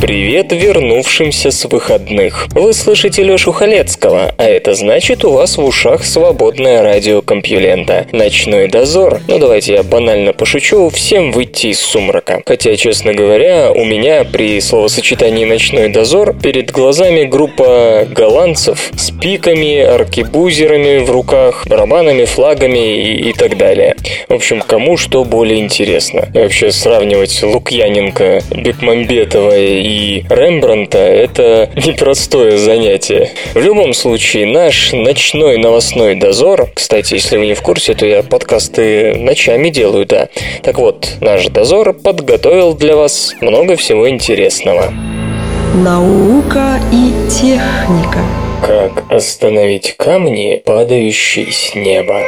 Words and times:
привет, 0.00 0.52
вернувшимся 0.52 1.50
с 1.50 1.64
выходных. 1.64 2.46
Вы 2.52 2.72
слышите 2.72 3.22
Лёшу 3.24 3.52
Халецкого, 3.52 4.34
а 4.38 4.44
это 4.44 4.74
значит 4.74 5.24
у 5.24 5.30
вас 5.32 5.56
в 5.56 5.64
ушах 5.64 6.04
свободное 6.04 6.82
радио 6.82 7.20
Компьюлента. 7.20 8.06
Ночной 8.12 8.68
дозор. 8.68 9.20
Ну 9.26 9.38
давайте 9.38 9.74
я 9.74 9.82
банально 9.82 10.32
пошучу, 10.32 10.88
всем 10.90 11.32
выйти 11.32 11.68
из 11.68 11.80
сумрака. 11.80 12.42
Хотя, 12.46 12.76
честно 12.76 13.12
говоря, 13.12 13.72
у 13.72 13.84
меня 13.84 14.24
при 14.24 14.60
словосочетании 14.60 15.44
«ночной 15.44 15.88
дозор» 15.88 16.34
перед 16.38 16.70
глазами 16.70 17.24
группа 17.24 18.06
голландцев 18.08 18.90
с 18.96 19.10
пиками, 19.10 19.80
аркебузерами 19.80 20.98
в 20.98 21.10
руках, 21.10 21.66
барабанами, 21.66 22.24
флагами 22.24 23.02
и, 23.02 23.30
и 23.30 23.32
так 23.32 23.56
далее. 23.56 23.96
В 24.28 24.34
общем, 24.34 24.62
кому 24.62 24.96
что 24.96 25.24
более 25.24 25.58
интересно. 25.58 26.28
И 26.34 26.38
вообще 26.38 26.70
сравнивать 26.70 27.42
Лукьяненко, 27.42 28.42
Бекмамбетова 28.52 29.58
и 29.58 29.87
Рембранта– 30.28 30.98
это 30.98 31.70
непростое 31.76 32.58
занятие. 32.58 33.30
В 33.54 33.58
любом 33.58 33.94
случае, 33.94 34.46
наш 34.46 34.92
ночной 34.92 35.58
новостной 35.58 36.14
дозор, 36.14 36.68
кстати, 36.74 37.14
если 37.14 37.36
вы 37.36 37.46
не 37.46 37.54
в 37.54 37.62
курсе, 37.62 37.94
то 37.94 38.06
я 38.06 38.22
подкасты 38.22 39.14
ночами 39.14 39.70
делаю, 39.70 40.06
да. 40.06 40.28
Так 40.62 40.78
вот, 40.78 41.16
наш 41.20 41.46
дозор 41.46 41.92
подготовил 41.92 42.74
для 42.74 42.96
вас 42.96 43.34
много 43.40 43.76
всего 43.76 44.08
интересного. 44.08 44.92
Наука 45.74 46.80
и 46.92 47.12
техника. 47.30 48.20
Как 48.66 49.04
остановить 49.12 49.94
камни, 49.96 50.62
падающие 50.64 51.52
с 51.52 51.74
неба. 51.74 52.22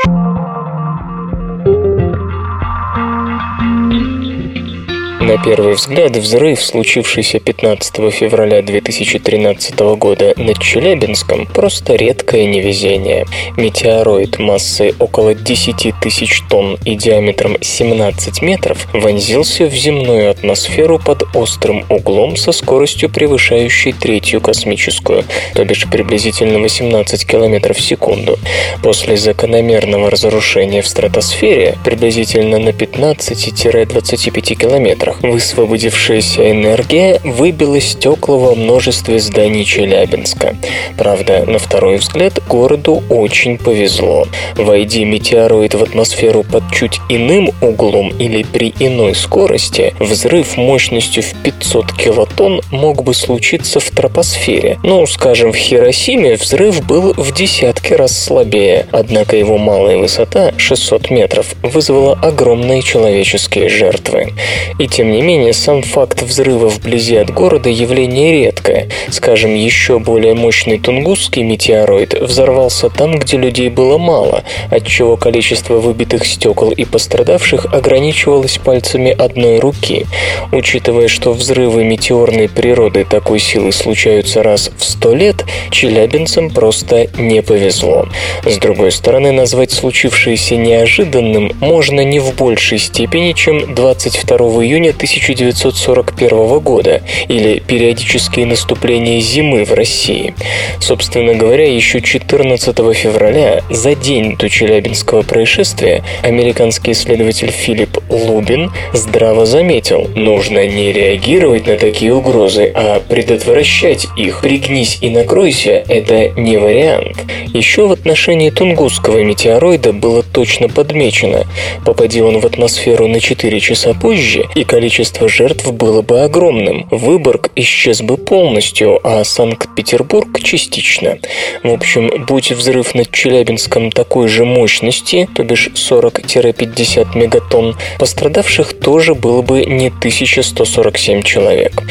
На 5.31 5.39
первый 5.39 5.75
взгляд, 5.75 6.17
взрыв, 6.17 6.61
случившийся 6.61 7.39
15 7.39 8.13
февраля 8.13 8.63
2013 8.63 9.79
года 9.95 10.35
над 10.37 10.59
Челябинском, 10.59 11.47
просто 11.47 11.95
редкое 11.95 12.47
невезение. 12.47 13.27
Метеороид 13.57 14.41
массой 14.41 14.93
около 14.99 15.35
10 15.35 15.95
тысяч 16.03 16.43
тонн 16.51 16.79
и 16.85 16.97
диаметром 16.97 17.57
17 17.61 18.43
метров 18.43 18.89
вонзился 18.93 19.67
в 19.67 19.73
земную 19.73 20.33
атмосферу 20.33 20.99
под 20.99 21.23
острым 21.37 21.85
углом 21.89 22.37
со 22.37 22.51
скоростью 22.51 23.09
превышающей 23.09 23.93
третью 23.93 24.41
космическую, 24.41 25.23
то 25.55 25.65
бишь 25.65 25.89
приблизительно 25.89 26.59
18 26.59 27.25
км 27.25 27.73
в 27.73 27.81
секунду. 27.81 28.37
После 28.83 29.17
закономерного 29.17 30.11
разрушения 30.11 30.83
в 30.83 30.89
стратосфере, 30.89 31.79
приблизительно 31.85 32.59
на 32.59 32.71
15-25 32.71 34.57
километрах, 34.57 35.20
метрах. 35.20 35.20
Высвободившаяся 35.23 36.51
энергия 36.51 37.21
выбила 37.25 37.81
стекла 37.81 38.37
во 38.37 38.55
множестве 38.55 39.19
зданий 39.19 39.65
Челябинска. 39.65 40.57
Правда, 40.97 41.45
на 41.47 41.59
второй 41.59 41.97
взгляд, 41.97 42.43
городу 42.49 43.03
очень 43.11 43.59
повезло. 43.59 44.27
Войди 44.57 45.05
метеороид 45.05 45.75
в 45.75 45.83
атмосферу 45.83 46.43
под 46.43 46.71
чуть 46.73 47.01
иным 47.09 47.51
углом 47.61 48.09
или 48.19 48.43
при 48.43 48.73
иной 48.79 49.15
скорости, 49.15 49.95
взрыв 49.99 50.57
мощностью 50.57 51.23
в 51.23 51.35
500 51.43 51.93
килотонн 51.93 52.63
мог 52.71 53.03
бы 53.03 53.13
случиться 53.13 53.79
в 53.81 53.91
тропосфере. 53.91 54.79
Ну, 54.83 55.07
скажем, 55.07 55.53
в 55.53 55.57
Хиросиме 55.57 56.37
взрыв 56.37 56.85
был 56.87 57.13
в 57.13 57.35
десятки 57.35 57.93
раз 57.93 58.19
слабее, 58.19 58.87
однако 58.91 59.37
его 59.37 59.59
малая 59.59 59.99
высота, 59.99 60.53
600 60.57 61.11
метров, 61.11 61.55
вызвала 61.63 62.19
огромные 62.23 62.83
человеческие 62.83 63.69
жертвы. 63.69 64.33
И 64.79 64.87
тем 64.87 65.10
не 65.11 65.23
менее, 65.23 65.53
сам 65.53 65.83
факт 65.83 66.23
взрыва 66.23 66.69
вблизи 66.69 67.17
от 67.17 67.31
города 67.31 67.69
явление 67.69 68.33
редкое. 68.33 68.89
Скажем, 69.11 69.55
еще 69.55 69.99
более 69.99 70.35
мощный 70.35 70.79
тунгусский 70.79 71.43
метеороид 71.43 72.15
взорвался 72.15 72.89
там, 72.89 73.19
где 73.19 73.37
людей 73.37 73.69
было 73.69 73.99
мало, 73.99 74.45
отчего 74.71 75.17
количество 75.17 75.79
выбитых 75.79 76.25
стекол 76.27 76.71
и 76.71 76.85
пострадавших 76.85 77.67
ограничивалось 77.73 78.59
пальцами 78.59 79.11
одной 79.11 79.59
руки. 79.59 80.07
Учитывая, 80.53 81.09
что 81.09 81.33
взрывы 81.33 81.85
метеорной 81.85 82.49
природы 82.49 83.05
такой 83.05 83.39
силы 83.39 83.73
случаются 83.73 84.43
раз 84.43 84.71
в 84.77 84.85
сто 84.85 85.15
лет, 85.15 85.45
челябинцам 85.71 86.51
просто 86.51 87.09
не 87.19 87.43
повезло. 87.43 88.07
С 88.45 88.57
другой 88.59 88.93
стороны, 88.93 89.33
назвать 89.33 89.73
случившееся 89.73 90.57
неожиданным 90.57 91.53
можно 91.61 92.03
не 92.03 92.19
в 92.19 92.35
большей 92.35 92.79
степени, 92.79 93.33
чем 93.33 93.75
22 93.75 94.37
июня 94.65 94.93
1941 95.01 96.59
года 96.59 97.01
или 97.29 97.59
периодические 97.59 98.45
наступления 98.45 99.19
зимы 99.21 99.65
в 99.65 99.73
России. 99.73 100.35
Собственно 100.79 101.33
говоря, 101.33 101.73
еще 101.75 102.03
14 102.03 102.77
февраля, 102.95 103.63
за 103.71 103.95
день 103.95 104.37
до 104.37 104.51
Челябинского 104.51 105.23
происшествия, 105.23 106.03
американский 106.23 106.93
исследователь 106.93 107.51
Филипп 107.51 107.90
Лубин 108.11 108.71
здраво 108.93 109.47
заметил, 109.47 110.09
нужно 110.15 110.67
не 110.67 110.93
реагировать 110.93 111.67
на 111.67 111.77
такие 111.77 112.13
угрозы, 112.13 112.71
а 112.75 113.01
предотвращать 113.01 114.07
их. 114.17 114.41
Пригнись 114.43 114.99
и 115.01 115.11
накройся– 115.11 115.85
это 115.89 116.29
не 116.31 116.57
вариант. 116.57 117.17
Еще 117.53 117.87
в 117.87 117.93
отношении 117.93 118.51
Тунгусского 118.51 119.23
метеороида 119.23 119.93
было 119.93 120.23
точно 120.23 120.69
подмечено. 120.69 121.47
Попади 121.85 122.21
он 122.21 122.41
в 122.41 122.47
атмосферу 122.47 123.09
на 123.09 123.21
4 123.21 123.61
часа 123.61 123.95
позже, 123.95 124.45
и 124.55 124.65
количество 124.65 125.29
жертв 125.29 125.71
было 125.73 126.03
бы 126.03 126.23
огромным. 126.23 126.87
Выборг 126.91 127.51
исчез 127.57 128.03
бы 128.03 128.17
полностью, 128.17 129.01
а 129.05 129.25
Санкт-Петербург 129.25 130.41
частично. 130.43 131.19
В 131.63 131.73
общем, 131.73 132.25
будь 132.27 132.53
взрыв 132.53 132.95
над 132.95 133.11
Челябинском 133.11 133.91
такой 133.91 134.29
же 134.29 134.45
мощности, 134.45 135.29
то 135.35 135.43
бишь 135.43 135.69
40-50 135.75 137.17
мегатонн, 137.17 137.77
пострадавших 138.01 138.73
тоже 138.73 139.15
было 139.15 139.43
бы 139.43 139.67
не 139.67 139.89
1147 139.89 141.23
человек. 141.23 141.83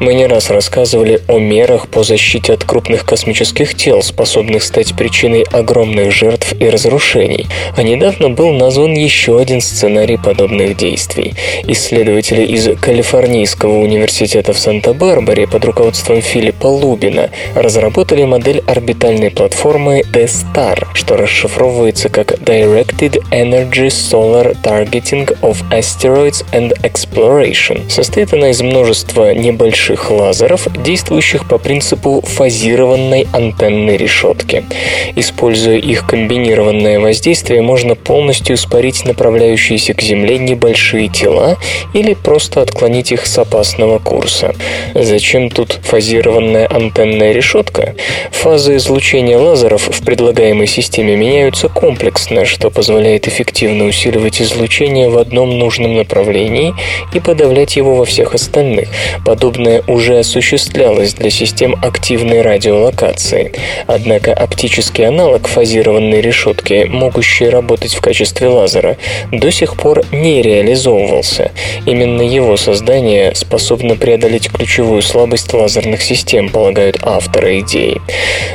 Мы 0.00 0.14
не 0.14 0.26
раз 0.26 0.50
рассказывали 0.50 1.20
о 1.26 1.40
мерах 1.40 1.88
по 1.88 2.04
защите 2.04 2.52
от 2.52 2.62
крупных 2.62 3.04
космических 3.04 3.74
тел, 3.74 4.00
способных 4.00 4.62
стать 4.62 4.94
причиной 4.96 5.42
огромных 5.42 6.12
жертв 6.12 6.54
и 6.60 6.68
разрушений. 6.68 7.48
А 7.76 7.82
недавно 7.82 8.30
был 8.30 8.52
назван 8.52 8.94
еще 8.94 9.40
один 9.40 9.60
сценарий 9.60 10.18
подобных 10.18 10.76
действий. 10.76 11.34
Исследователи 11.66 12.44
из 12.44 12.78
Калифорнийского 12.78 13.78
университета 13.78 14.52
в 14.52 14.58
Санта-Барбаре 14.60 15.48
под 15.48 15.64
руководством 15.64 16.22
Филиппа 16.22 16.68
Лубина 16.68 17.30
разработали 17.56 18.22
модель 18.22 18.62
орбитальной 18.68 19.32
платформы 19.32 20.04
D-STAR, 20.12 20.86
что 20.94 21.16
расшифровывается 21.16 22.08
как 22.08 22.34
Directed 22.34 23.20
Energy 23.32 23.88
Solar 23.88 24.56
Targeting 24.62 25.36
of 25.40 25.55
Asteroids 25.70 26.44
and 26.52 26.72
Exploration. 26.82 27.88
Состоит 27.88 28.32
она 28.32 28.50
из 28.50 28.60
множества 28.62 29.34
небольших 29.34 30.10
лазеров, 30.10 30.68
действующих 30.82 31.48
по 31.48 31.58
принципу 31.58 32.20
фазированной 32.20 33.26
антенной 33.32 33.96
решетки. 33.96 34.64
Используя 35.14 35.76
их 35.76 36.06
комбинированное 36.06 37.00
воздействие, 37.00 37.62
можно 37.62 37.94
полностью 37.94 38.56
испарить 38.56 39.04
направляющиеся 39.04 39.94
к 39.94 40.02
Земле 40.02 40.38
небольшие 40.38 41.08
тела 41.08 41.56
или 41.94 42.14
просто 42.14 42.62
отклонить 42.62 43.12
их 43.12 43.26
с 43.26 43.38
опасного 43.38 43.98
курса. 43.98 44.54
Зачем 44.94 45.50
тут 45.50 45.78
фазированная 45.82 46.66
антенная 46.68 47.32
решетка? 47.32 47.94
Фазы 48.32 48.76
излучения 48.76 49.38
лазеров 49.38 49.88
в 49.88 50.04
предлагаемой 50.04 50.66
системе 50.66 51.16
меняются 51.16 51.68
комплексно, 51.68 52.44
что 52.44 52.70
позволяет 52.70 53.28
эффективно 53.28 53.84
усиливать 53.84 54.40
излучение 54.40 55.08
в 55.08 55.18
одном 55.18 55.45
одном 55.46 55.58
нужном 55.58 55.96
направлении 55.96 56.74
и 57.14 57.20
подавлять 57.20 57.76
его 57.76 57.94
во 57.94 58.04
всех 58.04 58.34
остальных. 58.34 58.88
Подобное 59.24 59.82
уже 59.86 60.18
осуществлялось 60.18 61.14
для 61.14 61.30
систем 61.30 61.76
активной 61.82 62.42
радиолокации. 62.42 63.52
Однако 63.86 64.32
оптический 64.32 65.06
аналог 65.06 65.48
фазированной 65.48 66.20
решетки, 66.20 66.86
могущий 66.88 67.48
работать 67.48 67.94
в 67.94 68.00
качестве 68.00 68.48
лазера, 68.48 68.96
до 69.32 69.50
сих 69.50 69.76
пор 69.76 70.02
не 70.12 70.42
реализовывался. 70.42 71.52
Именно 71.86 72.22
его 72.22 72.56
создание 72.56 73.34
способно 73.34 73.96
преодолеть 73.96 74.50
ключевую 74.50 75.02
слабость 75.02 75.52
лазерных 75.52 76.02
систем, 76.02 76.50
полагают 76.50 76.98
авторы 77.02 77.60
идеи. 77.60 78.00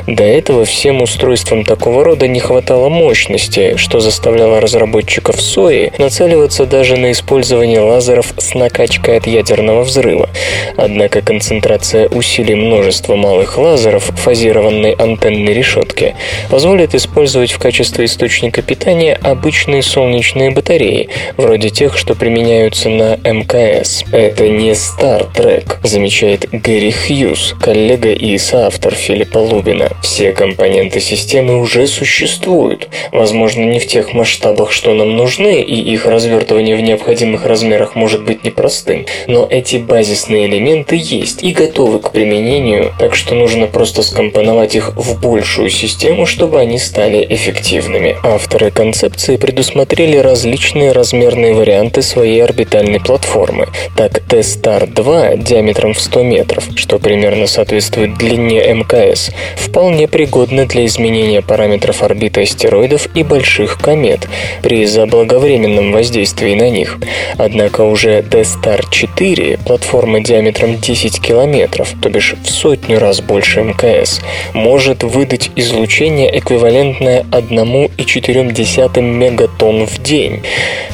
До 0.08 0.24
этого 0.24 0.66
всем 0.66 1.02
устройствам 1.02 1.64
такого 1.64 2.04
рода 2.04 2.28
не 2.28 2.40
хватало 2.40 2.90
мощности, 2.90 3.78
что 3.78 4.00
заставляло 4.00 4.60
разработчиков 4.60 5.40
сои 5.42 5.92
нацеливаться 5.98 6.66
даже 6.66 6.81
на 6.90 7.12
использование 7.12 7.80
лазеров 7.80 8.34
с 8.38 8.54
накачкой 8.54 9.18
от 9.18 9.28
ядерного 9.28 9.84
взрыва. 9.84 10.30
Однако 10.78 11.22
концентрация 11.22 12.08
усилий 12.10 12.56
множества 12.56 13.16
малых 13.16 13.58
лазеров 13.58 14.06
фазированной 14.16 14.94
антенной 14.94 15.54
решетке 15.54 16.16
позволит 16.50 16.96
использовать 16.96 17.52
в 17.52 17.60
качестве 17.60 18.06
источника 18.06 18.62
питания 18.62 19.14
обычные 19.22 19.84
солнечные 19.84 20.52
батареи, 20.52 21.10
вроде 21.38 21.70
тех, 21.70 21.98
что 21.98 22.16
применяются 22.16 22.90
на 22.90 23.18
МКС. 23.18 24.04
Это 24.12 24.50
не 24.50 24.72
Trek, 24.72 25.78
замечает 25.84 26.50
Гэри 26.52 26.92
Хьюз, 26.92 27.56
коллега 27.62 28.12
и 28.12 28.38
соавтор 28.38 28.96
Филиппа 28.96 29.38
Лубина. 29.38 29.90
Все 30.02 30.32
компоненты 30.32 31.00
системы 31.00 31.60
уже 31.60 31.88
существуют. 31.88 32.90
Возможно, 33.12 33.62
не 33.62 33.80
в 33.80 33.88
тех 33.88 34.14
масштабах, 34.14 34.72
что 34.72 34.94
нам 34.94 35.16
нужны, 35.16 35.62
и 35.62 35.76
их 35.94 36.06
развертывание 36.06 36.71
в 36.76 36.82
необходимых 36.82 37.46
размерах 37.46 37.96
может 37.96 38.24
быть 38.24 38.44
непростым. 38.44 39.06
Но 39.28 39.48
эти 39.50 39.78
базисные 39.78 40.48
элементы 40.48 40.96
есть 41.00 41.44
и 41.44 41.52
готовы 41.52 42.00
к 42.00 42.12
применению, 42.12 42.94
так 43.00 43.16
что 43.16 43.36
нужно 43.36 43.68
просто 43.68 44.04
скомпоновать 44.04 44.76
их 44.76 44.96
в 44.96 45.20
большую 45.22 45.70
систему, 45.70 46.26
чтобы 46.26 46.60
они 46.60 46.80
стали 46.80 47.26
эффективными. 47.30 48.18
Авторы 48.24 48.72
концепции 48.72 49.38
предусмотрели 49.38 50.18
различные 50.18 50.92
размерные 50.92 51.54
варианты 51.54 52.02
своей 52.02 52.44
орбитальной 52.44 53.00
платформы. 53.00 53.68
Так, 53.96 54.20
T-Star 54.20 54.88
2 54.88 55.36
диаметром 55.38 55.94
в 55.94 56.00
100 56.00 56.24
метров, 56.24 56.64
что 56.76 57.00
примерно 57.00 57.48
соответствует 57.48 58.18
длине 58.18 58.74
МКС, 58.74 59.32
вполне 59.56 60.08
пригодны 60.08 60.66
для 60.66 60.86
изменения 60.86 61.42
параметров 61.42 62.04
орбиты 62.04 62.42
астероидов 62.42 63.08
и 63.16 63.24
больших 63.24 63.80
комет 63.80 64.28
при 64.62 64.86
заблаговременном 64.86 65.92
воздействии 65.92 66.54
на 66.62 66.70
них. 66.70 67.00
Однако 67.38 67.82
уже 67.82 68.22
D-Star 68.22 68.86
4, 68.90 69.60
платформа 69.66 70.22
диаметром 70.22 70.80
10 70.80 71.20
километров, 71.20 71.94
то 72.02 72.10
бишь 72.10 72.36
в 72.44 72.50
сотню 72.50 73.00
раз 73.00 73.22
больше 73.22 73.62
МКС, 73.62 74.22
может 74.54 75.04
выдать 75.04 75.50
излучение, 75.56 76.38
эквивалентное 76.38 77.26
1,4 77.32 79.02
мегатонн 79.02 79.88
в 79.88 80.02
день. 80.04 80.44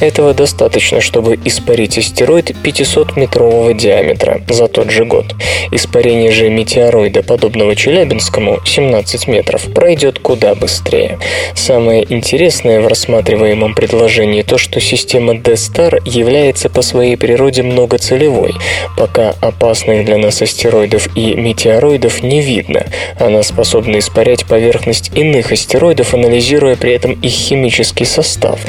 Этого 0.00 0.32
достаточно, 0.32 1.00
чтобы 1.00 1.38
испарить 1.44 1.98
астероид 1.98 2.50
500-метрового 2.50 3.74
диаметра 3.74 4.40
за 4.48 4.68
тот 4.68 4.90
же 4.90 5.04
год. 5.04 5.26
Испарение 5.70 6.32
же 6.32 6.48
метеороида, 6.48 7.22
подобного 7.22 7.76
Челябинскому, 7.76 8.60
17 8.64 9.28
метров, 9.28 9.62
пройдет 9.74 10.18
куда 10.18 10.54
быстрее. 10.54 11.18
Самое 11.54 12.06
интересное 12.12 12.80
в 12.80 12.86
рассматриваемом 12.86 13.74
предложении 13.74 14.42
то, 14.42 14.56
что 14.56 14.80
система 14.80 15.34
D-Star 15.58 16.00
является 16.04 16.68
по 16.68 16.82
своей 16.82 17.16
природе 17.16 17.64
многоцелевой. 17.64 18.54
Пока 18.96 19.34
опасных 19.40 20.04
для 20.04 20.16
нас 20.16 20.40
астероидов 20.40 21.08
и 21.16 21.34
метеороидов 21.34 22.22
не 22.22 22.40
видно. 22.40 22.86
Она 23.18 23.42
способна 23.42 23.98
испарять 23.98 24.46
поверхность 24.46 25.10
иных 25.16 25.50
астероидов, 25.50 26.14
анализируя 26.14 26.76
при 26.76 26.92
этом 26.92 27.12
их 27.12 27.32
химический 27.32 28.06
состав. 28.06 28.60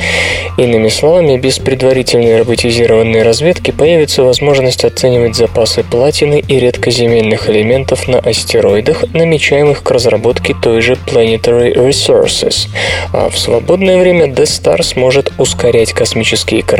Иными 0.57 0.89
словами, 0.89 1.37
без 1.37 1.59
предварительной 1.59 2.39
роботизированной 2.39 3.21
разведки 3.21 3.71
появится 3.71 4.23
возможность 4.23 4.83
оценивать 4.83 5.35
запасы 5.35 5.83
платины 5.83 6.43
и 6.45 6.59
редкоземельных 6.59 7.49
элементов 7.49 8.07
на 8.07 8.19
астероидах, 8.19 9.05
намечаемых 9.13 9.83
к 9.83 9.91
разработке 9.91 10.55
той 10.61 10.81
же 10.81 10.93
Planetary 10.93 11.75
Resources. 11.75 12.67
А 13.13 13.29
в 13.29 13.37
свободное 13.37 13.99
время 14.01 14.25
Death 14.25 14.63
Star 14.63 14.81
сможет 14.81 15.31
ускорять 15.37 15.93
космические 15.93 16.63
корабли, 16.63 16.78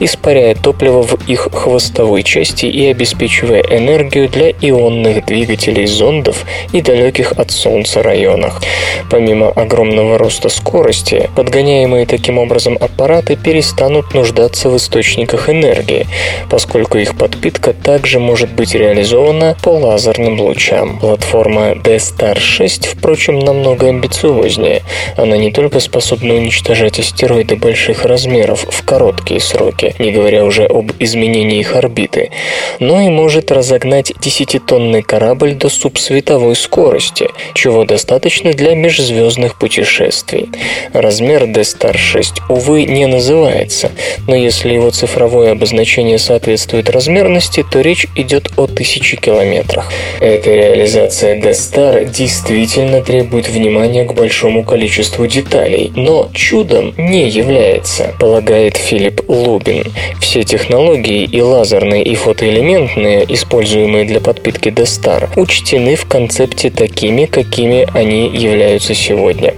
испаряя 0.00 0.54
топливо 0.54 1.02
в 1.02 1.28
их 1.28 1.48
хвостовой 1.52 2.22
части 2.22 2.66
и 2.66 2.90
обеспечивая 2.90 3.62
энергию 3.62 4.28
для 4.28 4.50
ионных 4.50 5.24
двигателей 5.26 5.86
зондов 5.86 6.44
и 6.72 6.80
далеких 6.80 7.32
от 7.32 7.50
Солнца 7.50 8.02
районах. 8.02 8.62
Помимо 9.10 9.48
огромного 9.50 10.18
роста 10.18 10.48
скорости, 10.48 11.30
подгоняемые 11.36 12.06
таким 12.06 12.38
образом 12.38 12.76
аппараты 12.80 13.36
перестанут 13.36 14.14
нуждаться 14.14 14.68
в 14.70 14.76
источниках 14.76 15.48
энергии, 15.48 16.06
поскольку 16.48 16.98
их 16.98 17.16
подпитка 17.16 17.72
также 17.72 18.18
может 18.18 18.50
быть 18.52 18.74
реализована 18.74 19.56
по 19.62 19.70
лазерным 19.70 20.40
лучам. 20.40 20.98
Платформа 20.98 21.74
D-Star 21.74 22.38
6, 22.38 22.86
впрочем, 22.86 23.38
намного 23.38 23.88
амбициознее. 23.88 24.82
Она 25.16 25.36
не 25.36 25.50
только 25.52 25.80
способна 25.80 26.34
уничтожать 26.34 26.98
астероиды 26.98 27.56
больших 27.56 28.04
размеров 28.04 28.66
в 28.68 28.84
короткие 29.10 29.40
сроки, 29.40 29.94
не 29.98 30.12
говоря 30.12 30.44
уже 30.44 30.64
об 30.64 30.92
изменении 31.00 31.58
их 31.58 31.74
орбиты, 31.74 32.30
но 32.78 33.00
и 33.00 33.08
может 33.08 33.50
разогнать 33.50 34.12
10-тонный 34.12 35.02
корабль 35.02 35.54
до 35.54 35.68
субсветовой 35.68 36.54
скорости, 36.54 37.28
чего 37.54 37.84
достаточно 37.84 38.52
для 38.52 38.76
межзвездных 38.76 39.58
путешествий. 39.58 40.48
Размер 40.92 41.46
D-Star 41.46 41.96
6, 41.96 42.42
увы, 42.48 42.84
не 42.84 43.06
называется, 43.06 43.90
но 44.28 44.36
если 44.36 44.72
его 44.74 44.90
цифровое 44.90 45.52
обозначение 45.52 46.18
соответствует 46.18 46.88
размерности, 46.88 47.64
то 47.68 47.80
речь 47.80 48.06
идет 48.14 48.52
о 48.56 48.68
тысячи 48.68 49.16
километрах. 49.16 49.92
Эта 50.20 50.54
реализация 50.54 51.40
D-Star 51.40 52.04
действительно 52.04 53.02
требует 53.02 53.48
внимания 53.48 54.04
к 54.04 54.14
большому 54.14 54.62
количеству 54.62 55.26
деталей, 55.26 55.90
но 55.96 56.30
чудом 56.32 56.94
не 56.96 57.28
является, 57.28 58.14
полагает 58.20 58.76
Филипп 59.00 59.22
Лубин. 59.28 59.84
Все 60.20 60.42
технологии 60.42 61.24
и 61.24 61.40
лазерные, 61.40 62.02
и 62.02 62.14
фотоэлементные, 62.14 63.24
используемые 63.32 64.04
для 64.04 64.20
подпитки 64.20 64.68
D-Star, 64.68 65.30
учтены 65.40 65.96
в 65.96 66.04
концепте 66.04 66.68
такими, 66.68 67.24
какими 67.24 67.88
они 67.94 68.28
являются 68.28 68.94
сегодня. 68.94 69.54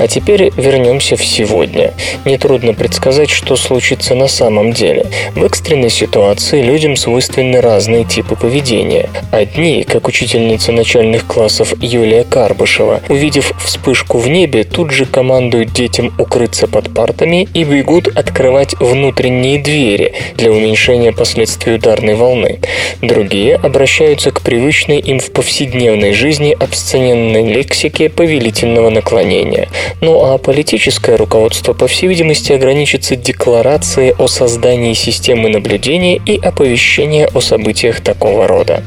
А 0.00 0.08
теперь 0.08 0.50
вернемся 0.56 1.16
в 1.16 1.24
сегодня. 1.24 1.94
Нетрудно 2.24 2.74
предсказать, 2.74 3.30
что 3.30 3.54
случится 3.54 4.16
на 4.16 4.26
самом 4.26 4.72
деле. 4.72 5.06
В 5.36 5.44
экстренной 5.44 5.90
ситуации 5.90 6.60
людям 6.60 6.96
свойственны 6.96 7.60
разные 7.60 8.02
типы 8.02 8.34
поведения. 8.34 9.08
Одни, 9.30 9.84
как 9.84 10.08
учительница 10.08 10.72
начальных 10.72 11.28
классов 11.28 11.74
Юлия 11.80 12.24
Карбышева, 12.24 13.02
увидев 13.08 13.52
вспышку 13.64 14.18
в 14.18 14.28
небе, 14.28 14.64
тут 14.64 14.90
же 14.90 15.06
командуют 15.06 15.72
детям 15.72 16.12
укрыться 16.18 16.66
под 16.66 16.92
партами 16.92 17.46
и 17.54 17.62
бегут 17.62 18.08
открывать 18.08 18.79
внутренние 18.80 19.58
двери 19.58 20.14
для 20.36 20.50
уменьшения 20.50 21.12
последствий 21.12 21.74
ударной 21.74 22.14
волны. 22.14 22.58
Другие 23.02 23.56
обращаются 23.56 24.30
к 24.30 24.40
привычной 24.40 24.98
им 24.98 25.20
в 25.20 25.30
повседневной 25.30 26.12
жизни 26.12 26.56
обсцененной 26.58 27.52
лексике 27.52 28.08
повелительного 28.08 28.90
наклонения. 28.90 29.68
Ну 30.00 30.24
а 30.24 30.38
политическое 30.38 31.16
руководство, 31.16 31.74
по 31.74 31.86
всей 31.86 32.08
видимости, 32.08 32.52
ограничится 32.52 33.16
декларацией 33.16 34.14
о 34.18 34.26
создании 34.26 34.94
системы 34.94 35.50
наблюдения 35.50 36.20
и 36.24 36.38
оповещения 36.38 37.28
о 37.34 37.40
событиях 37.40 38.00
такого 38.00 38.46
рода. 38.46 38.82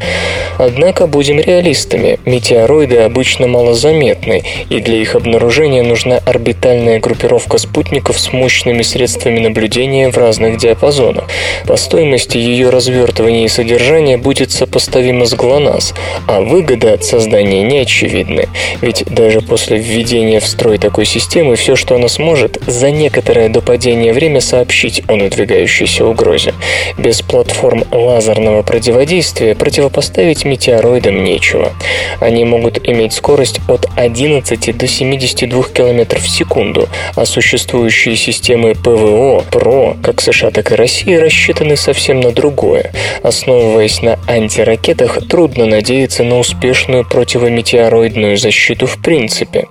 Однако 0.57 1.07
будем 1.07 1.39
реалистами. 1.39 2.19
Метеороиды 2.25 2.97
обычно 2.97 3.47
малозаметны, 3.47 4.43
и 4.69 4.79
для 4.79 4.97
их 4.97 5.15
обнаружения 5.15 5.83
нужна 5.83 6.17
орбитальная 6.25 6.99
группировка 6.99 7.57
спутников 7.57 8.19
с 8.19 8.33
мощными 8.33 8.81
средствами 8.81 9.39
наблюдения 9.39 9.82
в 9.83 10.17
разных 10.17 10.57
диапазонах. 10.57 11.25
По 11.67 11.75
стоимости 11.75 12.37
ее 12.37 12.69
развертывания 12.69 13.45
и 13.45 13.49
содержания 13.49 14.17
будет 14.17 14.51
сопоставимо 14.51 15.25
с 15.25 15.33
ГЛОНАСС, 15.33 15.93
а 16.27 16.41
выгода 16.41 16.93
от 16.93 17.03
создания 17.03 17.63
не 17.63 17.79
очевидны. 17.79 18.47
Ведь 18.81 19.03
даже 19.05 19.41
после 19.41 19.77
введения 19.77 20.39
в 20.39 20.45
строй 20.45 20.77
такой 20.77 21.05
системы 21.05 21.55
все, 21.55 21.75
что 21.75 21.95
она 21.95 22.07
сможет, 22.07 22.61
за 22.65 22.91
некоторое 22.91 23.49
до 23.49 23.61
падения 23.61 24.13
время 24.13 24.39
сообщить 24.39 25.03
о 25.07 25.15
надвигающейся 25.15 26.05
угрозе. 26.05 26.53
Без 26.97 27.21
платформ 27.21 27.83
лазерного 27.91 28.61
противодействия 28.61 29.55
противопоставить 29.55 30.45
метеороидам 30.45 31.23
нечего. 31.23 31.73
Они 32.19 32.45
могут 32.45 32.87
иметь 32.87 33.13
скорость 33.13 33.59
от 33.67 33.87
11 33.95 34.77
до 34.77 34.87
72 34.87 35.63
км 35.73 36.19
в 36.19 36.29
секунду, 36.29 36.87
а 37.15 37.25
существующие 37.25 38.15
системы 38.15 38.75
ПВО, 38.75 39.43
ПРО, 39.51 39.72
как 40.03 40.21
США, 40.21 40.51
так 40.51 40.71
и 40.71 40.75
России, 40.75 41.15
рассчитаны 41.15 41.75
совсем 41.75 42.19
на 42.21 42.31
другое. 42.31 42.91
Основываясь 43.23 44.01
на 44.01 44.19
антиракетах, 44.27 45.27
трудно 45.27 45.65
надеяться 45.65 46.23
на 46.23 46.37
успешную 46.39 47.05
противометеороидную 47.05 48.37
защиту 48.37 48.85
в 48.85 49.01
принципе. 49.01 49.67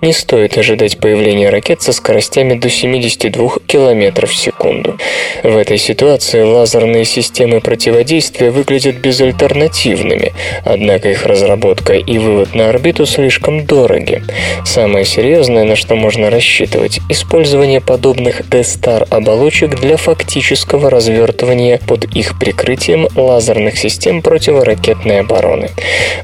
Не 0.00 0.12
стоит 0.12 0.56
ожидать 0.56 0.98
появления 0.98 1.50
ракет 1.50 1.82
со 1.82 1.92
скоростями 1.92 2.54
до 2.54 2.70
72 2.70 3.50
км 3.66 4.26
в 4.26 4.34
секунду. 4.34 4.96
В 5.42 5.56
этой 5.56 5.78
ситуации 5.78 6.42
лазерные 6.42 7.04
системы 7.04 7.60
противодействия 7.60 8.50
выглядят 8.50 8.96
безальтернативными, 8.96 10.32
однако 10.64 11.10
их 11.10 11.26
разработка 11.26 11.94
и 11.94 12.18
вывод 12.18 12.54
на 12.54 12.68
орбиту 12.68 13.04
слишком 13.06 13.66
дороги. 13.66 14.22
Самое 14.64 15.04
серьезное, 15.04 15.64
на 15.64 15.76
что 15.76 15.96
можно 15.96 16.30
рассчитывать, 16.30 17.00
использование 17.08 17.80
подобных 17.80 18.48
D-Star 18.48 19.06
оболочек 19.10 19.39
для 19.68 19.96
фактического 19.96 20.90
развертывания 20.90 21.78
под 21.86 22.04
их 22.14 22.38
прикрытием 22.38 23.08
лазерных 23.14 23.78
систем 23.78 24.20
противоракетной 24.20 25.20
обороны. 25.20 25.70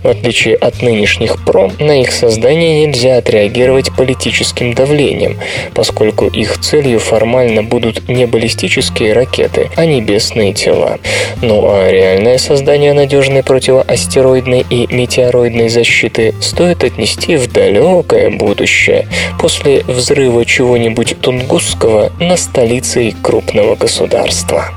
В 0.02 0.08
отличие 0.08 0.56
от 0.56 0.82
нынешних 0.82 1.42
ПРО, 1.44 1.72
на 1.78 2.00
их 2.00 2.12
создание 2.12 2.86
нельзя 2.86 3.16
отреагировать 3.16 3.94
политическим 3.96 4.74
давлением, 4.74 5.38
поскольку 5.74 6.26
их 6.26 6.58
целью 6.60 6.98
формально 7.00 7.62
будут 7.62 8.08
не 8.08 8.26
баллистические 8.26 9.14
ракеты, 9.14 9.70
а 9.76 9.86
небесные 9.86 10.52
тела. 10.52 10.98
Ну 11.40 11.66
а 11.70 11.90
реальное 11.90 12.38
создание 12.38 12.92
надежной 12.92 13.42
противоастероидной 13.42 14.66
и 14.68 14.86
метеороидной 14.94 15.68
защиты 15.70 16.34
стоит 16.40 16.84
отнести 16.84 17.36
в 17.36 17.50
далекое 17.50 18.30
будущее, 18.30 19.08
после 19.40 19.82
взрыва 19.86 20.44
чего-нибудь 20.44 21.16
тунгусского 21.20 22.12
на 22.20 22.36
столице 22.36 23.05
крупного 23.12 23.76
государства. 23.76 24.70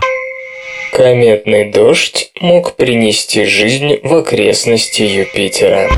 Кометный 0.91 1.71
дождь 1.71 2.31
мог 2.41 2.75
принести 2.75 3.45
жизнь 3.45 3.99
в 4.03 4.13
окрестности 4.15 5.03
Юпитера. 5.03 5.89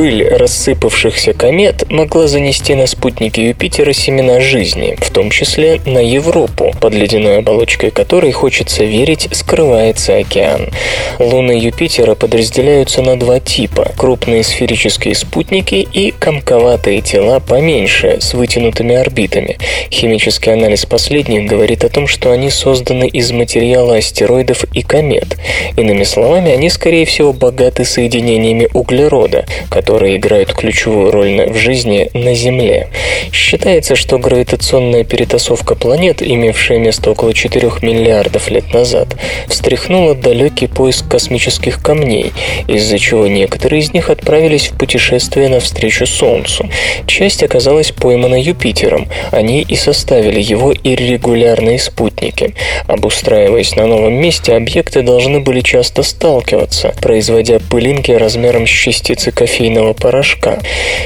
Пыль 0.00 0.26
рассыпавшихся 0.26 1.34
комет 1.34 1.90
могла 1.90 2.26
занести 2.26 2.74
на 2.74 2.86
спутники 2.86 3.38
Юпитера 3.38 3.92
семена 3.92 4.40
жизни, 4.40 4.96
в 4.98 5.10
том 5.10 5.28
числе 5.28 5.78
на 5.84 5.98
Европу, 5.98 6.72
под 6.80 6.94
ледяной 6.94 7.40
оболочкой 7.40 7.90
которой, 7.90 8.32
хочется 8.32 8.82
верить, 8.84 9.28
скрывается 9.32 10.16
океан. 10.16 10.70
Луны 11.18 11.52
Юпитера 11.52 12.14
подразделяются 12.14 13.02
на 13.02 13.20
два 13.20 13.40
типа– 13.40 13.92
крупные 13.98 14.42
сферические 14.42 15.14
спутники 15.14 15.86
и 15.92 16.12
комковатые 16.12 17.02
тела 17.02 17.38
поменьше, 17.38 18.20
с 18.22 18.32
вытянутыми 18.32 18.94
орбитами. 18.94 19.58
Химический 19.90 20.54
анализ 20.54 20.86
последних 20.86 21.44
говорит 21.44 21.84
о 21.84 21.90
том, 21.90 22.06
что 22.06 22.32
они 22.32 22.48
созданы 22.48 23.06
из 23.06 23.32
материала 23.32 23.98
астероидов 23.98 24.64
и 24.72 24.80
комет. 24.80 25.36
Иными 25.76 26.04
словами, 26.04 26.52
они, 26.52 26.70
скорее 26.70 27.04
всего, 27.04 27.34
богаты 27.34 27.84
соединениями 27.84 28.66
углерода, 28.72 29.44
которые 29.68 29.89
играют 29.98 30.52
ключевую 30.52 31.10
роль 31.10 31.50
в 31.50 31.56
жизни 31.56 32.10
на 32.14 32.34
Земле. 32.34 32.88
Считается, 33.32 33.96
что 33.96 34.18
гравитационная 34.18 35.04
перетасовка 35.04 35.74
планет, 35.74 36.22
имевшая 36.22 36.78
место 36.78 37.10
около 37.10 37.34
4 37.34 37.70
миллиардов 37.82 38.50
лет 38.50 38.72
назад, 38.72 39.08
встряхнула 39.48 40.14
далекий 40.14 40.66
поиск 40.66 41.08
космических 41.08 41.82
камней, 41.82 42.32
из-за 42.68 42.98
чего 42.98 43.26
некоторые 43.26 43.80
из 43.80 43.92
них 43.92 44.10
отправились 44.10 44.68
в 44.68 44.78
путешествие 44.78 45.48
навстречу 45.48 46.06
Солнцу. 46.06 46.68
Часть 47.06 47.42
оказалась 47.42 47.92
поймана 47.92 48.40
Юпитером, 48.40 49.08
они 49.32 49.62
и 49.62 49.76
составили 49.76 50.40
его 50.40 50.72
иррегулярные 50.72 51.78
спутники. 51.78 52.54
Обустраиваясь 52.86 53.74
на 53.76 53.86
новом 53.86 54.14
месте, 54.14 54.54
объекты 54.54 55.02
должны 55.02 55.40
были 55.40 55.60
часто 55.60 56.02
сталкиваться, 56.02 56.94
производя 57.00 57.58
пылинки 57.58 58.12
размером 58.12 58.66
с 58.66 58.70
частицы 58.70 59.32
кофейного 59.32 59.69
кофейного 59.70 59.92
порошка. 59.92 60.58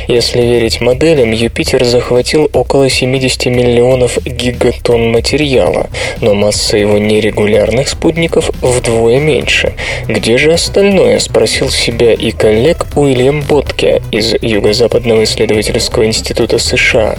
Если 0.09 0.41
верить 0.43 0.81
моделям, 0.81 1.33
Юпитер 1.33 1.85
захватил 1.85 2.49
около 2.53 2.89
70 2.89 3.47
миллионов 3.47 4.19
гигатонн 4.25 5.13
материала, 5.13 5.89
но 6.21 6.35
масса 6.35 6.77
его 6.77 6.99
нерегулярных 6.99 7.89
спутников 7.89 8.51
вдвое 8.61 9.19
меньше. 9.19 9.75
Где 10.09 10.39
же 10.39 10.53
остальное? 10.53 11.19
спросил 11.19 11.71
себя 11.71 12.13
и 12.13 12.31
коллег 12.31 12.87
Уильям 12.97 13.43
Ботке 13.43 14.03
из 14.11 14.35
Юго-Западного 14.41 15.25
исследовательского 15.25 16.07
института 16.07 16.59
США. 16.59 17.17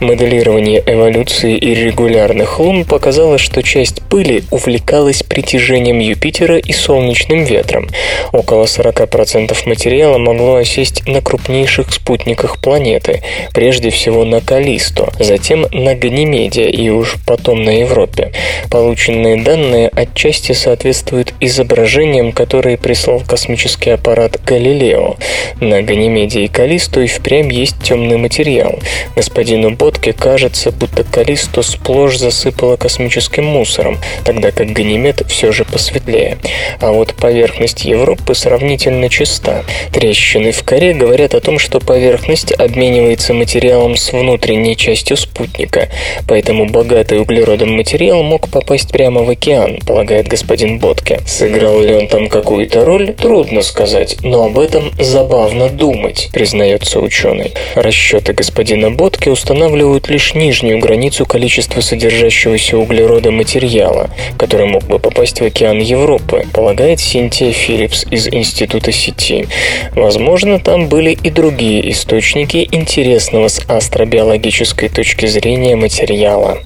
Моделирование 0.00 0.82
эволюции 0.86 1.56
иррегулярных 1.56 2.58
лун 2.58 2.84
показало, 2.84 3.38
что 3.38 3.62
часть 3.62 4.02
пыли 4.02 4.44
увлекалась 4.50 5.22
притяжением 5.22 5.98
Юпитера 5.98 6.58
и 6.58 6.72
солнечным 6.72 7.44
ветром. 7.44 7.88
Около 8.32 8.64
40% 8.64 9.56
материала 9.66 10.18
могло 10.18 10.56
осесть 10.76 10.96
сесть 10.96 11.06
на 11.06 11.20
крупнейших 11.20 11.92
спутниках 11.92 12.58
планеты, 12.58 13.22
прежде 13.52 13.90
всего 13.90 14.24
на 14.24 14.40
Калисто, 14.40 15.12
затем 15.18 15.66
на 15.72 15.94
Ганимеде 15.94 16.68
и 16.68 16.90
уж 16.90 17.16
потом 17.24 17.64
на 17.64 17.80
Европе. 17.80 18.32
Полученные 18.70 19.42
данные 19.42 19.88
отчасти 19.88 20.52
соответствуют 20.52 21.34
изображениям, 21.40 22.32
которые 22.32 22.76
прислал 22.76 23.20
космический 23.20 23.90
аппарат 23.90 24.40
Галилео. 24.44 25.16
На 25.60 25.82
Ганимеде 25.82 26.44
и 26.44 26.48
Калисто 26.48 27.00
и 27.00 27.06
впрямь 27.06 27.52
есть 27.52 27.76
темный 27.82 28.18
материал. 28.18 28.78
Господину 29.14 29.70
Ботке 29.70 30.12
кажется, 30.12 30.70
будто 30.72 31.04
Калисто 31.04 31.62
сплошь 31.62 32.18
засыпало 32.18 32.76
космическим 32.76 33.44
мусором, 33.44 33.98
тогда 34.24 34.50
как 34.50 34.68
Ганимед 34.72 35.22
все 35.28 35.52
же 35.52 35.64
посветлее. 35.64 36.38
А 36.80 36.92
вот 36.92 37.14
поверхность 37.14 37.84
Европы 37.84 38.34
сравнительно 38.34 39.08
чиста. 39.08 39.64
Трещины 39.92 40.52
в 40.52 40.62
коре 40.66 40.94
говорят 40.94 41.34
о 41.34 41.40
том, 41.40 41.60
что 41.60 41.78
поверхность 41.78 42.52
обменивается 42.52 43.32
материалом 43.32 43.96
с 43.96 44.12
внутренней 44.12 44.76
частью 44.76 45.16
спутника, 45.16 45.88
поэтому 46.26 46.66
богатый 46.66 47.20
углеродом 47.20 47.76
материал 47.76 48.24
мог 48.24 48.48
попасть 48.48 48.90
прямо 48.90 49.22
в 49.22 49.30
океан, 49.30 49.78
полагает 49.86 50.26
господин 50.26 50.80
Ботке. 50.80 51.20
Сыграл 51.24 51.80
ли 51.80 51.94
он 51.94 52.08
там 52.08 52.28
какую-то 52.28 52.84
роль, 52.84 53.14
трудно 53.14 53.62
сказать, 53.62 54.16
но 54.22 54.46
об 54.46 54.58
этом 54.58 54.90
забавно 54.98 55.68
думать, 55.68 56.30
признается 56.32 56.98
ученый. 56.98 57.54
Расчеты 57.76 58.32
господина 58.32 58.90
Ботке 58.90 59.30
устанавливают 59.30 60.08
лишь 60.08 60.34
нижнюю 60.34 60.80
границу 60.80 61.26
количества 61.26 61.80
содержащегося 61.80 62.76
углерода 62.76 63.30
материала, 63.30 64.10
который 64.36 64.66
мог 64.66 64.82
бы 64.84 64.98
попасть 64.98 65.40
в 65.40 65.44
океан 65.44 65.78
Европы, 65.78 66.44
полагает 66.52 66.98
Синтия 66.98 67.52
Филлипс 67.52 68.04
из 68.10 68.26
Института 68.26 68.90
сети. 68.90 69.46
Возможно, 69.94 70.55
Возможно, 70.56 70.58
там 70.58 70.88
были 70.88 71.10
и 71.10 71.30
другие 71.30 71.90
источники 71.92 72.68
интересного 72.72 73.48
с 73.48 73.60
астробиологической 73.68 74.88
точки 74.88 75.26
зрения 75.26 75.76
материала. 75.76 76.58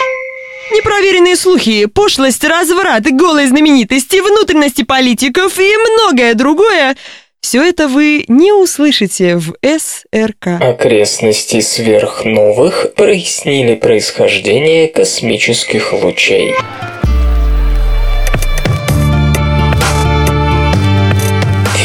Непроверенные 0.73 1.37
слухи, 1.37 1.87
пошлость, 1.87 2.45
разврат, 2.45 3.05
голые 3.11 3.49
знаменитости, 3.49 4.21
внутренности 4.21 4.83
политиков 4.83 5.59
и 5.59 5.77
многое 5.77 6.35
другое 6.35 6.97
все 7.41 7.63
это 7.63 7.89
вы 7.89 8.27
не 8.29 8.53
услышите 8.53 9.37
в 9.37 9.55
СРК. 9.63 10.61
Окрестности 10.61 11.61
сверхновых 11.61 12.95
прояснили 12.95 13.75
происхождение 13.75 14.89
космических 14.89 15.93
лучей. 15.95 16.53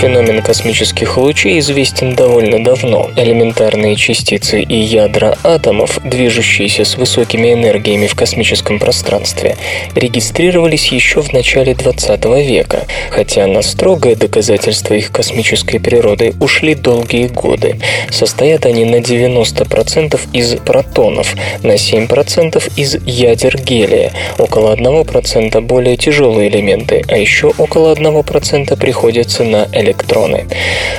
Феномен 0.02 0.42
космических 0.42 1.18
лучей 1.18 1.60
известен 1.60 2.16
довольно 2.16 2.62
давно. 2.62 3.12
Элементарные 3.16 3.96
частицы 3.96 4.62
и 4.62 4.75
ядра 4.75 5.38
атомов, 5.42 6.00
движущиеся 6.04 6.84
с 6.84 6.98
высокими 6.98 7.54
энергиями 7.54 8.08
в 8.08 8.14
космическом 8.14 8.78
пространстве, 8.78 9.56
регистрировались 9.96 10.88
еще 10.88 11.22
в 11.22 11.32
начале 11.32 11.74
20 11.74 12.25
века, 12.46 12.86
хотя 13.10 13.48
на 13.48 13.62
строгое 13.62 14.18
доказательство 14.18 14.96
их 14.96 15.14
космической 15.14 15.80
природы 15.80 16.34
ушли 16.42 16.75
долгие 16.75 17.28
годы. 17.28 17.80
Состоят 18.10 18.66
они 18.66 18.84
на 18.84 18.98
90% 18.98 20.20
из 20.34 20.56
протонов, 20.58 21.36
на 21.64 21.75
7% 21.75 22.62
из 22.75 22.96
ядер 23.06 23.58
гелия, 23.62 24.12
около 24.38 24.75
1% 24.75 25.62
более 25.62 25.96
тяжелые 25.96 26.50
элементы, 26.50 27.02
а 27.08 27.16
еще 27.16 27.54
около 27.58 27.96
1% 27.96 28.75
приходится 28.78 29.46
на 29.46 29.70
элементы 29.72 29.85
электроны. 29.86 30.48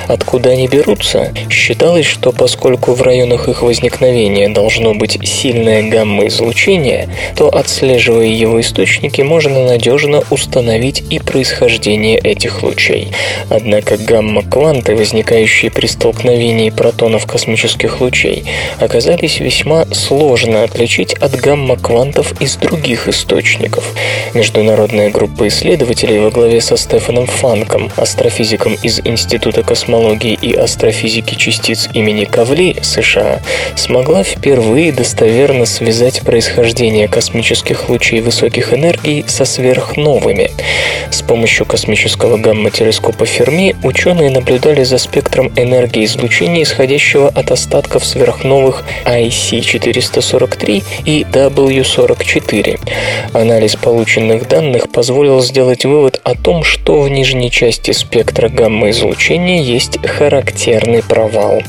Откуда 0.07 0.51
они 0.51 0.67
берутся? 0.67 1.33
Считалось, 1.49 2.05
что 2.05 2.31
поскольку 2.31 2.93
в 2.93 3.01
районах 3.01 3.49
их 3.49 3.61
возникновения 3.61 4.49
должно 4.49 4.93
быть 4.93 5.19
сильное 5.27 5.83
гамма-излучение, 5.89 7.09
то 7.35 7.49
отслеживая 7.49 8.27
его 8.27 8.59
источники, 8.61 9.21
можно 9.21 9.65
надежно 9.65 10.23
установить 10.29 11.03
и 11.09 11.19
происхождение 11.19 12.17
этих 12.17 12.63
лучей. 12.63 13.09
Однако 13.49 13.97
гамма-кванты, 13.97 14.95
возникающие 14.95 15.69
при 15.71 15.87
столкновении 15.87 16.69
протонов 16.69 17.25
космических 17.25 17.99
лучей, 18.01 18.45
оказались 18.79 19.39
весьма 19.39 19.85
сложно 19.91 20.63
отличить 20.63 21.13
от 21.15 21.35
гамма-квантов 21.35 22.41
из 22.41 22.55
других 22.55 23.07
источников. 23.07 23.93
Международная 24.33 25.09
группа 25.09 25.47
исследователей 25.47 26.19
во 26.19 26.29
главе 26.29 26.61
со 26.61 26.77
Стефаном 26.77 27.25
Фанком, 27.25 27.91
астрофизиком 27.97 28.76
из 28.83 28.99
Института 29.03 29.63
космологии 29.63 30.37
и 30.41 30.53
астрофизики 30.53 31.35
частиц 31.35 31.89
имени 31.93 32.25
Кавли, 32.25 32.75
США, 32.81 33.41
смогла 33.75 34.23
впервые 34.23 34.91
достоверно 34.91 35.65
связать 35.65 36.21
происхождение 36.21 37.07
космических 37.07 37.89
лучей 37.89 38.21
высоких 38.21 38.73
энергий 38.73 39.25
со 39.27 39.45
сверхновыми. 39.45 40.51
С 41.11 41.21
помощью 41.21 41.65
космического 41.65 42.37
гамма-телескопа 42.37 43.25
Ферми 43.25 43.75
ученые 43.83 44.29
наблюдали 44.29 44.83
за 44.83 44.97
спектром 44.97 45.51
энергии 45.55 46.05
излучения, 46.05 46.63
исходящего 46.63 47.29
от 47.29 47.51
остатков 47.51 48.05
сверхновых 48.05 48.83
IC-443 49.05 50.83
и 51.05 51.25
W-44. 51.31 52.79
Анализ 53.33 53.75
полученных 53.75 54.47
данных 54.47 54.89
позволил 54.91 55.41
сделать 55.41 55.85
вывод 55.85 56.19
о 56.23 56.35
том, 56.35 56.63
что 56.63 57.01
в 57.01 57.09
нижней 57.09 57.51
части 57.51 57.91
спектра 57.91 58.49
гамма-излучения 58.67 59.61
есть 59.61 59.97
характерный 60.05 61.01
провал. 61.01 61.61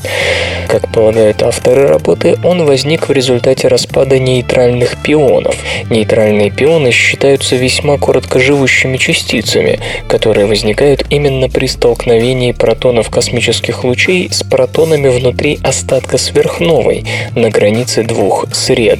Как 0.67 0.91
полагают 0.91 1.41
авторы 1.41 1.87
работы, 1.87 2.35
он 2.43 2.65
возник 2.65 3.07
в 3.07 3.11
результате 3.11 3.69
распада 3.69 4.19
нейтральных 4.19 5.01
пионов. 5.01 5.55
Нейтральные 5.89 6.51
пионы 6.51 6.91
считаются 6.91 7.55
весьма 7.55 7.97
короткоживущими 7.97 8.97
частицами, 8.97 9.79
которые 10.07 10.45
возникают 10.45 11.05
именно 11.09 11.49
при 11.49 11.67
столкновении 11.67 12.51
протонов 12.51 13.09
космических 13.09 13.83
лучей 13.83 14.29
с 14.29 14.43
протонами 14.43 15.07
внутри 15.07 15.57
остатка 15.63 16.17
сверхновой 16.17 17.05
на 17.33 17.49
границе 17.49 18.03
двух 18.03 18.45
сред. 18.53 18.99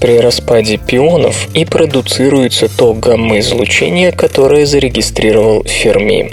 При 0.00 0.18
распаде 0.18 0.78
пионов 0.78 1.48
и 1.54 1.64
продуцируется 1.64 2.68
то 2.68 2.92
гамма-излучение, 2.92 4.10
которое 4.10 4.66
зарегистрировал 4.66 5.64
Ферми. 5.64 6.30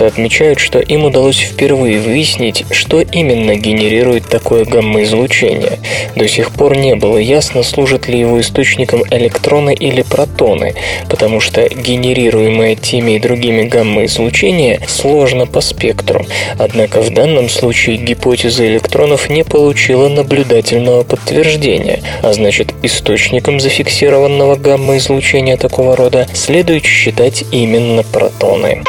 Стэнфордцы 0.00 0.04
отмечают, 0.04 0.58
что 0.58 0.78
им 0.78 1.04
удалось 1.04 1.38
впервые 1.38 2.00
выяснить, 2.00 2.64
что 2.70 3.00
именно 3.00 3.54
генерирует 3.56 4.28
такое 4.28 4.64
гамма-излучение. 4.64 5.78
До 6.16 6.26
сих 6.26 6.52
пор 6.52 6.76
не 6.76 6.94
было 6.94 7.18
ясно, 7.18 7.62
служат 7.62 8.08
ли 8.08 8.18
его 8.18 8.40
источником 8.40 9.02
электроны 9.10 9.74
или 9.74 10.02
протоны, 10.02 10.74
потому 11.08 11.40
что 11.40 11.68
генерируемое 11.68 12.76
теми 12.76 13.12
и 13.12 13.18
другими 13.18 13.68
гамма-излучение 13.68 14.80
сложно 14.88 15.46
по 15.46 15.60
спектру. 15.60 16.24
Однако 16.58 17.02
в 17.02 17.10
данном 17.12 17.48
случае 17.48 17.96
гипотеза 17.96 18.66
электронов 18.66 19.28
не 19.28 19.44
получила 19.44 20.08
наблюдательного 20.08 21.02
подтверждения, 21.02 22.02
а 22.22 22.32
значит 22.32 22.72
источником 22.82 23.60
зафиксированного 23.60 24.56
гамма-излучения 24.56 25.56
такого 25.56 25.94
рода 25.96 26.26
следует 26.32 26.84
считать 26.84 27.44
именно 27.52 28.02
протоны. 28.02 28.82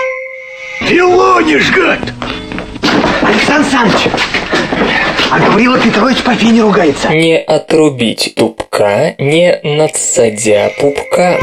Филонишь, 0.81 1.71
гад! 1.71 1.99
Александр 3.21 3.67
Александрович, 3.67 4.09
а 5.29 5.39
Гаврила 5.39 5.79
Петрович 5.79 6.17
по 6.23 6.33
фене 6.33 6.61
ругается. 6.61 7.09
Не 7.09 7.37
отрубить 7.37 8.33
тупка, 8.35 9.15
не 9.17 9.59
надсадя 9.63 10.71
пупка. 10.79 11.39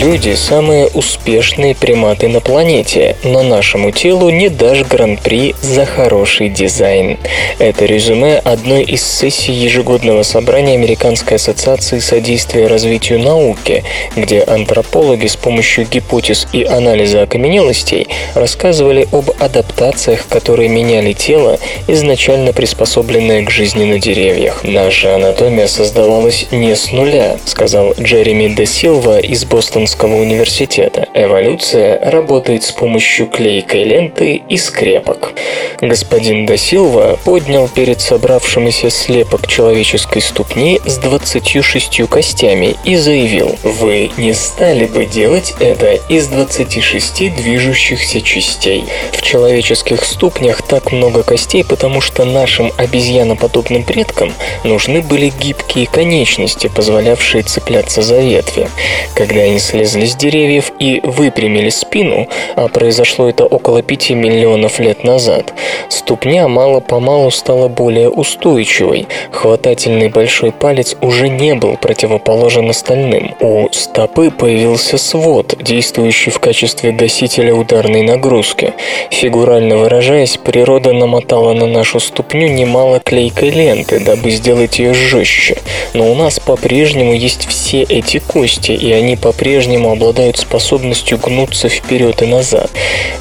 Люди– 0.00 0.34
самые 0.36 0.86
успешные 0.86 1.74
приматы 1.74 2.26
на 2.26 2.40
планете, 2.40 3.14
но 3.24 3.42
нашему 3.42 3.90
телу 3.90 4.30
не 4.30 4.48
дашь 4.48 4.84
гран-при 4.84 5.54
за 5.60 5.84
хороший 5.84 6.48
дизайн. 6.48 7.18
Это 7.58 7.84
резюме 7.84 8.38
одной 8.38 8.84
из 8.84 9.02
сессий 9.02 9.52
ежегодного 9.52 10.22
собрания 10.22 10.74
Американской 10.74 11.36
ассоциации 11.36 11.98
содействия 11.98 12.68
развитию 12.68 13.18
науки, 13.18 13.84
где 14.16 14.40
антропологи 14.40 15.26
с 15.26 15.36
помощью 15.36 15.86
гипотез 15.86 16.48
и 16.54 16.64
анализа 16.64 17.22
окаменелостей 17.22 18.08
рассказывали 18.34 19.06
об 19.12 19.30
адаптациях, 19.40 20.26
которые 20.26 20.70
меняли 20.70 21.12
тело, 21.12 21.58
изначально 21.86 22.54
приспособленное 22.54 23.44
к 23.44 23.50
жизни 23.50 23.84
на 23.84 23.98
деревьях. 23.98 24.64
Наша 24.64 25.16
анатомия 25.16 25.66
создавалась 25.66 26.46
не 26.50 26.74
с 26.74 26.92
нуля, 26.92 27.36
сказал 27.44 27.92
Джереми 28.00 28.48
де 28.48 28.64
Силва 28.64 29.18
из 29.20 29.44
Бостона 29.44 29.81
Бостонского 29.82 30.14
университета. 30.14 31.08
Эволюция 31.12 31.98
работает 32.08 32.62
с 32.62 32.70
помощью 32.70 33.26
клейкой 33.26 33.82
ленты 33.82 34.40
и 34.48 34.56
скрепок. 34.56 35.32
Господин 35.80 36.46
Досилва 36.46 37.18
поднял 37.24 37.66
перед 37.66 38.00
собравшимися 38.00 38.90
слепок 38.90 39.48
человеческой 39.48 40.22
ступни 40.22 40.80
с 40.86 40.98
26 40.98 42.08
костями 42.08 42.76
и 42.84 42.94
заявил, 42.94 43.56
вы 43.64 44.12
не 44.16 44.34
стали 44.34 44.86
бы 44.86 45.04
делать 45.04 45.54
это 45.58 45.98
из 46.08 46.28
26 46.28 47.34
движущихся 47.34 48.20
частей. 48.20 48.84
В 49.10 49.22
человеческих 49.22 50.04
ступнях 50.04 50.62
так 50.62 50.92
много 50.92 51.24
костей, 51.24 51.64
потому 51.64 52.00
что 52.00 52.24
нашим 52.24 52.70
обезьяноподобным 52.76 53.82
предкам 53.82 54.32
нужны 54.62 55.02
были 55.02 55.32
гибкие 55.40 55.88
конечности, 55.88 56.68
позволявшие 56.68 57.42
цепляться 57.42 58.02
за 58.02 58.20
ветви. 58.20 58.68
Когда 59.16 59.40
они 59.40 59.58
слезли 59.62 60.06
с 60.06 60.16
деревьев 60.16 60.72
и 60.78 61.00
выпрямили 61.02 61.70
спину, 61.70 62.28
а 62.56 62.68
произошло 62.68 63.28
это 63.28 63.46
около 63.46 63.82
5 63.82 64.10
миллионов 64.10 64.78
лет 64.80 65.04
назад, 65.04 65.54
ступня 65.88 66.48
мало-помалу 66.48 67.30
стала 67.30 67.68
более 67.68 68.10
устойчивой. 68.10 69.06
Хватательный 69.30 70.08
большой 70.08 70.52
палец 70.52 70.96
уже 71.00 71.28
не 71.28 71.54
был 71.54 71.76
противоположен 71.76 72.68
остальным. 72.68 73.34
У 73.40 73.68
стопы 73.72 74.30
появился 74.30 74.98
свод, 74.98 75.54
действующий 75.60 76.30
в 76.30 76.40
качестве 76.40 76.92
гасителя 76.92 77.54
ударной 77.54 78.02
нагрузки. 78.02 78.74
Фигурально 79.10 79.78
выражаясь, 79.78 80.36
природа 80.36 80.92
намотала 80.92 81.52
на 81.52 81.66
нашу 81.66 82.00
ступню 82.00 82.48
немало 82.48 83.00
клейкой 83.00 83.50
ленты, 83.50 84.00
дабы 84.00 84.30
сделать 84.30 84.78
ее 84.78 84.94
жестче. 84.94 85.58
Но 85.94 86.10
у 86.10 86.14
нас 86.14 86.40
по-прежнему 86.40 87.12
есть 87.12 87.46
все 87.46 87.82
эти 87.82 88.18
кости, 88.18 88.72
и 88.72 88.90
они 88.92 89.16
по-прежнему 89.16 89.51
по-прежнему 89.52 89.92
обладают 89.92 90.38
способностью 90.38 91.18
гнуться 91.18 91.68
вперед 91.68 92.22
и 92.22 92.26
назад. 92.26 92.70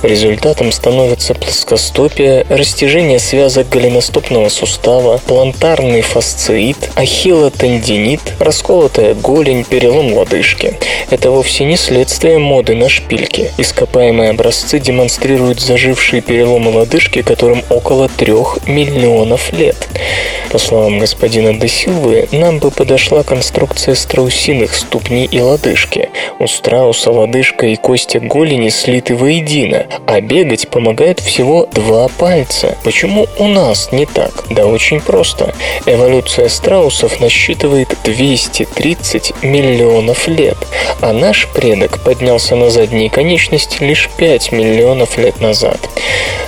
Результатом 0.01 0.71
становятся 0.71 1.33
плоскостопие, 1.33 2.45
растяжение 2.47 3.19
связок 3.19 3.67
голеностопного 3.67 4.47
сустава, 4.47 5.19
плантарный 5.27 6.01
фасциит, 6.01 6.89
ахиллотендинит, 6.95 8.21
расколотая 8.39 9.13
голень, 9.13 9.65
перелом 9.65 10.13
лодыжки. 10.13 10.77
Это 11.09 11.31
вовсе 11.31 11.65
не 11.65 11.75
следствие 11.75 12.37
моды 12.37 12.75
на 12.75 12.87
шпильки. 12.87 13.51
Ископаемые 13.57 14.29
образцы 14.29 14.79
демонстрируют 14.79 15.59
зажившие 15.59 16.21
переломы 16.21 16.71
лодыжки, 16.71 17.23
которым 17.23 17.61
около 17.69 18.07
трех 18.07 18.65
миллионов 18.67 19.51
лет. 19.51 19.75
По 20.49 20.57
словам 20.57 20.99
господина 20.99 21.53
Десилвы, 21.53 22.29
нам 22.31 22.59
бы 22.59 22.71
подошла 22.71 23.23
конструкция 23.23 23.95
страусиных 23.95 24.73
ступней 24.73 25.25
и 25.25 25.39
лодыжки. 25.41 26.09
У 26.39 26.47
страуса 26.47 27.11
лодыжка 27.11 27.67
и 27.67 27.75
кости 27.75 28.17
голени 28.17 28.69
слиты 28.69 29.15
воедино, 29.15 29.87
а 30.07 30.21
бегать 30.21 30.69
помогает 30.69 31.19
всего 31.19 31.67
два 31.73 32.07
пальца. 32.07 32.77
Почему 32.83 33.27
у 33.37 33.47
нас 33.47 33.91
не 33.91 34.05
так? 34.05 34.45
Да 34.49 34.65
очень 34.65 35.01
просто. 35.01 35.53
Эволюция 35.85 36.49
страусов 36.49 37.19
насчитывает 37.19 37.95
230 38.03 39.43
миллионов 39.43 40.27
лет, 40.27 40.57
а 41.01 41.13
наш 41.13 41.47
предок 41.47 41.99
поднялся 42.03 42.55
на 42.55 42.69
задние 42.69 43.09
конечности 43.09 43.83
лишь 43.83 44.09
5 44.17 44.51
миллионов 44.51 45.17
лет 45.17 45.39
назад. 45.41 45.79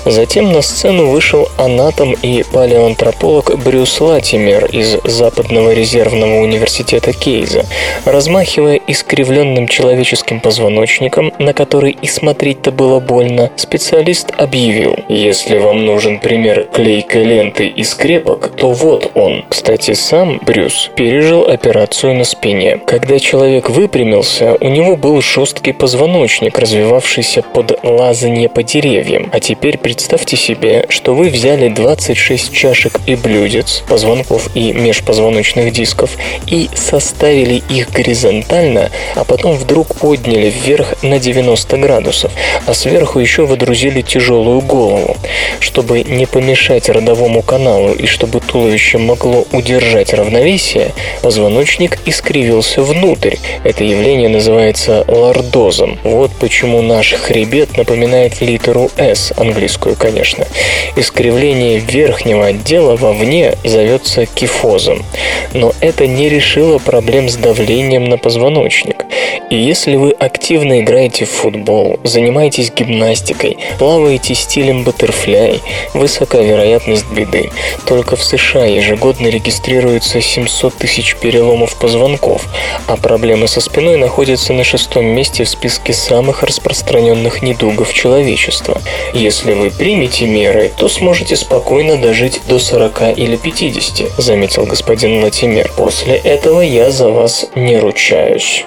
Затем 0.05 0.51
на 0.51 0.62
сцену 0.62 1.07
вышел 1.07 1.47
анатом 1.57 2.13
и 2.21 2.43
палеоантрополог 2.43 3.57
Брюс 3.63 4.01
Латимер 4.01 4.65
из 4.65 4.97
Западного 5.05 5.73
резервного 5.73 6.39
университета 6.41 7.13
Кейза, 7.13 7.65
размахивая 8.03 8.75
искривленным 9.63 9.67
человеческим 9.67 10.39
позвоночником, 10.39 11.34
на 11.39 11.54
который 11.54 11.91
и 11.91 12.08
смотреть-то 12.08 12.71
было 12.71 12.99
больно, 12.99 13.49
специалист 13.56 14.32
объявил, 14.38 14.95
если 15.10 15.58
вам 15.58 15.86
нужен 15.86 16.19
пример 16.19 16.67
клейкой 16.71 17.23
ленты 17.23 17.67
и 17.67 17.84
скрепок, 17.84 18.52
то 18.56 18.71
вот 18.71 19.12
он. 19.15 19.45
Кстати, 19.49 19.93
сам 19.93 20.39
Брюс 20.45 20.89
пережил 20.95 21.45
операцию 21.45 22.15
на 22.15 22.23
спине. 22.23 22.78
Когда 22.86 23.19
человек 23.19 23.69
выпрямился, 23.69 24.56
у 24.60 24.69
него 24.69 24.95
был 24.95 25.21
жесткий 25.21 25.73
позвоночник, 25.73 26.60
развивавшийся 26.60 27.41
под 27.41 27.84
лазанье 27.84 28.49
по 28.49 28.63
деревьям. 28.63 29.30
А 29.32 29.39
теперь 29.39 29.78
представьте 29.78 30.38
себе, 30.38 30.86
что 30.89 31.13
вы 31.13 31.30
взяли 31.30 31.69
26 31.69 32.54
чашек 32.54 32.99
и 33.08 33.15
блюдец, 33.15 33.84
позвонков 33.88 34.49
и 34.56 34.73
межпозвоночных 34.73 35.71
дисков, 35.71 36.12
и 36.47 36.69
составили 36.73 37.62
их 37.69 37.91
горизонтально, 37.91 38.89
а 39.15 39.23
потом 39.23 39.52
вдруг 39.55 39.95
подняли 39.95 40.49
вверх 40.49 40.95
на 41.03 41.19
90 41.19 41.77
градусов, 41.77 42.31
а 42.65 42.73
сверху 42.73 43.19
еще 43.19 43.45
водрузили 43.45 44.01
тяжелую 44.01 44.61
голову. 44.61 45.17
Чтобы 45.59 46.03
не 46.03 46.25
помешать 46.25 46.89
родовому 46.89 47.41
каналу 47.41 47.93
и 47.93 48.05
чтобы 48.05 48.39
туловище 48.39 48.97
могло 48.97 49.45
удержать 49.51 50.13
равновесие, 50.13 50.91
позвоночник 51.21 51.99
искривился 52.05 52.81
внутрь. 52.81 53.35
Это 53.63 53.83
явление 53.83 54.29
называется 54.29 55.03
лордозом. 55.07 55.99
Вот 56.03 56.31
почему 56.39 56.81
наш 56.81 57.13
хребет 57.13 57.77
напоминает 57.77 58.41
литеру 58.41 58.89
S, 58.97 59.33
английскую, 59.37 59.95
конечно. 59.95 60.45
Искривление 60.95 61.79
верхнего 61.79 62.47
отдела 62.47 62.95
вовне 62.95 63.55
зовется 63.63 64.25
кифозом. 64.25 65.03
Но 65.53 65.73
это 65.79 66.07
не 66.07 66.29
решило 66.29 66.77
проблем 66.79 67.29
с 67.29 67.35
давлением 67.35 68.05
на 68.05 68.17
позвоночник. 68.17 69.05
И 69.49 69.56
если 69.56 69.95
вы 69.95 70.12
активно 70.12 70.82
играете 70.82 71.25
в 71.25 71.29
футбол, 71.29 71.99
занимаетесь 72.03 72.71
гимнастикой, 72.71 73.58
плаваете 73.77 74.34
стилем 74.34 74.84
баттерфляй, 74.84 75.62
высока 75.93 76.39
вероятность 76.39 77.10
беды. 77.12 77.51
Только 77.86 78.15
в 78.15 78.23
США 78.23 78.65
ежегодно 78.65 79.27
регистрируется 79.27 80.21
700 80.21 80.75
тысяч 80.75 81.15
переломов 81.17 81.75
позвонков, 81.75 82.47
а 82.88 82.97
проблемы 82.97 83.47
со 83.47 83.62
спиной 83.62 83.97
находятся 83.97 84.53
на 84.53 84.63
шестом 84.63 85.06
месте 85.06 85.43
в 85.43 85.49
списке 85.49 85.93
самых 85.93 86.43
распространенных 86.43 87.41
недугов 87.41 87.93
человечества. 87.93 88.82
Если 89.13 89.53
вы 89.53 89.69
примете 89.69 90.25
меры, 90.25 90.71
то 90.75 90.88
сможете 90.89 91.36
спокойно 91.36 91.97
дожить 91.97 92.41
до 92.47 92.60
40 92.60 93.17
или 93.17 93.36
50, 93.36 94.17
заметил 94.17 94.65
господин 94.65 95.23
Латимер. 95.23 95.71
После 95.77 96.15
этого 96.15 96.62
я 96.62 96.89
за 96.91 97.10
вас 97.10 97.45
не 97.56 97.77
ручаюсь. 97.77 98.65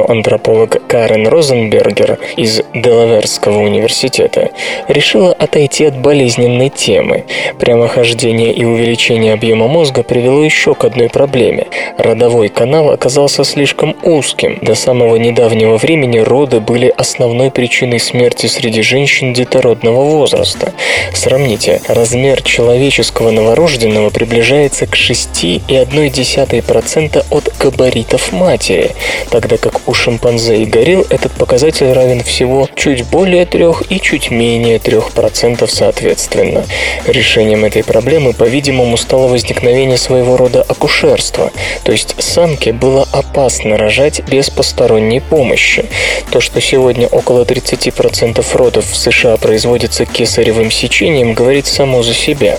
Палеоантрополог 0.00 0.86
Карен 0.86 1.26
Розенбергер 1.28 2.18
из 2.36 2.62
Делаверского 2.74 3.58
университета 3.58 4.50
решила 4.88 5.32
отойти 5.32 5.84
от 5.84 5.98
болезненной 5.98 6.70
темы. 6.70 7.24
Прямохождение 7.58 8.50
и 8.52 8.64
увеличение 8.64 9.34
объема 9.34 9.68
мозга 9.68 10.02
привело 10.02 10.42
еще 10.42 10.74
к 10.74 10.84
одной 10.84 11.10
проблеме. 11.10 11.66
Родовой 11.98 12.48
канал 12.48 12.90
оказался 12.90 13.44
слишком 13.44 13.94
узким. 14.02 14.58
До 14.62 14.74
самого 14.74 15.16
недавнего 15.16 15.76
времени 15.76 16.16
роды 16.18 16.60
были 16.60 16.90
основной 16.96 17.50
причиной 17.50 18.00
смерти 18.00 18.46
среди 18.46 18.80
женщин 18.82 19.34
детородного 19.34 20.04
возраста. 20.04 20.72
Сравните, 21.12 21.82
размер 21.88 22.42
человеческого 22.42 23.30
новорожденного 23.30 24.08
приближается 24.10 24.86
к 24.86 24.94
6,1% 24.94 27.24
от 27.30 27.52
габаритов 27.58 28.32
матери, 28.32 28.92
тогда 29.30 29.58
как 29.58 29.89
у 29.90 29.94
шимпанзе 29.94 30.62
и 30.62 30.66
горилл 30.66 31.04
этот 31.10 31.32
показатель 31.32 31.92
равен 31.92 32.22
всего 32.22 32.68
чуть 32.76 33.04
более 33.06 33.44
3 33.44 33.64
и 33.88 34.00
чуть 34.00 34.30
менее 34.30 34.76
3% 34.76 35.66
соответственно. 35.68 36.64
Решением 37.08 37.64
этой 37.64 37.82
проблемы, 37.82 38.32
по-видимому, 38.32 38.96
стало 38.96 39.26
возникновение 39.26 39.98
своего 39.98 40.36
рода 40.36 40.62
акушерства, 40.62 41.50
то 41.82 41.90
есть 41.90 42.14
самке 42.22 42.72
было 42.72 43.08
опасно 43.10 43.76
рожать 43.76 44.22
без 44.28 44.48
посторонней 44.48 45.18
помощи. 45.18 45.84
То, 46.30 46.40
что 46.40 46.60
сегодня 46.60 47.08
около 47.08 47.42
30% 47.42 48.44
родов 48.56 48.84
в 48.88 48.96
США 48.96 49.38
производится 49.38 50.06
кесаревым 50.06 50.70
сечением, 50.70 51.34
говорит 51.34 51.66
само 51.66 52.04
за 52.04 52.14
себя. 52.14 52.58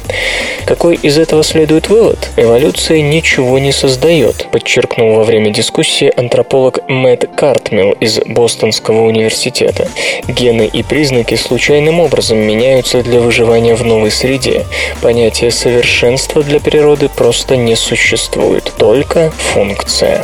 Какой 0.66 0.96
из 0.96 1.18
этого 1.18 1.44
следует 1.44 1.88
вывод? 1.88 2.30
Эволюция 2.36 3.02
ничего 3.02 3.58
не 3.58 3.72
создает, 3.72 4.48
подчеркнул 4.52 5.16
во 5.16 5.24
время 5.24 5.52
дискуссии 5.52 6.12
антрополог 6.14 6.80
Мэтт 6.90 7.11
Картмилл 7.18 7.94
из 7.94 8.20
Бостонского 8.20 9.02
университета. 9.02 9.88
Гены 10.28 10.70
и 10.72 10.84
признаки 10.84 11.36
случайным 11.36 12.00
образом 12.00 12.38
меняются 12.38 13.04
для 13.04 13.20
выживания 13.20 13.76
в 13.76 13.84
новой 13.84 14.12
среде. 14.12 14.66
Понятие 15.02 15.52
совершенства 15.52 16.44
для 16.44 16.60
природы 16.60 17.10
просто 17.10 17.56
не 17.58 17.76
существует, 17.76 18.72
только 18.78 19.32
функция. 19.32 20.24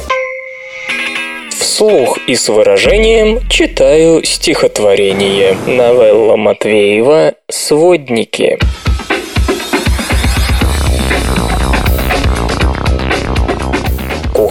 Вслух 1.60 2.18
и 2.28 2.36
с 2.36 2.50
выражением 2.50 3.48
читаю 3.50 4.24
стихотворение. 4.24 5.58
Новелла 5.68 6.36
Матвеева 6.36 7.34
«Сводники». 7.50 8.58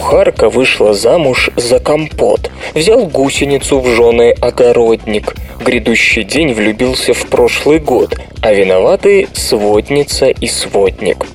Кухарка 0.07 0.49
вышла 0.49 0.93
замуж 0.93 1.49
за 1.57 1.79
компот. 1.79 2.49
Взял 2.73 3.07
гусеницу 3.07 3.81
в 3.81 3.89
жены 3.89 4.31
огородник. 4.39 5.35
Грядущий 5.59 6.23
день 6.23 6.53
влюбился 6.53 7.13
в 7.13 7.27
прошлый 7.27 7.79
год, 7.79 8.17
а 8.41 8.53
виноваты 8.53 9.27
сводница 9.33 10.27
и 10.27 10.47
сводник. 10.47 11.25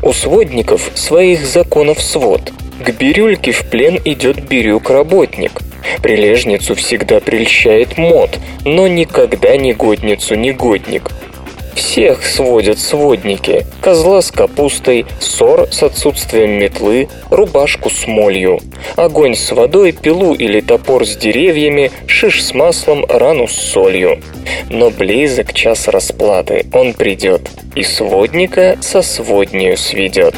У 0.00 0.12
сводников 0.12 0.92
своих 0.94 1.44
законов 1.44 2.00
свод. 2.00 2.52
К 2.84 2.90
бирюльке 2.90 3.50
в 3.50 3.68
плен 3.68 3.98
идет 4.04 4.44
бирюк-работник. 4.44 5.62
Прилежницу 6.00 6.76
всегда 6.76 7.18
прельщает 7.18 7.98
мод, 7.98 8.38
но 8.64 8.86
никогда 8.86 9.56
негодницу 9.56 10.36
негодник. 10.36 11.10
Всех 11.74 12.24
сводят 12.24 12.78
сводники. 12.78 13.66
Козла 13.80 14.22
с 14.22 14.30
капустой, 14.30 15.06
ссор 15.20 15.68
с 15.70 15.82
отсутствием 15.82 16.58
метлы, 16.58 17.08
рубашку 17.30 17.90
с 17.90 18.06
молью. 18.06 18.60
Огонь 18.96 19.34
с 19.34 19.52
водой, 19.52 19.92
пилу 19.92 20.34
или 20.34 20.60
топор 20.60 21.06
с 21.06 21.16
деревьями, 21.16 21.90
шиш 22.06 22.44
с 22.44 22.54
маслом, 22.54 23.04
рану 23.08 23.48
с 23.48 23.52
солью. 23.52 24.20
Но 24.68 24.90
близок 24.90 25.52
час 25.52 25.88
расплаты, 25.88 26.66
он 26.72 26.92
придет, 26.94 27.42
и 27.74 27.82
сводника 27.82 28.76
со 28.80 29.02
своднею 29.02 29.76
сведет. 29.76 30.34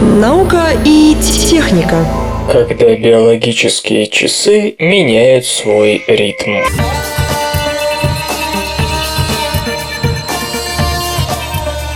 Наука 0.00 0.70
и 0.84 1.16
техника. 1.22 2.04
Когда 2.50 2.96
биологические 2.96 4.06
часы 4.06 4.74
меняют 4.78 5.44
свой 5.44 6.02
ритм. 6.06 6.62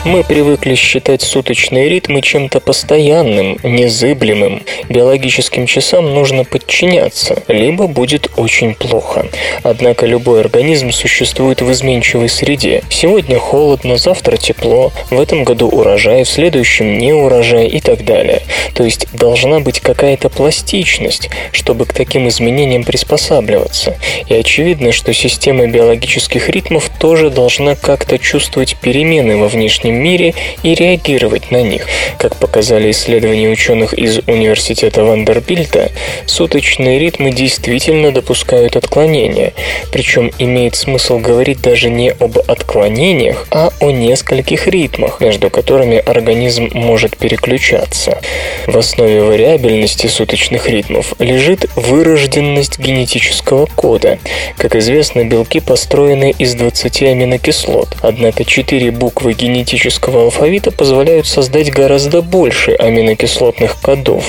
Мы 0.05 0.25
привыкли 0.25 0.75
считать 0.75 1.23
суточные 1.23 1.89
ритмы 1.89 2.23
чем-то 2.23 2.59
постоянным, 2.59 3.57
незыблемым. 3.63 4.63
Биологическим 4.89 5.67
часам 5.67 6.13
нужно 6.13 6.43
подчиняться, 6.43 7.41
либо 7.47 7.87
будет 7.87 8.29
очень 8.37 8.75
плохо. 8.75 9.29
Однако 9.63 10.07
любой 10.07 10.41
организм 10.41 10.91
существует 10.91 11.63
в 11.63 11.71
изменчивой 11.71 12.29
среде. 12.29 12.83
Сегодня 12.91 13.39
холодно, 13.39 13.97
завтра 13.97 14.37
тепло, 14.37 14.91
в 15.11 15.21
этом 15.21 15.45
году 15.45 15.69
урожай, 15.69 16.25
в 16.25 16.29
следующем 16.29 16.99
не 16.99 17.13
урожай 17.13 17.69
и 17.69 17.79
так 17.79 18.05
далее. 18.05 18.43
То 18.75 18.83
есть 18.83 19.07
должна 19.13 19.61
быть 19.61 19.79
какая-то 19.79 20.31
пластичность, 20.31 21.31
чтобы 21.53 21.87
к 21.87 21.93
таким 21.93 22.27
изменениям 22.27 22.83
приспосабливаться. 22.83 23.97
И 24.29 24.35
очевидно, 24.35 24.91
что 24.91 25.15
система 25.15 25.69
биологических 25.69 26.49
ритмов 26.49 26.91
тоже 26.99 27.31
должна 27.31 27.77
как-то 27.77 28.19
чувствовать 28.19 28.77
перемены 28.81 29.37
во 29.37 29.47
внешнем 29.47 29.92
мире 29.93 30.35
и 30.63 30.75
реагировать 30.75 31.51
на 31.51 31.63
них. 31.63 31.87
Как 32.19 32.37
показали 32.37 32.91
исследования 32.91 33.49
ученых 33.49 33.95
из 33.95 34.19
Университета 34.27 35.05
Вандербильта, 35.05 35.91
суточные 36.27 36.99
ритмы 36.99 37.33
действительно 37.33 38.13
допускают 38.13 38.77
отклонения. 38.77 39.53
Причем 39.91 40.31
имеет 40.39 40.77
смысл 40.77 41.19
говорить 41.19 41.61
даже 41.61 41.91
не 41.91 42.11
об 42.11 42.39
отклонениях, 42.39 43.47
а 43.51 43.71
о 43.81 43.91
нескольких 43.91 44.67
ритмах, 44.67 45.21
между 45.21 45.51
которыми 45.51 45.99
организм 45.99 46.71
может 46.73 47.17
переключаться. 47.17 48.21
В 48.67 48.77
основе 48.79 49.23
вариабельности 49.23 50.07
суточных 50.07 50.69
ритмов 50.69 51.15
лежит 51.19 51.67
вырожденность 51.77 52.79
генетического 52.79 53.67
кода. 53.67 54.19
Как 54.57 54.77
известно, 54.77 55.25
белки 55.25 55.61
построены 55.61 56.35
из 56.39 56.55
20 56.55 57.03
аминокислот, 57.03 57.97
однако 58.01 58.45
4 58.45 58.91
буквы 58.93 59.33
генетического 59.33 59.82
алфавита 60.07 60.71
позволяют 60.71 61.27
создать 61.27 61.71
гораздо 61.71 62.23
больше 62.23 62.73
аминокислотных 62.73 63.81
кодов. 63.81 64.25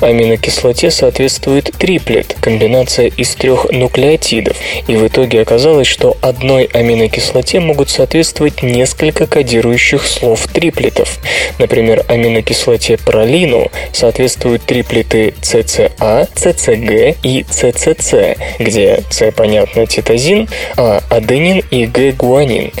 Аминокислоте 0.00 0.90
соответствует 0.90 1.72
триплет, 1.78 2.36
комбинация 2.40 3.06
из 3.06 3.34
трех 3.34 3.70
нуклеотидов, 3.70 4.56
и 4.86 4.96
в 4.96 5.06
итоге 5.06 5.42
оказалось, 5.42 5.86
что 5.86 6.16
одной 6.20 6.64
аминокислоте 6.64 7.60
могут 7.60 7.90
соответствовать 7.90 8.62
несколько 8.62 9.26
кодирующих 9.26 10.06
слов 10.06 10.46
триплетов. 10.48 11.18
Например, 11.58 12.04
аминокислоте 12.08 12.96
пролину 12.98 13.70
соответствуют 13.92 14.62
триплеты 14.62 15.34
CCA, 15.42 16.28
CCG 16.34 17.16
и 17.22 17.42
CCC, 17.42 18.36
где 18.58 19.02
C, 19.10 19.32
понятно, 19.32 19.86
титозин, 19.86 20.48
А– 20.76 21.02
аденин 21.10 21.62
и 21.70 21.86
Г– 21.86 22.12
гуанин. 22.18 22.72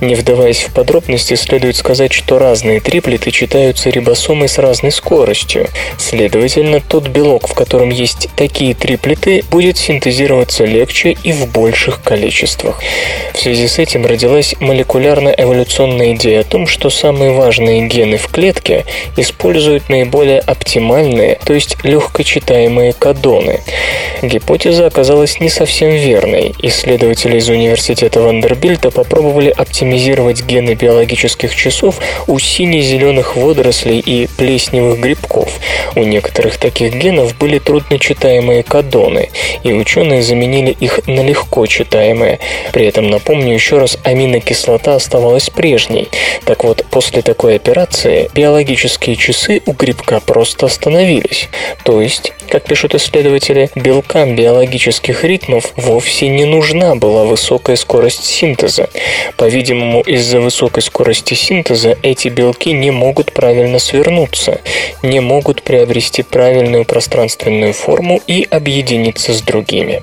Не 0.00 0.14
вдаваясь 0.14 0.62
в 0.62 0.72
подробности, 0.72 1.34
следует 1.56 1.76
сказать, 1.76 2.12
что 2.12 2.38
разные 2.38 2.80
триплеты 2.80 3.30
читаются 3.30 3.88
рибосомой 3.88 4.46
с 4.46 4.58
разной 4.58 4.92
скоростью. 4.92 5.68
Следовательно, 5.96 6.82
тот 6.86 7.08
белок, 7.08 7.48
в 7.48 7.54
котором 7.54 7.88
есть 7.88 8.28
такие 8.36 8.74
триплеты, 8.74 9.42
будет 9.50 9.78
синтезироваться 9.78 10.66
легче 10.66 11.16
и 11.22 11.32
в 11.32 11.50
больших 11.50 12.02
количествах. 12.02 12.82
В 13.32 13.38
связи 13.38 13.68
с 13.68 13.78
этим 13.78 14.04
родилась 14.04 14.54
молекулярно-эволюционная 14.60 16.12
идея 16.12 16.40
о 16.40 16.44
том, 16.44 16.66
что 16.66 16.90
самые 16.90 17.30
важные 17.30 17.86
гены 17.88 18.18
в 18.18 18.26
клетке 18.26 18.84
используют 19.16 19.88
наиболее 19.88 20.40
оптимальные, 20.40 21.38
то 21.42 21.54
есть 21.54 21.82
легкочитаемые 21.84 22.92
кадоны. 22.92 23.60
Гипотеза 24.20 24.86
оказалась 24.86 25.40
не 25.40 25.48
совсем 25.48 25.90
верной. 25.90 26.54
Исследователи 26.60 27.38
из 27.38 27.48
университета 27.48 28.20
Вандербильта 28.20 28.90
попробовали 28.90 29.48
оптимизировать 29.48 30.44
гены 30.44 30.74
биологических 30.74 31.45
часов 31.54 31.98
у 32.26 32.38
сине-зеленых 32.38 33.36
водорослей 33.36 34.00
и 34.00 34.26
плесневых 34.26 35.00
грибков. 35.00 35.58
У 35.94 36.02
некоторых 36.02 36.58
таких 36.58 36.94
генов 36.94 37.36
были 37.36 37.58
трудночитаемые 37.58 38.62
кадоны, 38.62 39.30
и 39.62 39.72
ученые 39.72 40.22
заменили 40.22 40.70
их 40.70 41.00
на 41.06 41.20
легко 41.20 41.66
читаемые. 41.66 42.38
При 42.72 42.86
этом, 42.86 43.08
напомню 43.08 43.54
еще 43.54 43.78
раз, 43.78 43.98
аминокислота 44.04 44.94
оставалась 44.94 45.50
прежней. 45.50 46.08
Так 46.44 46.64
вот, 46.64 46.84
после 46.90 47.22
такой 47.22 47.56
операции 47.56 48.30
биологические 48.34 49.16
часы 49.16 49.62
у 49.66 49.72
грибка 49.72 50.20
просто 50.20 50.66
остановились. 50.66 51.48
То 51.84 52.00
есть, 52.00 52.32
как 52.48 52.64
пишут 52.64 52.94
исследователи, 52.94 53.70
белкам 53.74 54.36
биологических 54.36 55.24
ритмов 55.24 55.72
вовсе 55.76 56.28
не 56.28 56.44
нужна 56.44 56.94
была 56.94 57.24
высокая 57.24 57.76
скорость 57.76 58.24
синтеза. 58.24 58.88
По-видимому, 59.36 60.02
из-за 60.02 60.40
высокой 60.40 60.82
скорости 60.82 61.34
синтеза 61.36 61.96
эти 62.02 62.28
белки 62.28 62.72
не 62.72 62.90
могут 62.90 63.32
правильно 63.32 63.78
свернуться, 63.78 64.60
не 65.02 65.20
могут 65.20 65.62
приобрести 65.62 66.22
правильную 66.22 66.84
пространственную 66.84 67.72
форму 67.72 68.20
и 68.26 68.46
объединиться 68.50 69.32
с 69.32 69.42
другими. 69.42 70.02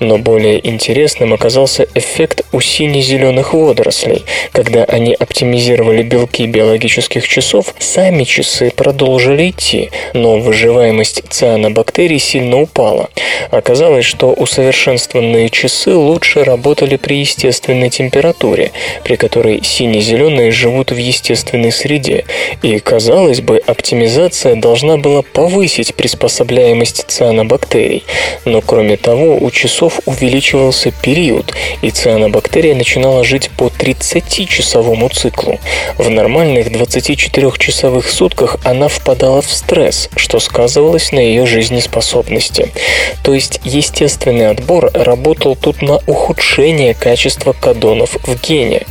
Но 0.00 0.18
более 0.18 0.64
интересным 0.66 1.32
оказался 1.32 1.88
эффект 1.94 2.42
у 2.52 2.60
сине-зеленых 2.60 3.54
водорослей. 3.54 4.24
Когда 4.52 4.84
они 4.84 5.14
оптимизировали 5.14 6.02
белки 6.02 6.46
биологических 6.46 7.26
часов, 7.26 7.74
сами 7.78 8.24
часы 8.24 8.70
продолжили 8.74 9.50
идти, 9.50 9.90
но 10.12 10.38
выживаемость 10.38 11.22
цианобактерий 11.28 12.18
сильно 12.18 12.60
упала. 12.60 13.08
Оказалось, 13.50 14.04
что 14.04 14.32
усовершенствованные 14.32 15.48
часы 15.50 15.94
лучше 15.94 16.44
работали 16.44 16.96
при 16.96 17.18
естественной 17.18 17.90
температуре, 17.90 18.72
при 19.02 19.16
которой 19.16 19.62
сине-зеленые 19.62 20.50
живут 20.50 20.73
в 20.82 20.96
естественной 20.96 21.72
среде. 21.72 22.24
И, 22.62 22.78
казалось 22.78 23.40
бы, 23.40 23.58
оптимизация 23.58 24.56
должна 24.56 24.96
была 24.96 25.22
повысить 25.22 25.94
приспособляемость 25.94 27.04
цианобактерий. 27.08 28.04
Но, 28.44 28.60
кроме 28.60 28.96
того, 28.96 29.36
у 29.36 29.50
часов 29.50 30.00
увеличивался 30.06 30.90
период, 30.90 31.52
и 31.82 31.90
цианобактерия 31.90 32.74
начинала 32.74 33.24
жить 33.24 33.50
по 33.56 33.66
30-часовому 33.66 35.08
циклу. 35.14 35.58
В 35.98 36.10
нормальных 36.10 36.68
24-часовых 36.68 38.08
сутках 38.08 38.58
она 38.64 38.88
впадала 38.88 39.42
в 39.42 39.50
стресс, 39.50 40.08
что 40.16 40.40
сказывалось 40.40 41.12
на 41.12 41.20
ее 41.20 41.46
жизнеспособности. 41.46 42.72
То 43.22 43.34
есть 43.34 43.60
естественный 43.64 44.50
отбор 44.50 44.90
работал 44.92 45.56
тут 45.56 45.82
на 45.82 46.00
ухудшение 46.06 46.94
качества 46.94 47.52
кадонов 47.52 48.16
в 48.22 48.40
гене. 48.46 48.82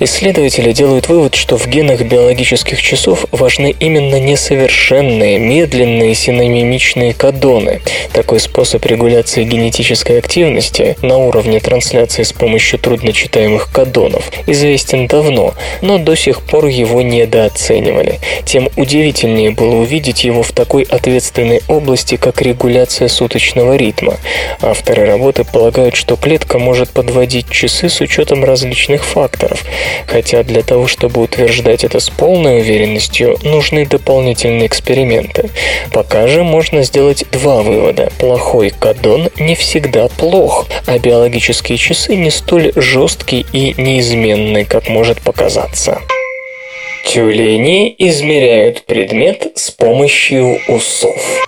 Исследователи 0.00 0.72
делают 0.72 1.08
вывод, 1.12 1.34
что 1.34 1.58
в 1.58 1.66
генах 1.66 2.00
биологических 2.00 2.80
часов 2.80 3.26
важны 3.32 3.74
именно 3.78 4.18
несовершенные, 4.18 5.38
медленные 5.38 6.14
синонимичные 6.14 7.12
кадоны. 7.12 7.82
Такой 8.14 8.40
способ 8.40 8.86
регуляции 8.86 9.44
генетической 9.44 10.18
активности 10.18 10.96
на 11.02 11.18
уровне 11.18 11.60
трансляции 11.60 12.22
с 12.22 12.32
помощью 12.32 12.78
трудночитаемых 12.78 13.70
кадонов 13.70 14.30
известен 14.46 15.06
давно, 15.06 15.52
но 15.82 15.98
до 15.98 16.16
сих 16.16 16.40
пор 16.40 16.66
его 16.68 17.02
недооценивали. 17.02 18.18
Тем 18.46 18.70
удивительнее 18.76 19.50
было 19.50 19.76
увидеть 19.76 20.24
его 20.24 20.42
в 20.42 20.52
такой 20.52 20.84
ответственной 20.84 21.60
области, 21.68 22.16
как 22.16 22.40
регуляция 22.40 23.08
суточного 23.08 23.76
ритма. 23.76 24.16
Авторы 24.62 25.04
работы 25.04 25.44
полагают, 25.44 25.94
что 25.94 26.16
клетка 26.16 26.58
может 26.58 26.88
подводить 26.88 27.50
часы 27.50 27.90
с 27.90 28.00
учетом 28.00 28.44
различных 28.44 29.04
факторов, 29.04 29.62
хотя 30.06 30.42
для 30.42 30.62
того, 30.62 30.86
чтобы 30.92 31.22
утверждать 31.22 31.84
это 31.84 32.00
с 32.00 32.10
полной 32.10 32.60
уверенностью, 32.60 33.38
нужны 33.42 33.86
дополнительные 33.86 34.66
эксперименты. 34.66 35.48
Пока 35.90 36.28
же 36.28 36.44
можно 36.44 36.82
сделать 36.82 37.24
два 37.32 37.62
вывода. 37.62 38.12
Плохой 38.18 38.70
кадон 38.70 39.30
не 39.38 39.54
всегда 39.54 40.08
плох, 40.08 40.66
а 40.86 40.98
биологические 40.98 41.78
часы 41.78 42.14
не 42.14 42.30
столь 42.30 42.72
жесткие 42.76 43.46
и 43.52 43.74
неизменны, 43.80 44.64
как 44.66 44.88
может 44.88 45.22
показаться. 45.22 45.98
Тюлени 47.06 47.94
измеряют 47.98 48.84
предмет 48.84 49.52
с 49.54 49.70
помощью 49.70 50.58
усов. 50.68 51.42